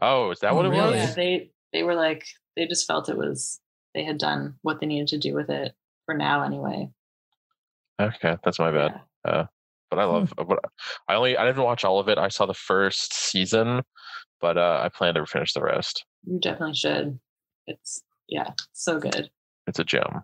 Oh, 0.00 0.32
is 0.32 0.40
that 0.40 0.50
oh, 0.50 0.56
what 0.56 0.66
it 0.66 0.70
really? 0.70 0.98
was? 0.98 1.10
Yeah, 1.10 1.14
they 1.14 1.50
they 1.72 1.82
were 1.82 1.94
like 1.94 2.24
they 2.56 2.66
just 2.66 2.86
felt 2.86 3.08
it 3.08 3.16
was 3.16 3.60
they 3.94 4.04
had 4.04 4.18
done 4.18 4.54
what 4.62 4.80
they 4.80 4.86
needed 4.86 5.08
to 5.08 5.18
do 5.18 5.34
with 5.34 5.50
it 5.50 5.72
for 6.06 6.14
now 6.14 6.42
anyway. 6.42 6.88
Okay, 8.00 8.36
that's 8.44 8.58
my 8.58 8.70
bad. 8.70 9.00
Yeah. 9.24 9.30
Uh, 9.30 9.46
but 9.90 9.98
I 9.98 10.04
love. 10.04 10.32
Hmm. 10.38 10.54
I 11.08 11.14
only 11.14 11.36
I 11.36 11.44
didn't 11.44 11.62
watch 11.62 11.84
all 11.84 11.98
of 11.98 12.08
it. 12.08 12.18
I 12.18 12.28
saw 12.28 12.46
the 12.46 12.54
first 12.54 13.12
season, 13.14 13.82
but 14.40 14.56
uh, 14.56 14.80
I 14.82 14.88
plan 14.88 15.14
to 15.14 15.26
finish 15.26 15.52
the 15.52 15.62
rest. 15.62 16.04
You 16.24 16.38
definitely 16.40 16.74
should. 16.74 17.18
It's 17.66 18.02
yeah, 18.28 18.50
so 18.72 18.98
good. 18.98 19.30
It's 19.66 19.78
a 19.78 19.84
gem. 19.84 20.22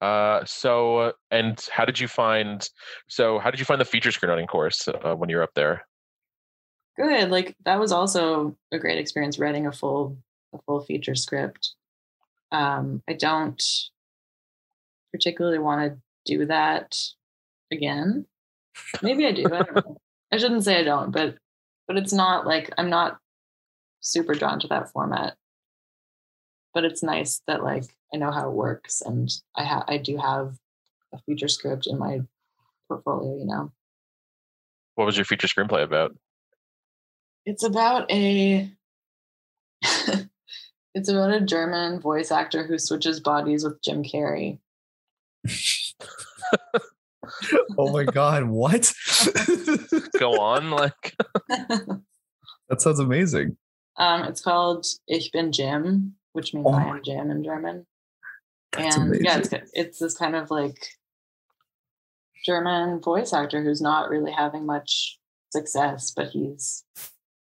Uh, 0.00 0.44
so 0.44 1.12
and 1.30 1.64
how 1.72 1.84
did 1.84 1.98
you 1.98 2.08
find? 2.08 2.68
So 3.08 3.38
how 3.38 3.50
did 3.50 3.58
you 3.58 3.66
find 3.66 3.80
the 3.80 3.84
feature 3.84 4.10
screenwriting 4.10 4.48
course 4.48 4.88
uh, 4.88 5.14
when 5.14 5.30
you 5.30 5.36
were 5.36 5.42
up 5.42 5.54
there? 5.54 5.86
Good. 6.96 7.30
Like 7.30 7.56
that 7.64 7.78
was 7.78 7.92
also 7.92 8.56
a 8.72 8.78
great 8.78 8.98
experience 8.98 9.38
writing 9.38 9.66
a 9.66 9.72
full 9.72 10.16
a 10.54 10.58
full 10.62 10.80
feature 10.80 11.14
script. 11.14 11.74
Um, 12.52 13.02
I 13.08 13.12
don't 13.12 13.62
particularly 15.12 15.58
want 15.58 15.92
to 15.92 15.98
do 16.24 16.46
that 16.46 16.98
again. 17.70 18.26
Maybe 19.02 19.26
I 19.26 19.32
do. 19.32 19.46
I 19.46 19.62
don't 19.62 19.74
know. 19.74 19.96
I 20.32 20.38
shouldn't 20.38 20.64
say 20.64 20.80
I 20.80 20.84
don't, 20.84 21.10
but 21.10 21.36
but 21.86 21.96
it's 21.96 22.12
not 22.12 22.46
like 22.46 22.72
I'm 22.78 22.90
not 22.90 23.18
super 24.00 24.34
drawn 24.34 24.58
to 24.60 24.68
that 24.68 24.90
format. 24.90 25.34
But 26.74 26.84
it's 26.84 27.02
nice 27.02 27.42
that 27.46 27.62
like 27.62 27.84
I 28.12 28.16
know 28.16 28.30
how 28.30 28.48
it 28.48 28.54
works 28.54 29.02
and 29.02 29.30
I 29.54 29.64
have 29.64 29.84
I 29.88 29.98
do 29.98 30.16
have 30.16 30.56
a 31.12 31.18
feature 31.18 31.48
script 31.48 31.86
in 31.86 31.98
my 31.98 32.20
portfolio, 32.88 33.38
you 33.38 33.46
know. 33.46 33.72
What 34.94 35.04
was 35.04 35.16
your 35.16 35.24
feature 35.24 35.46
screenplay 35.46 35.82
about? 35.82 36.16
It's 37.46 37.62
about 37.62 38.10
a 38.10 38.68
it's 40.94 41.08
about 41.08 41.32
a 41.32 41.40
German 41.40 42.00
voice 42.00 42.32
actor 42.32 42.66
who 42.66 42.76
switches 42.76 43.20
bodies 43.20 43.62
with 43.62 43.80
Jim 43.82 44.02
Carrey. 44.02 44.58
oh 47.78 47.92
my 47.92 48.02
god, 48.02 48.44
what? 48.44 48.92
Go 50.18 50.40
on, 50.40 50.70
like 50.70 51.14
that 51.48 52.80
sounds 52.80 52.98
amazing. 52.98 53.56
Um, 53.96 54.24
it's 54.24 54.40
called 54.40 54.84
Ich 55.08 55.30
bin 55.32 55.52
Jim, 55.52 56.16
which 56.32 56.52
means 56.52 56.66
oh 56.68 56.72
I 56.72 56.96
am 56.96 57.00
Jim 57.04 57.30
in 57.30 57.44
German. 57.44 57.86
and 58.76 58.94
amazing. 58.96 59.24
yeah, 59.24 59.38
it's 59.38 59.54
it's 59.72 59.98
this 60.00 60.16
kind 60.16 60.34
of 60.34 60.50
like 60.50 60.88
German 62.44 63.00
voice 63.00 63.32
actor 63.32 63.62
who's 63.62 63.80
not 63.80 64.10
really 64.10 64.32
having 64.32 64.66
much 64.66 65.20
success, 65.52 66.12
but 66.14 66.30
he's 66.30 66.82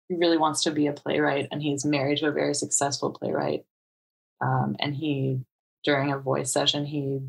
he 0.09 0.15
really 0.15 0.37
wants 0.37 0.63
to 0.63 0.71
be 0.71 0.87
a 0.87 0.93
playwright, 0.93 1.47
and 1.51 1.61
he's 1.61 1.85
married 1.85 2.17
to 2.17 2.27
a 2.27 2.31
very 2.31 2.55
successful 2.55 3.11
playwright. 3.11 3.63
Um, 4.41 4.75
and 4.79 4.95
he, 4.95 5.41
during 5.83 6.11
a 6.11 6.17
voice 6.17 6.51
session, 6.51 6.85
he 6.85 7.21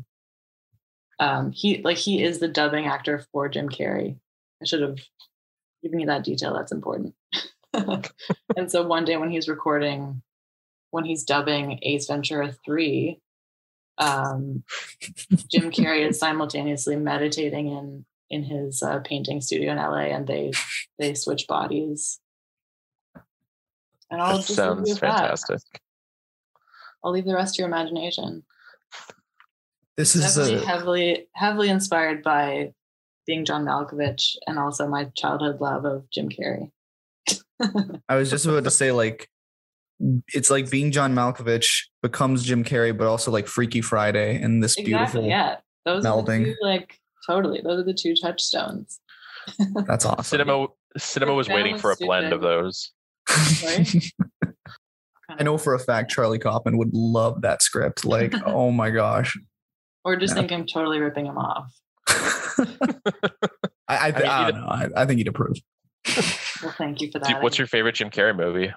um, 1.19 1.51
he 1.51 1.81
like 1.83 1.97
he 1.97 2.23
is 2.23 2.39
the 2.39 2.47
dubbing 2.47 2.87
actor 2.87 3.23
for 3.31 3.47
Jim 3.47 3.69
Carrey. 3.69 4.17
I 4.61 4.65
should 4.65 4.81
have 4.81 4.97
given 5.83 5.99
you 5.99 6.07
that 6.07 6.23
detail. 6.23 6.53
That's 6.53 6.71
important. 6.71 7.13
and 7.73 8.69
so 8.71 8.85
one 8.85 9.05
day 9.05 9.17
when 9.17 9.29
he's 9.29 9.47
recording, 9.47 10.23
when 10.89 11.05
he's 11.05 11.23
dubbing 11.23 11.79
Ace 11.83 12.07
Ventura 12.07 12.51
three, 12.65 13.19
um, 13.99 14.63
Jim 15.51 15.69
Carrey 15.69 16.09
is 16.09 16.17
simultaneously 16.17 16.95
meditating 16.95 17.67
in 17.67 18.05
in 18.31 18.43
his 18.43 18.81
uh, 18.81 18.99
painting 18.99 19.41
studio 19.41 19.71
in 19.71 19.77
LA, 19.77 20.15
and 20.15 20.25
they 20.25 20.51
they 20.97 21.13
switch 21.13 21.45
bodies. 21.47 22.19
And 24.11 24.21
I'll 24.21 24.37
that 24.37 24.45
just 24.45 24.55
sounds 24.55 24.99
fantastic. 24.99 25.57
That. 25.57 25.81
I'll 27.03 27.11
leave 27.11 27.25
the 27.25 27.33
rest 27.33 27.55
to 27.55 27.61
your 27.61 27.69
imagination. 27.69 28.43
This 29.97 30.15
is 30.15 30.35
definitely 30.35 30.63
a... 30.63 30.65
heavily 30.65 31.27
heavily 31.33 31.69
inspired 31.69 32.21
by 32.21 32.73
being 33.25 33.45
John 33.45 33.65
Malkovich 33.65 34.35
and 34.47 34.59
also 34.59 34.87
my 34.87 35.05
childhood 35.15 35.61
love 35.61 35.85
of 35.85 36.09
Jim 36.09 36.29
Carrey. 36.29 36.71
I 38.09 38.15
was 38.15 38.29
just 38.29 38.45
about 38.45 38.65
to 38.65 38.71
say 38.71 38.91
like 38.91 39.29
it's 40.33 40.49
like 40.49 40.69
being 40.69 40.91
John 40.91 41.13
Malkovich 41.13 41.85
becomes 42.01 42.43
Jim 42.43 42.63
Carrey, 42.63 42.97
but 42.97 43.07
also 43.07 43.31
like 43.31 43.47
Freaky 43.47 43.81
Friday 43.81 44.41
and 44.41 44.63
this 44.63 44.75
exactly, 44.75 44.91
beautiful. 44.93 45.25
yeah. 45.25 45.57
Those 45.85 46.05
are 46.05 46.23
the 46.23 46.31
melding. 46.31 46.45
two, 46.45 46.55
like 46.61 46.99
totally. 47.27 47.61
Those 47.61 47.79
are 47.79 47.83
the 47.83 47.93
two 47.93 48.15
touchstones. 48.15 48.99
That's 49.87 50.05
awesome. 50.05 50.23
Cinema 50.23 50.67
cinema 50.97 51.33
was 51.33 51.47
waiting 51.47 51.77
family's 51.77 51.81
for 51.81 51.91
a 51.91 51.95
blend 51.97 52.33
of 52.33 52.41
those. 52.41 52.91
Right? 53.65 54.11
I 55.39 55.43
know 55.43 55.57
for 55.57 55.73
a 55.73 55.79
fact 55.79 56.11
Charlie 56.11 56.39
Kaufman 56.39 56.77
would 56.77 56.93
love 56.93 57.41
that 57.41 57.61
script. 57.61 58.03
Like, 58.05 58.33
oh 58.45 58.71
my 58.71 58.89
gosh. 58.89 59.37
Or 60.03 60.15
just 60.15 60.35
Yeah. 60.35 60.41
think 60.41 60.51
I'm 60.51 60.65
totally 60.65 60.99
ripping 60.99 61.25
him 61.25 61.37
off. 61.37 61.71
I, 63.87 64.07
I, 64.07 64.11
th- 64.11 64.15
I 64.15 64.19
mean, 64.19 64.27
I 64.29 64.51
don't 64.51 64.61
know. 64.61 64.67
I, 64.67 64.87
I 65.01 65.05
think 65.05 65.19
he'd 65.19 65.27
approve. 65.27 65.55
Well, 66.63 66.73
thank 66.77 67.01
you 67.01 67.11
for 67.11 67.19
that. 67.19 67.41
What's 67.43 67.57
your 67.57 67.67
favorite 67.67 67.95
Jim 67.95 68.09
Carrey 68.09 68.35
movie? 68.35 68.73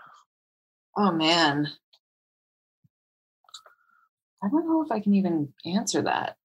Oh 0.96 1.10
man. 1.10 1.68
I 4.42 4.48
don't 4.48 4.66
know 4.68 4.82
if 4.82 4.92
I 4.92 5.00
can 5.00 5.14
even 5.14 5.52
answer 5.64 6.02
that. 6.02 6.36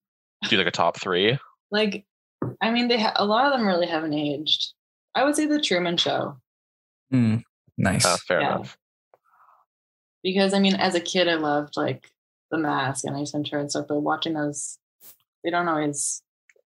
Do 0.44 0.50
you 0.52 0.58
like 0.58 0.68
a 0.68 0.72
top 0.72 1.00
three? 1.00 1.38
Like, 1.70 2.06
I 2.62 2.72
mean, 2.72 2.88
they 2.88 2.98
ha- 3.00 3.14
a 3.18 3.26
lot 3.26 3.46
of 3.46 3.52
them 3.60 3.68
really 3.68 3.88
haven't 3.88 4.14
aged. 4.14 4.74
I 5.14 5.24
would 5.26 5.36
say 5.36 5.46
the 5.46 5.60
Truman 5.62 5.98
Show 5.98 6.38
Mm, 7.14 7.44
nice. 7.80 8.06
Uh, 8.06 8.18
fair 8.28 8.42
Yeah. 8.42 8.56
enough. 8.56 8.78
because 10.24 10.54
I 10.54 10.60
mean, 10.60 10.76
as 10.76 10.94
a 10.96 11.00
kid, 11.00 11.28
I 11.28 11.36
loved 11.36 11.76
like 11.78 12.12
The 12.52 12.58
Mask 12.58 13.06
and 13.06 13.18
Ace 13.18 13.32
Ventura 13.32 13.62
and 13.62 13.70
stuff. 13.72 13.86
But 13.88 14.02
watching 14.02 14.34
those, 14.34 14.78
they 15.44 15.50
don't 15.50 15.68
always, 15.68 16.22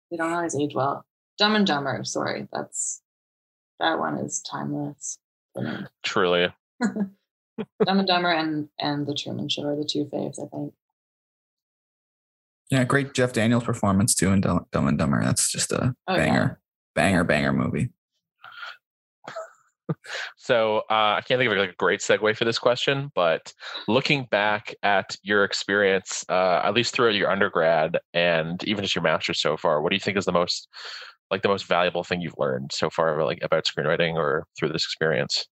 they 0.09 0.17
don't 0.17 0.33
always 0.33 0.55
age 0.55 0.73
well. 0.73 1.05
Dumb 1.37 1.55
and 1.55 1.65
Dumber. 1.67 2.03
Sorry, 2.03 2.47
that's 2.51 3.01
that 3.79 3.99
one 3.99 4.17
is 4.17 4.41
timeless. 4.41 5.17
Truly. 6.03 6.53
Dumb 6.81 7.99
and 7.99 8.07
Dumber 8.07 8.31
and 8.31 8.69
and 8.79 9.05
the 9.05 9.13
Truman 9.13 9.49
Show 9.49 9.63
are 9.65 9.75
the 9.75 9.85
two 9.85 10.05
faves. 10.05 10.39
I 10.43 10.47
think. 10.49 10.73
yeah, 12.69 12.83
great 12.83 13.13
Jeff 13.13 13.33
Daniels 13.33 13.63
performance 13.63 14.15
too 14.15 14.31
in 14.31 14.41
Dumb, 14.41 14.65
Dumb 14.71 14.87
and 14.87 14.97
Dumber. 14.97 15.23
That's 15.23 15.51
just 15.51 15.71
a 15.71 15.93
Oh, 16.07 16.15
yeah. 16.15 16.17
banger, 16.25 16.59
banger, 16.95 17.23
banger 17.23 17.53
movie. 17.53 17.89
So 20.37 20.79
uh, 20.89 21.17
I 21.17 21.21
can't 21.27 21.39
think 21.39 21.51
of 21.51 21.57
like 21.57 21.71
a 21.71 21.75
great 21.75 21.99
segue 21.99 22.35
for 22.37 22.45
this 22.45 22.59
question, 22.59 23.11
but 23.15 23.53
looking 23.87 24.27
back 24.31 24.73
at 24.83 25.15
your 25.23 25.43
experience, 25.43 26.25
uh, 26.29 26.61
at 26.63 26.73
least 26.73 26.93
throughout 26.93 27.15
your 27.15 27.29
undergrad 27.29 27.97
and 28.13 28.63
even 28.65 28.83
just 28.83 28.95
your 28.95 29.03
master's 29.03 29.41
so 29.41 29.57
far, 29.57 29.81
what 29.81 29.89
do 29.89 29.95
you 29.95 30.01
think 30.01 30.17
is 30.17 30.25
the 30.25 30.31
most 30.31 30.67
like 31.31 31.41
the 31.41 31.49
most 31.49 31.65
valuable 31.65 32.03
thing 32.03 32.21
you've 32.21 32.37
learned 32.37 32.71
so 32.71 32.89
far, 32.89 33.23
like 33.23 33.39
about 33.41 33.65
screenwriting 33.65 34.15
or 34.15 34.45
through 34.57 34.69
this 34.69 34.83
experience? 34.83 35.47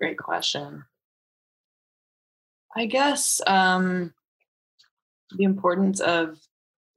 Great 0.00 0.18
question. 0.18 0.84
I 2.76 2.86
guess 2.86 3.40
um, 3.46 4.12
the 5.36 5.44
importance 5.44 6.00
of 6.00 6.38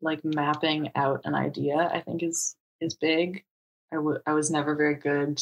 like 0.02 0.24
mapping 0.24 0.92
out 0.96 1.22
an 1.26 1.36
idea, 1.36 1.90
I 1.94 2.02
think 2.02 2.24
is 2.24 2.56
is 2.80 2.96
big. 2.96 3.44
I 3.92 3.98
w- 3.98 4.20
I 4.26 4.34
was 4.34 4.50
never 4.50 4.76
very 4.76 4.96
good. 4.96 5.40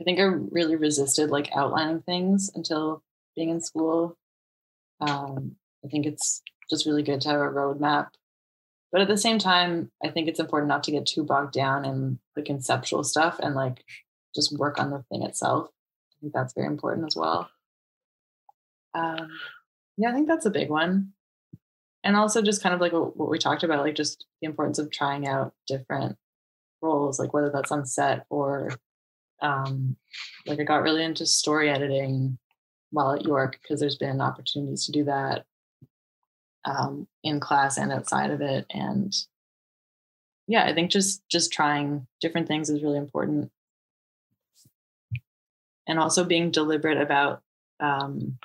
I 0.00 0.04
think 0.04 0.18
I 0.18 0.22
really 0.22 0.76
resisted 0.76 1.30
like 1.30 1.50
outlining 1.54 2.00
things 2.02 2.50
until 2.54 3.02
being 3.36 3.50
in 3.50 3.60
school. 3.60 4.16
Um, 5.00 5.56
I 5.84 5.88
think 5.88 6.06
it's 6.06 6.42
just 6.70 6.86
really 6.86 7.02
good 7.02 7.20
to 7.22 7.28
have 7.28 7.40
a 7.40 7.44
roadmap. 7.44 8.08
But 8.92 9.02
at 9.02 9.08
the 9.08 9.18
same 9.18 9.38
time, 9.38 9.90
I 10.02 10.08
think 10.08 10.26
it's 10.26 10.40
important 10.40 10.68
not 10.68 10.82
to 10.84 10.90
get 10.90 11.06
too 11.06 11.22
bogged 11.22 11.52
down 11.52 11.84
in 11.84 12.18
the 12.34 12.42
conceptual 12.42 13.04
stuff 13.04 13.38
and 13.40 13.54
like 13.54 13.84
just 14.34 14.56
work 14.58 14.80
on 14.80 14.90
the 14.90 15.04
thing 15.10 15.22
itself. 15.22 15.68
I 15.68 16.14
think 16.20 16.32
that's 16.32 16.54
very 16.54 16.66
important 16.66 17.06
as 17.06 17.16
well. 17.16 17.50
Um, 18.94 19.28
yeah, 19.96 20.10
I 20.10 20.12
think 20.12 20.28
that's 20.28 20.46
a 20.46 20.50
big 20.50 20.70
one. 20.70 21.12
And 22.02 22.16
also 22.16 22.42
just 22.42 22.62
kind 22.62 22.74
of 22.74 22.80
like 22.80 22.92
what, 22.92 23.28
we 23.28 23.38
talked 23.38 23.62
about, 23.62 23.84
like 23.84 23.94
just 23.94 24.24
the 24.40 24.46
importance 24.46 24.78
of 24.78 24.90
trying 24.90 25.28
out 25.28 25.52
different 25.66 26.16
roles, 26.80 27.18
like 27.18 27.34
whether 27.34 27.50
that's 27.50 27.70
on 27.70 27.84
set 27.86 28.24
or 28.30 28.70
um, 29.42 29.96
like 30.46 30.60
I 30.60 30.64
got 30.64 30.82
really 30.82 31.02
into 31.04 31.26
story 31.26 31.70
editing 31.70 32.38
while 32.90 33.12
at 33.12 33.24
York 33.24 33.58
because 33.62 33.80
there's 33.80 33.96
been 33.96 34.20
opportunities 34.20 34.86
to 34.86 34.92
do 34.92 35.04
that 35.04 35.44
um, 36.64 37.06
in 37.22 37.40
class 37.40 37.78
and 37.78 37.92
outside 37.92 38.30
of 38.30 38.40
it. 38.40 38.66
And 38.70 39.14
yeah, 40.46 40.64
I 40.64 40.74
think 40.74 40.90
just 40.90 41.22
just 41.28 41.52
trying 41.52 42.06
different 42.20 42.48
things 42.48 42.68
is 42.70 42.82
really 42.82 42.98
important 42.98 43.50
and 45.86 45.98
also 45.98 46.24
being 46.24 46.50
deliberate 46.50 46.98
about 47.00 47.42
um, 47.80 48.38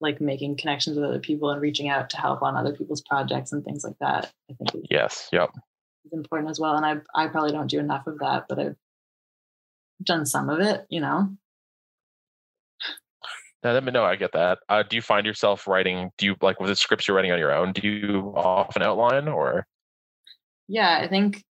like 0.00 0.20
making 0.20 0.56
connections 0.56 0.96
with 0.96 1.04
other 1.04 1.18
people 1.18 1.50
and 1.50 1.60
reaching 1.60 1.88
out 1.88 2.10
to 2.10 2.16
help 2.16 2.42
on 2.42 2.56
other 2.56 2.74
people's 2.74 3.02
projects 3.02 3.52
and 3.52 3.64
things 3.64 3.84
like 3.84 3.98
that. 4.00 4.32
I 4.50 4.54
think 4.54 4.86
Yes. 4.90 5.28
Yep. 5.32 5.50
is 6.06 6.12
important 6.12 6.50
as 6.50 6.58
well. 6.58 6.76
And 6.76 6.86
I 6.86 6.96
I 7.14 7.28
probably 7.28 7.52
don't 7.52 7.70
do 7.70 7.78
enough 7.78 8.06
of 8.06 8.18
that, 8.20 8.46
but 8.48 8.58
I've 8.58 8.76
done 10.02 10.26
some 10.26 10.48
of 10.48 10.60
it. 10.60 10.86
You 10.88 11.00
know, 11.00 11.36
No, 13.62 13.78
no, 13.78 14.04
I 14.04 14.16
get 14.16 14.32
that. 14.32 14.58
Uh, 14.68 14.82
do 14.82 14.96
you 14.96 15.02
find 15.02 15.26
yourself 15.26 15.68
writing? 15.68 16.10
Do 16.16 16.24
you 16.26 16.36
like 16.40 16.58
with 16.60 16.70
the 16.70 16.76
scripts 16.76 17.06
you're 17.06 17.16
writing 17.16 17.32
on 17.32 17.38
your 17.38 17.52
own? 17.52 17.72
Do 17.72 17.86
you 17.86 18.32
often 18.34 18.82
outline 18.82 19.28
or? 19.28 19.66
yeah. 20.68 20.98
I 21.02 21.08
think. 21.08 21.44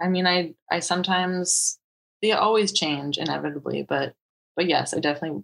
I 0.00 0.08
mean, 0.08 0.26
I 0.26 0.54
I 0.70 0.80
sometimes 0.80 1.78
they 2.22 2.32
always 2.32 2.72
change 2.72 3.18
inevitably, 3.18 3.84
but 3.88 4.14
but 4.56 4.66
yes, 4.68 4.94
I 4.94 5.00
definitely 5.00 5.42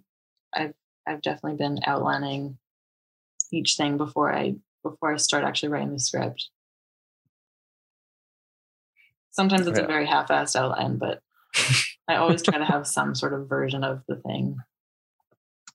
I've 0.53 0.73
I've 1.05 1.21
definitely 1.21 1.57
been 1.57 1.79
outlining 1.85 2.57
each 3.51 3.75
thing 3.77 3.97
before 3.97 4.33
I 4.33 4.55
before 4.83 5.13
I 5.13 5.17
start 5.17 5.43
actually 5.43 5.69
writing 5.69 5.93
the 5.93 5.99
script. 5.99 6.49
Sometimes 9.31 9.67
it's 9.67 9.77
Yeah. 9.77 9.83
a 9.85 9.87
very 9.87 10.05
half-assed 10.05 10.55
outline, 10.55 10.97
but 10.97 11.21
I 12.07 12.15
always 12.15 12.41
try 12.41 12.57
to 12.57 12.65
have 12.65 12.85
some 12.87 13.15
sort 13.15 13.33
of 13.33 13.47
version 13.49 13.83
of 13.83 14.01
the 14.07 14.15
thing. 14.17 14.57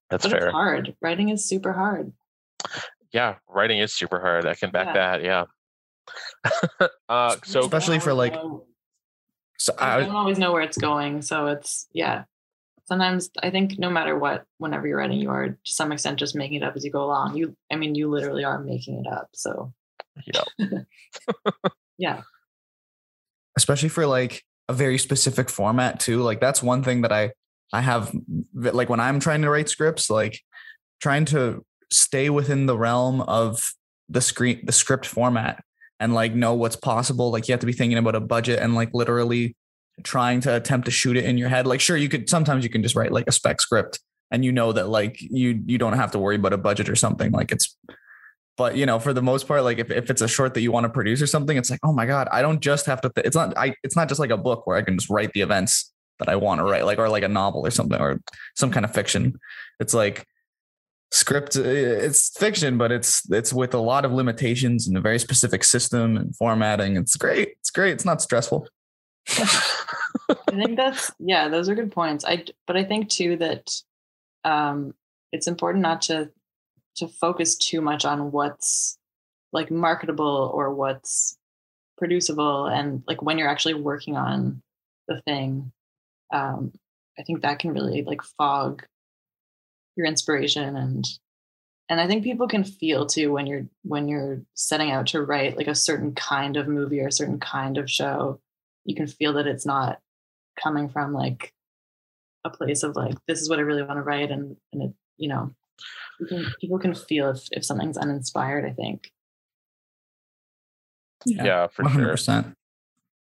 That's 0.09 0.25
but 0.25 0.33
fair. 0.33 0.47
it's 0.47 0.53
hard. 0.53 0.97
Writing 1.01 1.29
is 1.31 1.45
super 1.49 1.73
hard. 1.73 2.13
Yeah, 3.13 3.37
writing 3.49 3.79
is 3.79 3.93
super 3.93 4.21
hard. 4.21 4.47
I 4.47 4.55
can 4.55 4.71
back 4.71 4.89
Yeah. 4.95 5.17
that. 5.19 5.23
Yeah. 5.23 6.89
uh, 7.09 7.37
so 7.45 7.61
Especially 7.61 7.99
for, 8.01 8.13
like, 8.15 8.33
know- 8.35 8.65
So 9.59 9.75
I 9.79 9.97
I, 9.97 10.01
don't 10.01 10.15
always 10.15 10.39
know 10.39 10.53
where 10.53 10.63
it's 10.63 10.79
going. 10.79 11.23
So 11.23 11.47
it's 11.49 11.87
yeah. 11.93 12.25
Sometimes 12.85 13.31
I 13.41 13.51
think 13.51 13.79
no 13.79 13.89
matter 13.91 14.19
what, 14.19 14.45
whenever 14.59 14.89
you're 14.89 14.99
writing, 14.99 15.21
you 15.21 15.31
are 15.31 15.49
to 15.51 15.57
some 15.65 15.93
extent 15.93 16.19
just 16.19 16.35
making 16.35 16.63
it 16.63 16.65
up 16.65 16.75
as 16.77 16.85
you 16.85 16.91
go 16.91 17.05
along. 17.05 17.37
You, 17.37 17.57
I 17.71 17.77
mean, 17.77 17.95
you 17.95 18.09
literally 18.11 18.43
are 18.45 18.59
making 18.59 19.05
it 19.05 19.07
up. 19.13 19.29
So 19.33 19.73
Yeah. 20.27 20.43
yeah, 21.99 22.23
especially 23.57 23.91
for 23.91 24.07
like 24.07 24.43
a 24.71 24.73
very 24.73 24.99
specific 24.99 25.51
format 25.51 26.01
too 26.01 26.23
like 26.23 26.41
that's 26.41 26.63
one 26.63 26.83
thing 26.83 27.03
that 27.03 27.13
i 27.13 27.31
i 27.73 27.81
have 27.81 28.15
like 28.55 28.89
when 28.89 29.01
i'm 29.01 29.21
trying 29.21 29.43
to 29.43 29.51
write 29.51 29.69
scripts 29.69 30.09
like 30.09 30.41
trying 31.01 31.25
to 31.25 31.65
stay 31.91 32.31
within 32.31 32.67
the 32.67 32.79
realm 32.79 33.21
of 33.23 33.73
the 34.09 34.21
screen 34.21 34.61
the 34.65 34.73
script 34.73 35.07
format 35.07 35.63
and 35.99 36.15
like 36.15 36.35
know 36.35 36.55
what's 36.55 36.77
possible 36.77 37.31
like 37.31 37.49
you 37.49 37.53
have 37.53 37.61
to 37.61 37.67
be 37.67 37.73
thinking 37.73 37.99
about 37.99 38.15
a 38.15 38.21
budget 38.21 38.59
and 38.61 38.75
like 38.75 38.91
literally 38.95 39.55
trying 40.03 40.41
to 40.41 40.57
attempt 40.57 40.87
to 40.87 40.91
shoot 40.91 41.17
it 41.17 41.25
in 41.25 41.39
your 41.39 41.49
head. 41.49 41.67
Like 41.67 41.81
sure 41.81 41.97
you 41.97 42.09
could 42.09 42.29
sometimes 42.29 42.65
you 42.65 42.71
can 42.71 42.83
just 42.83 42.97
write 42.97 43.13
like 43.13 43.27
a 43.29 43.33
spec 43.33 43.61
script 43.61 44.01
and 44.31 44.45
you 44.45 44.53
know 44.53 44.73
that 44.73 44.89
like 44.89 45.21
you 45.21 45.63
you 45.67 45.79
don't 45.79 45.95
have 45.95 46.13
to 46.13 46.19
worry 46.19 46.37
about 46.37 46.53
a 46.53 46.59
budget 46.59 46.89
or 46.89 46.97
something 46.97 47.33
like 47.33 47.53
it's 47.53 47.77
but 48.61 48.77
you 48.77 48.85
know 48.85 48.99
for 48.99 49.15
the 49.15 49.23
most 49.23 49.49
part 49.49 49.65
like 49.65 49.79
if, 49.79 49.91
if 49.91 50.11
it's 50.11 50.21
a 50.21 50.29
short 50.29 50.53
that 50.53 50.61
you 50.61 50.71
want 50.71 50.85
to 50.85 50.91
produce 50.91 51.23
or 51.23 51.27
something 51.27 51.57
it's 51.57 51.71
like 51.71 51.81
oh 51.83 51.95
my 51.95 52.05
god 52.05 52.29
i 52.31 52.43
don't 52.43 52.61
just 52.61 52.85
have 52.85 53.01
to 53.01 53.09
th- 53.09 53.27
it's 53.27 53.35
not 53.35 53.57
i 53.57 53.75
it's 53.83 53.97
not 53.97 54.07
just 54.07 54.21
like 54.21 54.29
a 54.29 54.37
book 54.37 54.67
where 54.67 54.77
i 54.77 54.83
can 54.83 54.99
just 54.99 55.09
write 55.09 55.33
the 55.33 55.41
events 55.41 55.93
that 56.19 56.29
i 56.29 56.37
want 56.37 56.59
to 56.59 56.65
write 56.65 56.85
like 56.85 56.99
or 56.99 57.09
like 57.09 57.23
a 57.23 57.29
novel 57.29 57.67
or 57.67 57.71
something 57.71 57.99
or 57.99 58.21
some 58.55 58.71
kind 58.71 58.85
of 58.85 58.93
fiction 58.93 59.41
it's 59.81 59.95
like 59.95 60.27
script 61.11 61.57
uh, 61.57 61.63
it's 61.63 62.37
fiction 62.39 62.77
but 62.77 62.93
it's 62.93 63.13
it's 63.33 63.51
with 63.53 63.73
a 63.73 63.79
lot 63.79 64.05
of 64.05 64.13
limitations 64.13 64.87
and 64.87 64.95
a 64.95 65.01
very 65.01 65.19
specific 65.19 65.65
system 65.65 66.19
and 66.19 66.37
formatting 66.37 66.97
it's 66.97 67.17
great 67.17 67.49
it's 67.61 67.71
great 67.71 67.93
it's 67.93 68.05
not 68.05 68.21
stressful 68.21 68.69
I 70.29 70.57
think 70.57 70.77
that's 70.77 71.11
yeah. 71.19 71.49
Those 71.49 71.69
are 71.69 71.75
good 71.75 71.93
points. 71.93 72.25
I 72.25 72.45
but 72.67 72.77
I 72.77 72.85
think 72.85 73.09
too 73.09 73.37
that 73.37 73.71
um, 74.45 74.95
it's 75.31 75.47
important 75.47 75.83
not 75.83 76.03
to 76.03 76.31
to 76.97 77.09
focus 77.09 77.57
too 77.57 77.81
much 77.81 78.05
on 78.05 78.33
what's 78.33 78.99
like 79.53 79.71
marketable 79.71 80.51
or 80.55 80.75
what's 80.75 81.37
producible 81.99 82.67
and 82.67 83.03
like 83.07 83.23
when 83.23 83.37
you're 83.37 83.49
actually 83.49 83.75
working 83.75 84.17
on 84.17 84.63
the 85.09 85.21
thing 85.23 85.71
um 86.33 86.73
i 87.19 87.23
think 87.23 87.43
that 87.43 87.59
can 87.59 87.73
really 87.73 88.03
like 88.03 88.23
fog 88.23 88.85
your 89.97 90.07
inspiration 90.07 90.77
and 90.77 91.05
and 91.91 92.01
I 92.01 92.07
think 92.07 92.23
people 92.23 92.47
can 92.47 92.63
feel 92.63 93.05
too 93.05 93.33
when 93.33 93.47
you're 93.47 93.67
when 93.83 94.07
you're 94.09 94.43
setting 94.55 94.93
out 94.93 95.09
to 95.09 95.23
write 95.23 95.57
like 95.57 95.67
a 95.67 95.75
certain 95.75 96.15
kind 96.15 96.57
of 96.57 96.69
movie 96.69 97.01
or 97.01 97.09
a 97.09 97.13
certain 97.13 97.41
kind 97.41 97.79
of 97.79 97.91
show, 97.91 98.41
you 98.85 98.95
can 98.95 99.09
feel 99.09 99.33
that 99.35 99.49
it's 99.49 99.67
not 99.67 99.99
coming 100.63 100.89
from 100.89 101.13
like 101.13 101.53
a 102.45 102.51
place 102.51 102.85
of 102.85 102.95
like 102.95 103.17
this 103.27 103.41
is 103.41 103.51
what 103.51 103.59
I 103.59 103.63
really 103.63 103.83
want 103.83 103.99
to 103.99 104.03
write 104.03 104.31
and 104.31 104.57
and 104.73 104.83
it 104.83 104.93
you 105.19 105.29
know 105.29 105.53
can, 106.29 106.47
people 106.61 106.79
can 106.79 106.95
feel 106.95 107.31
if 107.31 107.49
if 107.53 107.65
something's 107.65 107.97
uninspired. 107.97 108.65
I 108.65 108.73
think. 108.73 109.11
Yeah, 111.27 111.67
for 111.69 111.83
One 111.83 111.93
hundred 111.93 112.05
sure. 112.05 112.13
percent. 112.13 112.55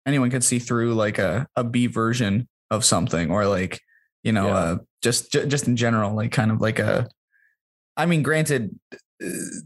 Anyone 0.07 0.31
can 0.31 0.41
see 0.43 0.59
through 0.59 0.95
like 0.95 1.19
a 1.19 1.47
a 1.57 1.65
B 1.65 1.87
version 1.87 2.49
of 2.71 2.85
something, 2.85 3.31
or 3.31 3.47
like 3.47 3.81
you 4.23 4.33
know, 4.33 4.47
Yeah. 4.49 4.55
uh, 4.57 4.77
just 5.03 5.33
ju- 5.33 5.47
just 5.47 5.69
in 5.69 5.77
general, 5.77 6.15
like 6.15 6.33
kind 6.33 6.51
of 6.51 6.61
like 6.61 6.79
a. 6.79 7.09
I 7.97 8.07
mean, 8.07 8.23
granted, 8.23 8.79
uh, 8.93 8.97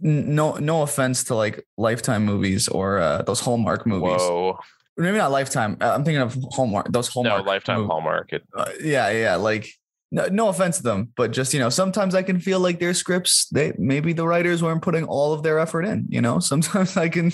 no 0.03 0.55
no 0.57 0.83
offense 0.83 1.25
to 1.25 1.35
like 1.35 1.65
Lifetime 1.77 2.25
movies 2.25 2.69
or 2.69 2.99
uh, 2.99 3.23
those 3.23 3.41
Hallmark 3.41 3.87
movies. 3.87 4.21
Whoa. 4.21 4.59
Maybe 4.97 5.17
not 5.17 5.31
Lifetime. 5.31 5.77
uh, 5.81 5.93
I'm 5.95 6.05
thinking 6.05 6.21
of 6.23 6.37
Hallmark. 6.51 6.91
Those 6.91 7.07
Hallmark. 7.09 7.45
no, 7.45 7.51
lifetime 7.51 7.77
movies. 7.79 7.91
Hallmark. 7.91 8.33
It, 8.33 8.43
Uh, 8.57 8.71
yeah, 8.83 9.11
yeah. 9.11 9.37
Like, 9.37 9.69
no, 10.11 10.27
no 10.27 10.49
offense 10.49 10.79
to 10.79 10.83
them, 10.83 11.13
but 11.17 11.33
just 11.33 11.53
you 11.53 11.61
know, 11.61 11.69
sometimes 11.69 12.15
I 12.15 12.23
can 12.23 12.41
feel 12.41 12.61
like 12.61 12.79
their 12.81 12.95
scripts. 12.95 13.47
They 13.51 13.73
maybe 13.79 14.13
the 14.13 14.27
writers 14.27 14.63
weren't 14.63 14.83
putting 14.83 15.05
all 15.05 15.33
of 15.33 15.43
their 15.43 15.59
effort 15.59 15.83
in. 15.83 16.07
You 16.09 16.21
know, 16.21 16.39
sometimes 16.41 16.97
I 16.97 17.09
can 17.09 17.33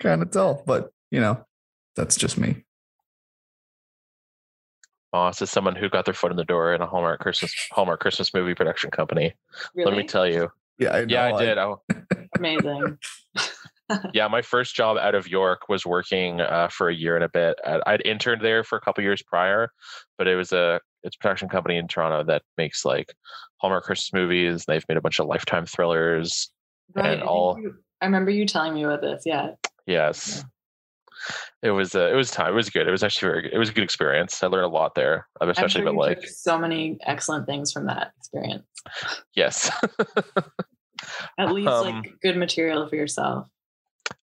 kind 0.00 0.22
of 0.22 0.30
tell, 0.30 0.62
but 0.66 0.90
you 1.10 1.20
know, 1.20 1.44
that's 1.96 2.16
just 2.16 2.38
me. 2.38 2.64
Moss 5.12 5.40
is 5.40 5.50
someone 5.50 5.76
who 5.76 5.88
got 5.88 6.04
their 6.04 6.14
foot 6.14 6.30
in 6.30 6.36
the 6.36 6.44
door 6.44 6.74
in 6.74 6.82
a 6.82 6.86
Hallmark 6.86 7.20
Christmas 7.20 7.52
Hallmark 7.72 8.00
Christmas 8.00 8.34
movie 8.34 8.54
production 8.54 8.90
company. 8.90 9.34
Really 9.74 9.90
Let 9.90 9.96
me 9.96 10.06
tell 10.06 10.26
you. 10.26 10.50
Yeah, 10.78 10.90
I 10.90 11.06
Yeah, 11.08 11.28
know, 11.28 11.36
I 11.36 11.44
did. 11.44 11.58
I, 11.58 11.74
amazing. 12.38 12.98
yeah, 14.12 14.28
my 14.28 14.42
first 14.42 14.74
job 14.74 14.96
out 14.98 15.14
of 15.14 15.28
York 15.28 15.68
was 15.68 15.86
working 15.86 16.40
uh, 16.40 16.68
for 16.68 16.88
a 16.88 16.94
year 16.94 17.14
and 17.14 17.24
a 17.24 17.28
bit. 17.28 17.58
I'd, 17.64 17.80
I'd 17.86 18.02
interned 18.06 18.42
there 18.42 18.62
for 18.62 18.76
a 18.76 18.80
couple 18.80 19.02
years 19.04 19.22
prior, 19.22 19.70
but 20.18 20.28
it 20.28 20.36
was 20.36 20.52
a 20.52 20.80
it's 21.06 21.16
a 21.16 21.18
production 21.18 21.48
company 21.48 21.76
in 21.78 21.88
Toronto 21.88 22.24
that 22.24 22.42
makes 22.58 22.84
like 22.84 23.14
Hallmark 23.58 23.84
Christmas 23.84 24.12
movies. 24.12 24.64
They've 24.66 24.84
made 24.88 24.98
a 24.98 25.00
bunch 25.00 25.18
of 25.20 25.26
Lifetime 25.26 25.64
thrillers. 25.66 26.50
Right. 26.94 27.18
I, 27.20 27.22
all- 27.22 27.58
you- 27.60 27.76
I 28.02 28.04
remember 28.04 28.30
you 28.30 28.44
telling 28.44 28.74
me 28.74 28.84
about 28.84 29.00
this. 29.00 29.22
Yeah. 29.24 29.52
Yes, 29.86 30.44
it 31.62 31.70
was 31.70 31.94
uh, 31.94 32.10
it 32.12 32.14
was 32.14 32.30
time. 32.30 32.52
It 32.52 32.56
was 32.56 32.68
good. 32.70 32.86
It 32.86 32.90
was 32.90 33.02
actually 33.02 33.28
very 33.30 33.42
good. 33.42 33.52
It 33.54 33.58
was 33.58 33.70
a 33.70 33.72
good 33.72 33.84
experience. 33.84 34.42
I 34.42 34.48
learned 34.48 34.66
a 34.66 34.68
lot 34.68 34.94
there, 34.94 35.26
especially 35.40 35.82
sure 35.82 35.88
about 35.90 35.94
like 36.00 36.26
so 36.26 36.58
many 36.58 36.98
excellent 37.06 37.46
things 37.46 37.72
from 37.72 37.86
that 37.86 38.12
experience. 38.18 38.64
yes. 39.34 39.70
At 41.38 41.52
least 41.52 41.68
Um, 41.68 42.02
like 42.02 42.12
good 42.20 42.36
material 42.36 42.88
for 42.88 42.96
yourself. 42.96 43.48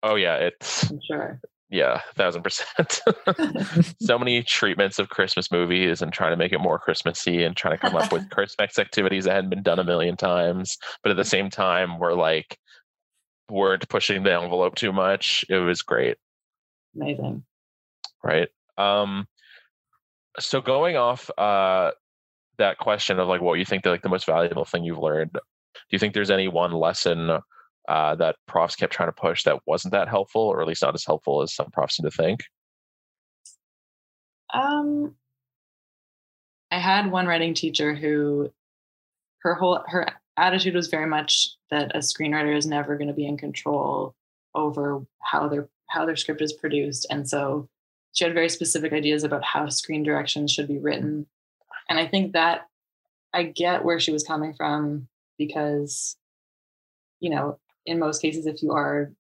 oh 0.04 0.16
yeah, 0.16 0.36
it's 0.36 0.90
I'm 0.90 1.00
sure. 1.06 1.40
Yeah, 1.70 2.02
thousand 2.16 2.44
percent. 2.44 3.02
so 4.02 4.18
many 4.18 4.42
treatments 4.44 5.00
of 5.00 5.10
Christmas 5.10 5.52
movies 5.52 6.02
and 6.02 6.14
trying 6.14 6.32
to 6.32 6.38
make 6.38 6.54
it 6.54 6.60
more 6.60 6.80
Christmassy 6.80 7.44
and 7.44 7.58
trying 7.58 7.74
to 7.74 7.78
come 7.78 7.96
up 7.96 8.12
with 8.12 8.30
Christmas 8.32 8.80
activities 8.80 9.26
that 9.26 9.36
hadn't 9.36 9.50
been 9.50 9.64
done 9.64 9.80
a 9.80 9.84
million 9.84 10.16
times. 10.16 10.78
But 11.04 11.12
at 11.12 11.18
the 11.18 11.26
same 11.26 11.50
time, 11.50 12.00
we're 12.00 12.14
like 12.14 12.58
weren't 13.50 13.88
pushing 13.90 14.24
the 14.24 14.34
envelope 14.34 14.76
too 14.76 14.94
much. 14.94 15.44
It 15.50 15.58
was 15.58 15.82
great, 15.82 16.18
Amazing. 16.96 17.44
right? 18.24 18.48
Um 18.78 19.28
so 20.40 20.62
going 20.62 20.96
off 20.96 21.30
uh 21.38 21.92
that 22.60 22.78
question 22.78 23.20
of 23.20 23.28
like 23.28 23.42
what 23.42 23.60
you 23.60 23.66
think 23.66 23.84
the 23.84 23.90
like 23.90 24.02
the 24.04 24.10
most 24.10 24.26
valuable 24.26 24.66
thing 24.66 24.84
you've 24.84 24.98
learned, 25.00 25.32
do 25.34 25.40
you 25.92 26.00
think 26.00 26.14
there's 26.14 26.32
any 26.32 26.48
one 26.48 26.72
lesson 26.72 27.40
uh, 27.88 28.16
that 28.16 28.36
profs 28.48 28.76
kept 28.76 28.94
trying 28.94 29.10
to 29.10 29.14
push 29.14 29.44
that 29.44 29.60
wasn't 29.66 29.94
that 29.94 30.08
helpful, 30.08 30.42
or 30.42 30.62
at 30.62 30.68
least 30.68 30.82
not 30.82 30.96
as 30.96 31.06
helpful 31.06 31.42
as 31.42 31.54
some 31.54 31.72
profs 31.72 31.98
seem 31.98 32.04
to 32.04 32.12
think? 32.12 32.42
Um, 34.54 35.16
I 36.72 36.80
had 36.80 37.12
one 37.12 37.28
writing 37.28 37.54
teacher 37.54 37.94
who 37.94 38.52
her 39.40 39.56
whole 39.56 39.84
her 39.88 40.08
attitude 40.38 40.76
was 40.76 40.88
very 40.88 41.08
much 41.08 41.50
that 41.72 41.96
a 41.96 42.00
screenwriter 42.00 42.56
is 42.56 42.66
never 42.66 42.98
going 42.98 43.08
to 43.08 43.14
be 43.14 43.26
in 43.26 43.38
control 43.38 44.16
over 44.56 45.06
how 45.20 45.48
their 45.48 45.68
how 45.88 46.06
their 46.06 46.16
script 46.16 46.42
is 46.42 46.54
produced, 46.54 47.06
and 47.10 47.28
so 47.28 47.68
she 48.14 48.24
had 48.24 48.34
very 48.34 48.50
specific 48.50 48.94
ideas 48.94 49.24
about 49.24 49.44
how 49.44 49.70
screen 49.70 50.04
directions 50.04 50.52
should 50.52 50.68
be 50.68 50.80
written, 50.80 51.26
and 51.90 52.00
I 52.00 52.08
think 52.08 52.34
that 52.34 52.68
I 53.34 53.44
get 53.44 53.86
where 53.86 54.00
she 54.00 54.12
was 54.12 54.24
coming 54.24 54.54
from 54.54 55.08
because, 55.38 56.16
you 57.20 57.30
know, 57.30 57.60
in 57.88 58.00
most 58.00 58.22
cases, 58.22 58.46
if 58.46 58.62
you 58.62 58.72
are 58.74 59.12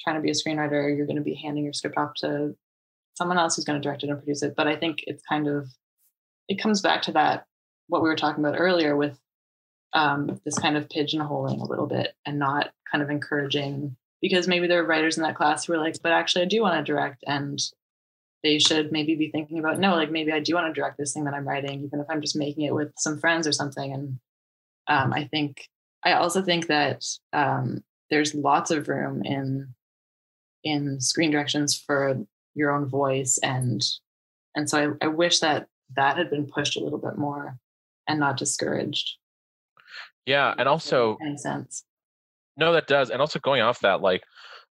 trying 0.00 0.16
to 0.16 0.22
be 0.22 0.30
a 0.30 0.34
screenwriter, 0.34 0.96
you're 0.96 1.06
going 1.06 1.16
to 1.16 1.22
be 1.22 1.34
handing 1.34 1.64
your 1.64 1.72
script 1.72 1.96
off 1.96 2.14
to 2.16 2.56
someone 3.14 3.38
else 3.38 3.54
who's 3.54 3.64
going 3.64 3.80
to 3.80 3.86
direct 3.86 4.02
it 4.02 4.10
and 4.10 4.18
produce 4.18 4.42
it. 4.42 4.54
But 4.56 4.66
I 4.66 4.76
think 4.76 5.04
it's 5.06 5.22
kind 5.28 5.46
of 5.46 5.68
it 6.48 6.60
comes 6.60 6.80
back 6.82 7.02
to 7.02 7.12
that 7.12 7.46
what 7.88 8.02
we 8.02 8.08
were 8.08 8.16
talking 8.16 8.44
about 8.44 8.58
earlier 8.58 8.96
with 8.96 9.18
um, 9.92 10.40
this 10.44 10.58
kind 10.58 10.76
of 10.76 10.88
pigeonholing 10.88 11.60
a 11.60 11.64
little 11.64 11.86
bit 11.86 12.14
and 12.26 12.38
not 12.38 12.70
kind 12.90 13.02
of 13.02 13.10
encouraging 13.10 13.96
because 14.20 14.48
maybe 14.48 14.66
there 14.66 14.82
are 14.82 14.86
writers 14.86 15.16
in 15.16 15.22
that 15.22 15.36
class 15.36 15.64
who 15.64 15.72
are 15.74 15.78
like, 15.78 15.96
but 16.02 16.12
actually 16.12 16.42
I 16.42 16.48
do 16.48 16.62
want 16.62 16.74
to 16.74 16.92
direct 16.92 17.22
and 17.26 17.58
they 18.42 18.58
should 18.58 18.92
maybe 18.92 19.14
be 19.14 19.30
thinking 19.30 19.58
about 19.58 19.78
no, 19.78 19.94
like 19.94 20.10
maybe 20.10 20.32
I 20.32 20.40
do 20.40 20.54
want 20.54 20.66
to 20.66 20.78
direct 20.78 20.98
this 20.98 21.12
thing 21.12 21.24
that 21.24 21.34
I'm 21.34 21.48
writing, 21.48 21.84
even 21.84 22.00
if 22.00 22.06
I'm 22.10 22.20
just 22.20 22.36
making 22.36 22.64
it 22.64 22.74
with 22.74 22.92
some 22.96 23.18
friends 23.18 23.46
or 23.46 23.52
something. 23.52 23.92
And 23.92 24.18
um, 24.86 25.12
I 25.12 25.24
think 25.24 25.68
I 26.02 26.12
also 26.12 26.42
think 26.42 26.66
that 26.66 27.04
um, 27.32 27.82
there's 28.10 28.34
lots 28.34 28.70
of 28.70 28.88
room 28.88 29.22
in 29.24 29.74
in 30.62 31.00
screen 31.00 31.30
directions 31.30 31.78
for 31.78 32.18
your 32.54 32.70
own 32.70 32.86
voice 32.86 33.38
and 33.42 33.84
and 34.54 34.70
so 34.70 34.96
I, 35.02 35.06
I 35.06 35.08
wish 35.08 35.40
that 35.40 35.66
that 35.96 36.16
had 36.16 36.30
been 36.30 36.46
pushed 36.46 36.76
a 36.76 36.80
little 36.80 36.98
bit 36.98 37.18
more 37.18 37.58
and 38.08 38.20
not 38.20 38.36
discouraged. 38.36 39.16
Yeah, 40.26 40.54
and 40.56 40.68
also 40.68 41.18
any 41.20 41.36
sense. 41.36 41.84
No, 42.56 42.72
that 42.72 42.86
does, 42.86 43.10
and 43.10 43.20
also 43.20 43.38
going 43.40 43.62
off 43.62 43.80
that, 43.80 44.00
like 44.00 44.22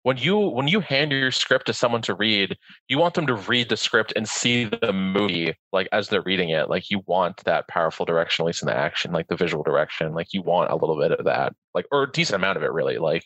when 0.02 0.16
you 0.16 0.36
when 0.36 0.68
you 0.68 0.80
hand 0.80 1.12
your 1.12 1.30
script 1.30 1.66
to 1.66 1.72
someone 1.72 2.02
to 2.02 2.14
read, 2.14 2.56
you 2.88 2.98
want 2.98 3.14
them 3.14 3.26
to 3.26 3.34
read 3.34 3.68
the 3.68 3.76
script 3.76 4.12
and 4.16 4.28
see 4.28 4.64
the 4.64 4.92
movie 4.92 5.54
like 5.72 5.88
as 5.92 6.08
they're 6.08 6.22
reading 6.22 6.50
it. 6.50 6.68
Like 6.68 6.90
you 6.90 7.02
want 7.06 7.44
that 7.44 7.68
powerful 7.68 8.04
direction, 8.04 8.44
at 8.44 8.46
least 8.46 8.62
in 8.62 8.66
the 8.66 8.76
action, 8.76 9.12
like 9.12 9.28
the 9.28 9.36
visual 9.36 9.62
direction. 9.62 10.12
Like 10.14 10.32
you 10.32 10.42
want 10.42 10.70
a 10.70 10.76
little 10.76 10.98
bit 10.98 11.12
of 11.12 11.24
that, 11.26 11.54
like 11.74 11.86
or 11.92 12.04
a 12.04 12.10
decent 12.10 12.36
amount 12.36 12.56
of 12.56 12.62
it, 12.62 12.72
really. 12.72 12.98
Like 12.98 13.24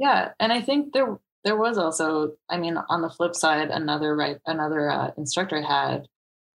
yeah 0.00 0.30
and 0.40 0.52
i 0.52 0.60
think 0.60 0.92
there 0.92 1.18
there 1.44 1.56
was 1.56 1.78
also 1.78 2.32
i 2.48 2.56
mean 2.56 2.76
on 2.88 3.02
the 3.02 3.10
flip 3.10 3.36
side 3.36 3.70
another 3.70 4.16
right 4.16 4.38
another 4.46 4.90
uh, 4.90 5.10
instructor 5.16 5.58
I 5.58 5.66
had 5.66 6.06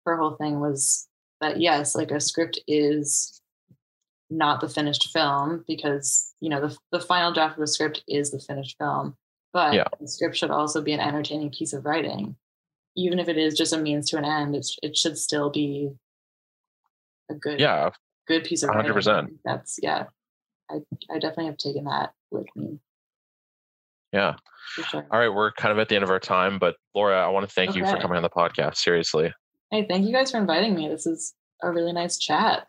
her 0.06 0.18
whole 0.18 0.36
thing 0.36 0.60
was 0.60 1.08
that 1.42 1.60
yes 1.60 1.96
like 1.96 2.12
a 2.12 2.20
script 2.20 2.60
is 2.68 3.41
not 4.32 4.62
the 4.62 4.70
finished 4.70 5.10
film 5.12 5.64
because 5.68 6.34
you 6.40 6.50
know 6.50 6.60
the, 6.68 6.76
the 6.92 7.00
final 7.00 7.32
draft 7.34 7.58
of 7.58 7.64
a 7.64 7.68
script 7.68 8.04
is 8.08 8.32
the 8.32 8.40
finished 8.40 8.78
film 8.78 9.16
but 9.54 9.74
Yeah. 9.74 9.84
the 10.00 10.08
script 10.08 10.38
should 10.38 10.52
also 10.52 10.82
be 10.82 10.94
an 10.94 11.00
entertaining 11.00 11.52
piece 11.52 11.74
of 11.74 11.86
writing 11.86 12.36
even 12.96 13.20
if 13.20 13.28
it 13.28 13.38
is 13.38 13.56
just 13.58 13.74
a 13.74 13.78
means 13.78 14.10
to 14.10 14.18
an 14.18 14.26
end 14.26 14.56
it's, 14.56 14.78
it 14.82 14.96
should 14.98 15.18
still 15.18 15.50
be 15.50 15.92
a 17.30 17.34
good 17.34 17.60
yeah, 17.60 17.90
good 18.28 18.44
piece 18.44 18.64
of 18.64 18.70
100%. 18.70 19.06
writing. 19.06 19.40
That's 19.46 19.78
yeah. 19.82 20.06
I 20.70 20.76
I 21.10 21.16
definitely 21.20 21.46
have 21.48 21.58
taken 21.58 21.84
that 21.86 22.12
with 22.32 22.48
me 22.56 22.80
yeah. 24.14 24.36
sure. 24.90 25.06
All 25.12 25.20
right, 25.20 25.30
we're 25.30 25.52
kind 25.54 25.72
of 25.72 25.80
at 25.80 25.88
the 25.90 25.96
end 25.96 26.04
of 26.04 26.10
our 26.10 26.20
time, 26.20 26.60
but 26.60 26.76
Laura, 26.94 27.18
I 27.26 27.30
want 27.30 27.48
to 27.48 27.54
thank 27.54 27.76
you 27.76 27.86
for 27.86 27.98
coming 27.98 28.18
on 28.18 28.24
the 28.24 28.30
podcast. 28.30 28.76
Seriously, 28.78 29.34
Hey, 29.72 29.86
thank 29.88 30.06
you 30.06 30.12
guys 30.12 30.32
for 30.32 30.38
inviting 30.38 30.76
me. 30.76 30.90
This 30.90 31.06
is 31.06 31.34
a 31.64 31.72
really 31.72 31.94
nice 31.94 32.18
chat. 32.18 32.68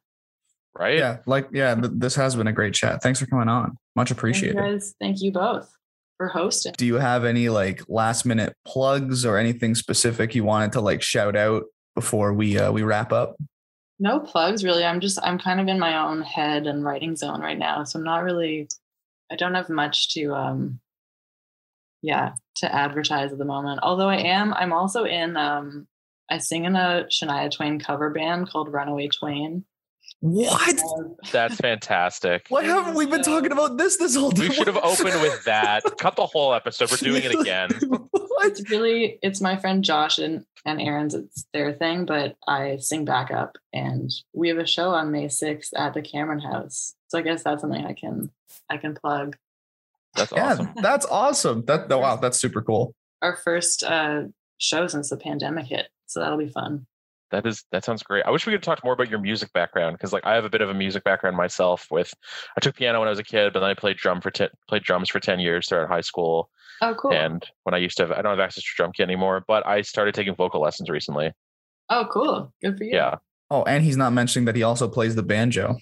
Right? 0.78 0.98
Yeah, 0.98 1.18
like 1.26 1.48
yeah, 1.52 1.74
th- 1.74 1.92
this 1.94 2.14
has 2.14 2.36
been 2.36 2.46
a 2.46 2.52
great 2.52 2.74
chat. 2.74 3.02
Thanks 3.02 3.20
for 3.20 3.26
coming 3.26 3.48
on. 3.48 3.76
Much 3.96 4.08
Thank 4.08 4.10
you 4.10 4.20
appreciated. 4.20 4.56
guys. 4.56 4.94
Thank 5.00 5.22
you 5.22 5.32
both 5.32 5.70
for 6.16 6.28
hosting. 6.28 6.74
Do 6.76 6.86
you 6.86 6.94
have 6.94 7.24
any 7.24 7.48
like 7.48 7.82
last 7.88 8.24
minute 8.24 8.54
plugs 8.64 9.24
or 9.24 9.36
anything 9.36 9.74
specific 9.74 10.34
you 10.34 10.44
wanted 10.44 10.72
to 10.72 10.80
like 10.80 11.02
shout 11.02 11.36
out 11.36 11.64
before 11.94 12.32
we 12.32 12.58
uh, 12.58 12.70
we 12.72 12.82
wrap 12.82 13.12
up? 13.12 13.36
No 13.98 14.20
plugs 14.20 14.64
really. 14.64 14.84
I'm 14.84 15.00
just 15.00 15.18
I'm 15.22 15.38
kind 15.38 15.60
of 15.60 15.68
in 15.68 15.78
my 15.78 15.96
own 16.08 16.22
head 16.22 16.66
and 16.66 16.84
writing 16.84 17.16
zone 17.16 17.40
right 17.40 17.58
now. 17.58 17.84
So 17.84 17.98
I'm 17.98 18.04
not 18.04 18.24
really 18.24 18.68
I 19.30 19.36
don't 19.36 19.54
have 19.54 19.68
much 19.68 20.14
to 20.14 20.34
um 20.34 20.80
yeah, 22.02 22.32
to 22.56 22.74
advertise 22.74 23.32
at 23.32 23.38
the 23.38 23.44
moment. 23.44 23.80
Although 23.82 24.08
I 24.08 24.16
am 24.16 24.54
I'm 24.54 24.72
also 24.72 25.04
in 25.04 25.36
um 25.36 25.86
I 26.30 26.38
sing 26.38 26.64
in 26.64 26.76
a 26.76 27.06
Shania 27.10 27.50
Twain 27.50 27.78
cover 27.78 28.10
band 28.10 28.48
called 28.48 28.72
Runaway 28.72 29.08
Twain. 29.08 29.64
What? 30.20 30.80
That's 31.32 31.57
fantastic. 31.57 32.46
Why 32.48 32.62
haven't 32.62 32.94
we 32.94 33.07
been 33.07 33.22
talking 33.22 33.50
about 33.50 33.76
this 33.76 33.96
this 33.96 34.14
whole 34.14 34.30
time? 34.30 34.48
We 34.48 34.55
should 34.55 34.68
have 34.68 34.76
opened 34.76 35.20
with 35.20 35.44
that. 35.46 35.82
Cut 35.98 36.14
the 36.14 36.26
whole 36.26 36.55
episode. 36.55 36.92
We're 36.92 36.96
doing 36.98 37.24
it 37.24 37.34
again. 37.40 37.70
what? 37.88 38.46
it's 38.46 38.70
really 38.70 39.18
it's 39.22 39.40
my 39.40 39.57
friend 39.57 39.82
Josh 39.82 40.18
and, 40.18 40.44
and 40.64 40.80
Aaron's 40.80 41.14
it's 41.14 41.44
their 41.53 41.72
thing, 41.72 42.05
but 42.05 42.36
I 42.46 42.76
sing 42.76 43.05
backup 43.05 43.59
and 43.72 44.12
we 44.32 44.48
have 44.48 44.59
a 44.59 44.66
show 44.66 44.90
on 44.90 45.11
May 45.11 45.26
6th 45.26 45.70
at 45.76 45.94
the 45.94 46.03
Cameron 46.03 46.38
House. 46.38 46.94
So 47.09 47.18
I 47.18 47.22
guess 47.22 47.42
that's 47.42 47.61
something 47.61 47.84
I 47.84 47.94
can 47.94 48.30
I 48.70 48.76
can 48.76 48.94
plug. 48.94 49.36
That's 50.14 50.30
Yeah, 50.30 50.53
awesome. 50.53 50.68
that's 50.76 51.07
awesome. 51.07 51.64
That 51.64 51.90
oh, 51.90 51.98
wow, 51.98 52.16
that's 52.16 52.38
super 52.38 52.62
cool. 52.62 52.94
Our 53.22 53.36
first 53.36 53.82
uh, 53.82 54.24
show 54.59 54.86
since 54.86 55.11
the 55.11 55.16
pandemic 55.16 55.66
hit, 55.66 55.88
so 56.07 56.20
that'll 56.20 56.38
be 56.38 56.48
fun. 56.48 56.86
That 57.32 57.44
is 57.46 57.64
that 57.72 57.84
sounds 57.84 58.02
great. 58.04 58.24
I 58.26 58.30
wish 58.30 58.46
we 58.46 58.52
could 58.52 58.62
talk 58.62 58.84
more 58.84 58.92
about 58.92 59.10
your 59.10 59.18
music 59.18 59.52
background 59.52 59.96
because 59.96 60.12
like 60.12 60.24
I 60.24 60.34
have 60.34 60.44
a 60.44 60.50
bit 60.50 60.60
of 60.60 60.70
a 60.70 60.74
music 60.74 61.02
background 61.02 61.36
myself. 61.36 61.86
With 61.90 62.14
I 62.56 62.60
took 62.60 62.76
piano 62.76 63.00
when 63.00 63.08
I 63.08 63.10
was 63.10 63.18
a 63.18 63.24
kid, 63.24 63.52
but 63.52 63.60
then 63.60 63.70
I 63.70 63.74
played 63.74 63.96
drum 63.96 64.20
for 64.20 64.30
ten, 64.30 64.48
played 64.68 64.82
drums 64.84 65.08
for 65.08 65.18
ten 65.18 65.40
years 65.40 65.66
throughout 65.68 65.88
high 65.88 66.02
school. 66.02 66.48
Oh, 66.80 66.94
cool. 66.94 67.12
And 67.12 67.44
when 67.64 67.74
I 67.74 67.78
used 67.78 67.96
to 67.96 68.04
have, 68.04 68.12
I 68.12 68.22
don't 68.22 68.30
have 68.32 68.40
access 68.40 68.64
to 68.64 68.70
drum 68.76 68.92
kit 68.92 69.04
anymore, 69.04 69.44
but 69.48 69.66
I 69.66 69.82
started 69.82 70.14
taking 70.14 70.34
vocal 70.34 70.60
lessons 70.60 70.88
recently. 70.90 71.32
oh, 71.90 72.06
cool. 72.12 72.52
Good 72.62 72.76
for 72.78 72.84
you. 72.84 72.94
Yeah. 72.94 73.16
Oh, 73.50 73.62
and 73.64 73.82
he's 73.84 73.96
not 73.96 74.12
mentioning 74.12 74.46
that 74.46 74.56
he 74.56 74.62
also 74.62 74.88
plays 74.88 75.14
the 75.14 75.22
banjo. 75.22 75.76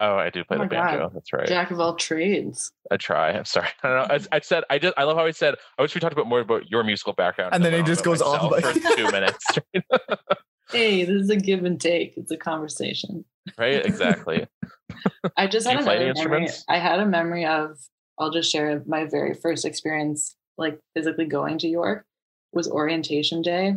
Oh, 0.00 0.16
I 0.16 0.30
do 0.30 0.42
play 0.44 0.56
Oh 0.56 0.60
the 0.60 0.64
my 0.66 0.70
God. 0.70 0.84
banjo. 0.90 1.10
That's 1.14 1.32
right. 1.32 1.46
Jack 1.46 1.70
of 1.70 1.78
all 1.78 1.94
trades. 1.94 2.72
I 2.90 2.96
try. 2.96 3.30
I'm 3.32 3.44
sorry. 3.44 3.68
I 3.82 3.88
don't 3.88 4.08
know. 4.08 4.14
I, 4.32 4.36
I 4.36 4.40
said 4.40 4.64
I 4.70 4.78
just 4.78 4.94
I 4.96 5.04
love 5.04 5.16
how 5.16 5.26
he 5.26 5.32
said. 5.32 5.54
I 5.78 5.82
wish 5.82 5.94
we 5.94 6.00
talked 6.00 6.12
about 6.14 6.26
more 6.26 6.40
about 6.40 6.68
your 6.70 6.82
musical 6.84 7.12
background. 7.12 7.54
And 7.54 7.64
then 7.64 7.72
went 7.72 7.86
he 7.86 7.92
just 7.92 8.04
goes 8.04 8.20
off 8.20 8.50
like- 8.50 8.64
for 8.64 8.96
two 8.96 9.10
minutes. 9.12 9.44
Hey, 10.70 11.04
this 11.04 11.22
is 11.22 11.30
a 11.30 11.36
give 11.36 11.64
and 11.64 11.80
take. 11.80 12.16
It's 12.16 12.30
a 12.30 12.36
conversation. 12.36 13.24
right? 13.58 13.84
Exactly. 13.84 14.46
I 15.36 15.46
just 15.46 15.66
had 15.66 15.80
another 15.80 16.12
memory. 16.14 16.48
I 16.68 16.78
had 16.78 17.00
a 17.00 17.06
memory 17.06 17.46
of. 17.46 17.78
I'll 18.18 18.30
just 18.30 18.50
share 18.50 18.82
my 18.86 19.06
very 19.06 19.34
first 19.34 19.64
experience, 19.64 20.36
like 20.56 20.78
physically 20.94 21.24
going 21.24 21.58
to 21.58 21.68
York, 21.68 22.06
was 22.52 22.68
orientation 22.68 23.42
day, 23.42 23.76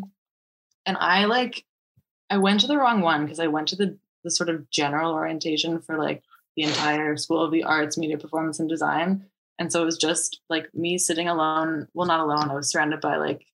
and 0.85 0.97
I 0.97 1.25
like, 1.25 1.65
I 2.29 2.37
went 2.37 2.59
to 2.61 2.67
the 2.67 2.77
wrong 2.77 3.01
one 3.01 3.23
because 3.25 3.39
I 3.39 3.47
went 3.47 3.67
to 3.69 3.75
the 3.75 3.97
the 4.23 4.31
sort 4.31 4.49
of 4.49 4.69
general 4.69 5.13
orientation 5.13 5.79
for 5.79 5.97
like 5.97 6.21
the 6.55 6.63
entire 6.63 7.17
School 7.17 7.41
of 7.43 7.51
the 7.51 7.63
Arts, 7.63 7.97
Media 7.97 8.17
Performance 8.17 8.59
and 8.59 8.69
Design, 8.69 9.25
and 9.59 9.71
so 9.71 9.81
it 9.81 9.85
was 9.85 9.97
just 9.97 10.41
like 10.49 10.73
me 10.73 10.97
sitting 10.97 11.27
alone. 11.27 11.87
Well, 11.93 12.07
not 12.07 12.19
alone. 12.19 12.49
I 12.49 12.55
was 12.55 12.69
surrounded 12.69 13.01
by 13.01 13.17
like, 13.17 13.45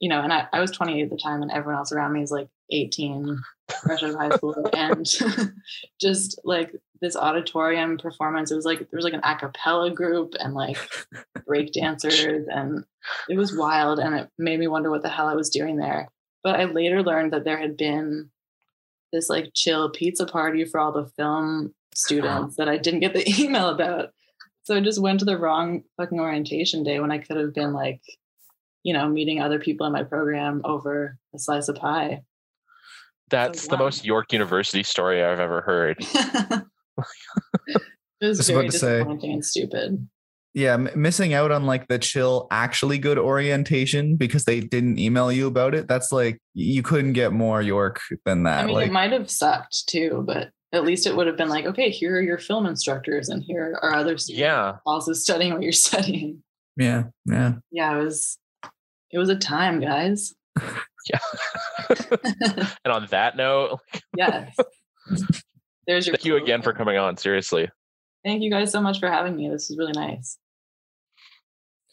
you 0.00 0.08
know, 0.08 0.20
and 0.20 0.32
I, 0.32 0.46
I 0.52 0.60
was 0.60 0.70
28 0.70 1.02
at 1.02 1.10
the 1.10 1.16
time, 1.16 1.42
and 1.42 1.50
everyone 1.50 1.78
else 1.78 1.92
around 1.92 2.12
me 2.12 2.22
is 2.22 2.30
like 2.30 2.48
18 2.70 3.40
fresh 3.82 4.02
out 4.02 4.10
of 4.10 4.16
high 4.16 4.30
school 4.30 4.70
and 4.74 5.06
just 6.00 6.38
like 6.44 6.74
this 7.00 7.16
auditorium 7.16 7.96
performance 7.96 8.50
it 8.50 8.56
was 8.56 8.64
like 8.64 8.78
there 8.78 8.96
was 8.96 9.04
like 9.04 9.14
an 9.14 9.20
a 9.24 9.36
cappella 9.36 9.90
group 9.90 10.34
and 10.38 10.54
like 10.54 10.76
break 11.46 11.72
dancers 11.72 12.46
and 12.48 12.84
it 13.28 13.36
was 13.36 13.56
wild 13.56 13.98
and 13.98 14.14
it 14.14 14.28
made 14.38 14.58
me 14.58 14.66
wonder 14.66 14.90
what 14.90 15.02
the 15.02 15.08
hell 15.08 15.28
i 15.28 15.34
was 15.34 15.50
doing 15.50 15.76
there. 15.76 16.08
But 16.42 16.60
i 16.60 16.64
later 16.64 17.02
learned 17.02 17.32
that 17.32 17.44
there 17.44 17.58
had 17.58 17.76
been 17.76 18.30
this 19.12 19.28
like 19.28 19.52
chill 19.54 19.90
pizza 19.90 20.26
party 20.26 20.64
for 20.64 20.80
all 20.80 20.92
the 20.92 21.06
film 21.16 21.74
students 21.94 22.56
that 22.56 22.68
i 22.68 22.76
didn't 22.76 23.00
get 23.00 23.14
the 23.14 23.24
email 23.40 23.68
about. 23.68 24.10
So 24.64 24.76
i 24.76 24.80
just 24.80 25.00
went 25.00 25.20
to 25.20 25.24
the 25.24 25.38
wrong 25.38 25.84
fucking 25.96 26.20
orientation 26.20 26.82
day 26.82 27.00
when 27.00 27.12
i 27.12 27.18
could 27.18 27.36
have 27.36 27.54
been 27.54 27.72
like 27.72 28.02
you 28.82 28.92
know 28.92 29.08
meeting 29.08 29.40
other 29.40 29.58
people 29.58 29.86
in 29.86 29.92
my 29.92 30.02
program 30.02 30.60
over 30.64 31.18
a 31.34 31.38
slice 31.38 31.68
of 31.68 31.76
pie 31.76 32.22
That's 33.34 33.66
the 33.66 33.76
wow. 33.76 33.82
most 33.84 34.04
York 34.04 34.32
University 34.32 34.82
story 34.82 35.22
I've 35.24 35.40
ever 35.40 35.60
heard. 35.62 35.96
it 38.20 38.26
was 38.26 38.38
Just 38.38 38.48
very 38.50 38.60
about 38.66 38.72
to 38.72 38.78
say. 38.78 39.00
and 39.00 39.44
stupid. 39.44 40.08
Yeah, 40.54 40.74
m- 40.74 40.90
missing 40.94 41.34
out 41.34 41.50
on 41.50 41.66
like 41.66 41.88
the 41.88 41.98
chill, 41.98 42.46
actually 42.52 42.98
good 42.98 43.18
orientation 43.18 44.14
because 44.16 44.44
they 44.44 44.60
didn't 44.60 44.98
email 45.00 45.32
you 45.32 45.48
about 45.48 45.74
it. 45.74 45.88
That's 45.88 46.12
like 46.12 46.38
you 46.54 46.82
couldn't 46.82 47.14
get 47.14 47.32
more 47.32 47.60
York 47.60 48.00
than 48.24 48.44
that. 48.44 48.62
I 48.62 48.66
mean, 48.66 48.74
like, 48.76 48.86
it 48.88 48.92
might 48.92 49.10
have 49.12 49.28
sucked 49.28 49.88
too, 49.88 50.22
but 50.26 50.50
at 50.72 50.84
least 50.84 51.06
it 51.08 51.16
would 51.16 51.26
have 51.26 51.36
been 51.36 51.48
like, 51.48 51.66
okay, 51.66 51.90
here 51.90 52.16
are 52.16 52.22
your 52.22 52.38
film 52.38 52.66
instructors, 52.66 53.28
and 53.28 53.42
here 53.42 53.76
are 53.82 53.94
other 53.94 54.16
students 54.16 54.40
Yeah. 54.40 54.74
also 54.86 55.12
studying 55.12 55.52
what 55.54 55.62
you're 55.62 55.72
studying. 55.88 56.42
yeah, 56.76 57.04
yeah. 57.26 57.54
Yeah, 57.72 57.98
it 57.98 58.04
was. 58.04 58.38
It 59.10 59.18
was 59.18 59.28
a 59.28 59.36
time, 59.36 59.80
guys. 59.80 60.34
and 62.84 62.92
on 62.92 63.06
that 63.10 63.36
note, 63.36 63.80
yes. 64.16 64.56
There's 65.86 66.06
your. 66.06 66.16
thank 66.16 66.24
you 66.24 66.36
again 66.36 66.62
for 66.62 66.72
coming 66.72 66.96
on. 66.96 67.16
Seriously. 67.16 67.68
Thank 68.24 68.42
you 68.42 68.50
guys 68.50 68.72
so 68.72 68.80
much 68.80 69.00
for 69.00 69.10
having 69.10 69.36
me. 69.36 69.48
This 69.50 69.70
is 69.70 69.76
really 69.76 69.92
nice. 69.92 70.38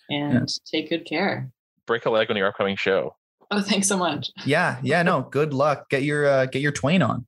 And 0.09 0.49
take 0.65 0.89
good 0.89 1.05
care. 1.05 1.51
Break 1.87 2.05
a 2.05 2.09
leg 2.09 2.29
on 2.29 2.37
your 2.37 2.47
upcoming 2.47 2.77
show. 2.77 3.15
Oh, 3.49 3.61
thanks 3.61 3.87
so 3.87 3.97
much. 3.97 4.29
Yeah, 4.45 4.77
yeah, 4.81 5.03
no. 5.03 5.23
Good 5.23 5.53
luck. 5.53 5.89
Get 5.89 6.03
your 6.03 6.25
uh, 6.25 6.45
get 6.45 6.61
your 6.61 6.71
twain 6.71 7.01
on. 7.01 7.27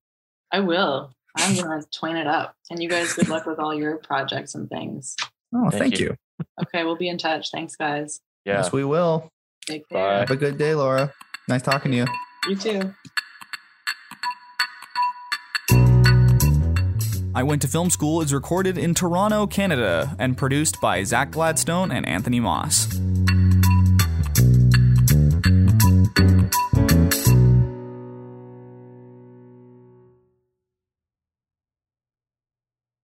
I 0.51 0.61
will. 0.61 1.13
I'm 1.35 1.55
gonna 1.55 1.81
twain 1.91 2.15
it 2.15 2.27
up. 2.27 2.55
And 2.69 2.81
you 2.81 2.87
guys, 2.87 3.13
good 3.13 3.27
luck 3.27 3.45
with 3.45 3.59
all 3.59 3.73
your 3.73 3.97
projects 3.97 4.55
and 4.55 4.69
things. 4.69 5.15
Oh, 5.53 5.69
Thank 5.69 5.81
thank, 5.81 5.99
you. 5.99 6.15
you. 6.39 6.45
Okay, 6.61 6.83
we'll 6.83 6.95
be 6.95 7.09
in 7.09 7.17
touch. 7.17 7.51
Thanks, 7.51 7.75
guys. 7.75 8.21
Yeah. 8.45 8.57
Yes, 8.57 8.71
we 8.71 8.83
will. 8.83 9.31
Take 9.65 9.87
Bye. 9.89 10.19
Have 10.19 10.31
a 10.31 10.35
good 10.35 10.57
day, 10.57 10.75
Laura. 10.75 11.13
Nice 11.47 11.61
talking 11.61 11.91
to 11.91 11.97
you. 11.97 12.05
You 12.47 12.55
too. 12.55 12.93
I 17.35 17.41
Went 17.41 17.61
to 17.63 17.67
Film 17.67 17.89
School 17.89 18.21
is 18.21 18.31
recorded 18.31 18.77
in 18.77 18.93
Toronto, 18.93 19.47
Canada, 19.47 20.15
and 20.19 20.37
produced 20.37 20.79
by 20.79 21.03
Zach 21.03 21.31
Gladstone 21.31 21.91
and 21.91 22.07
Anthony 22.07 22.39
Moss. 22.39 22.87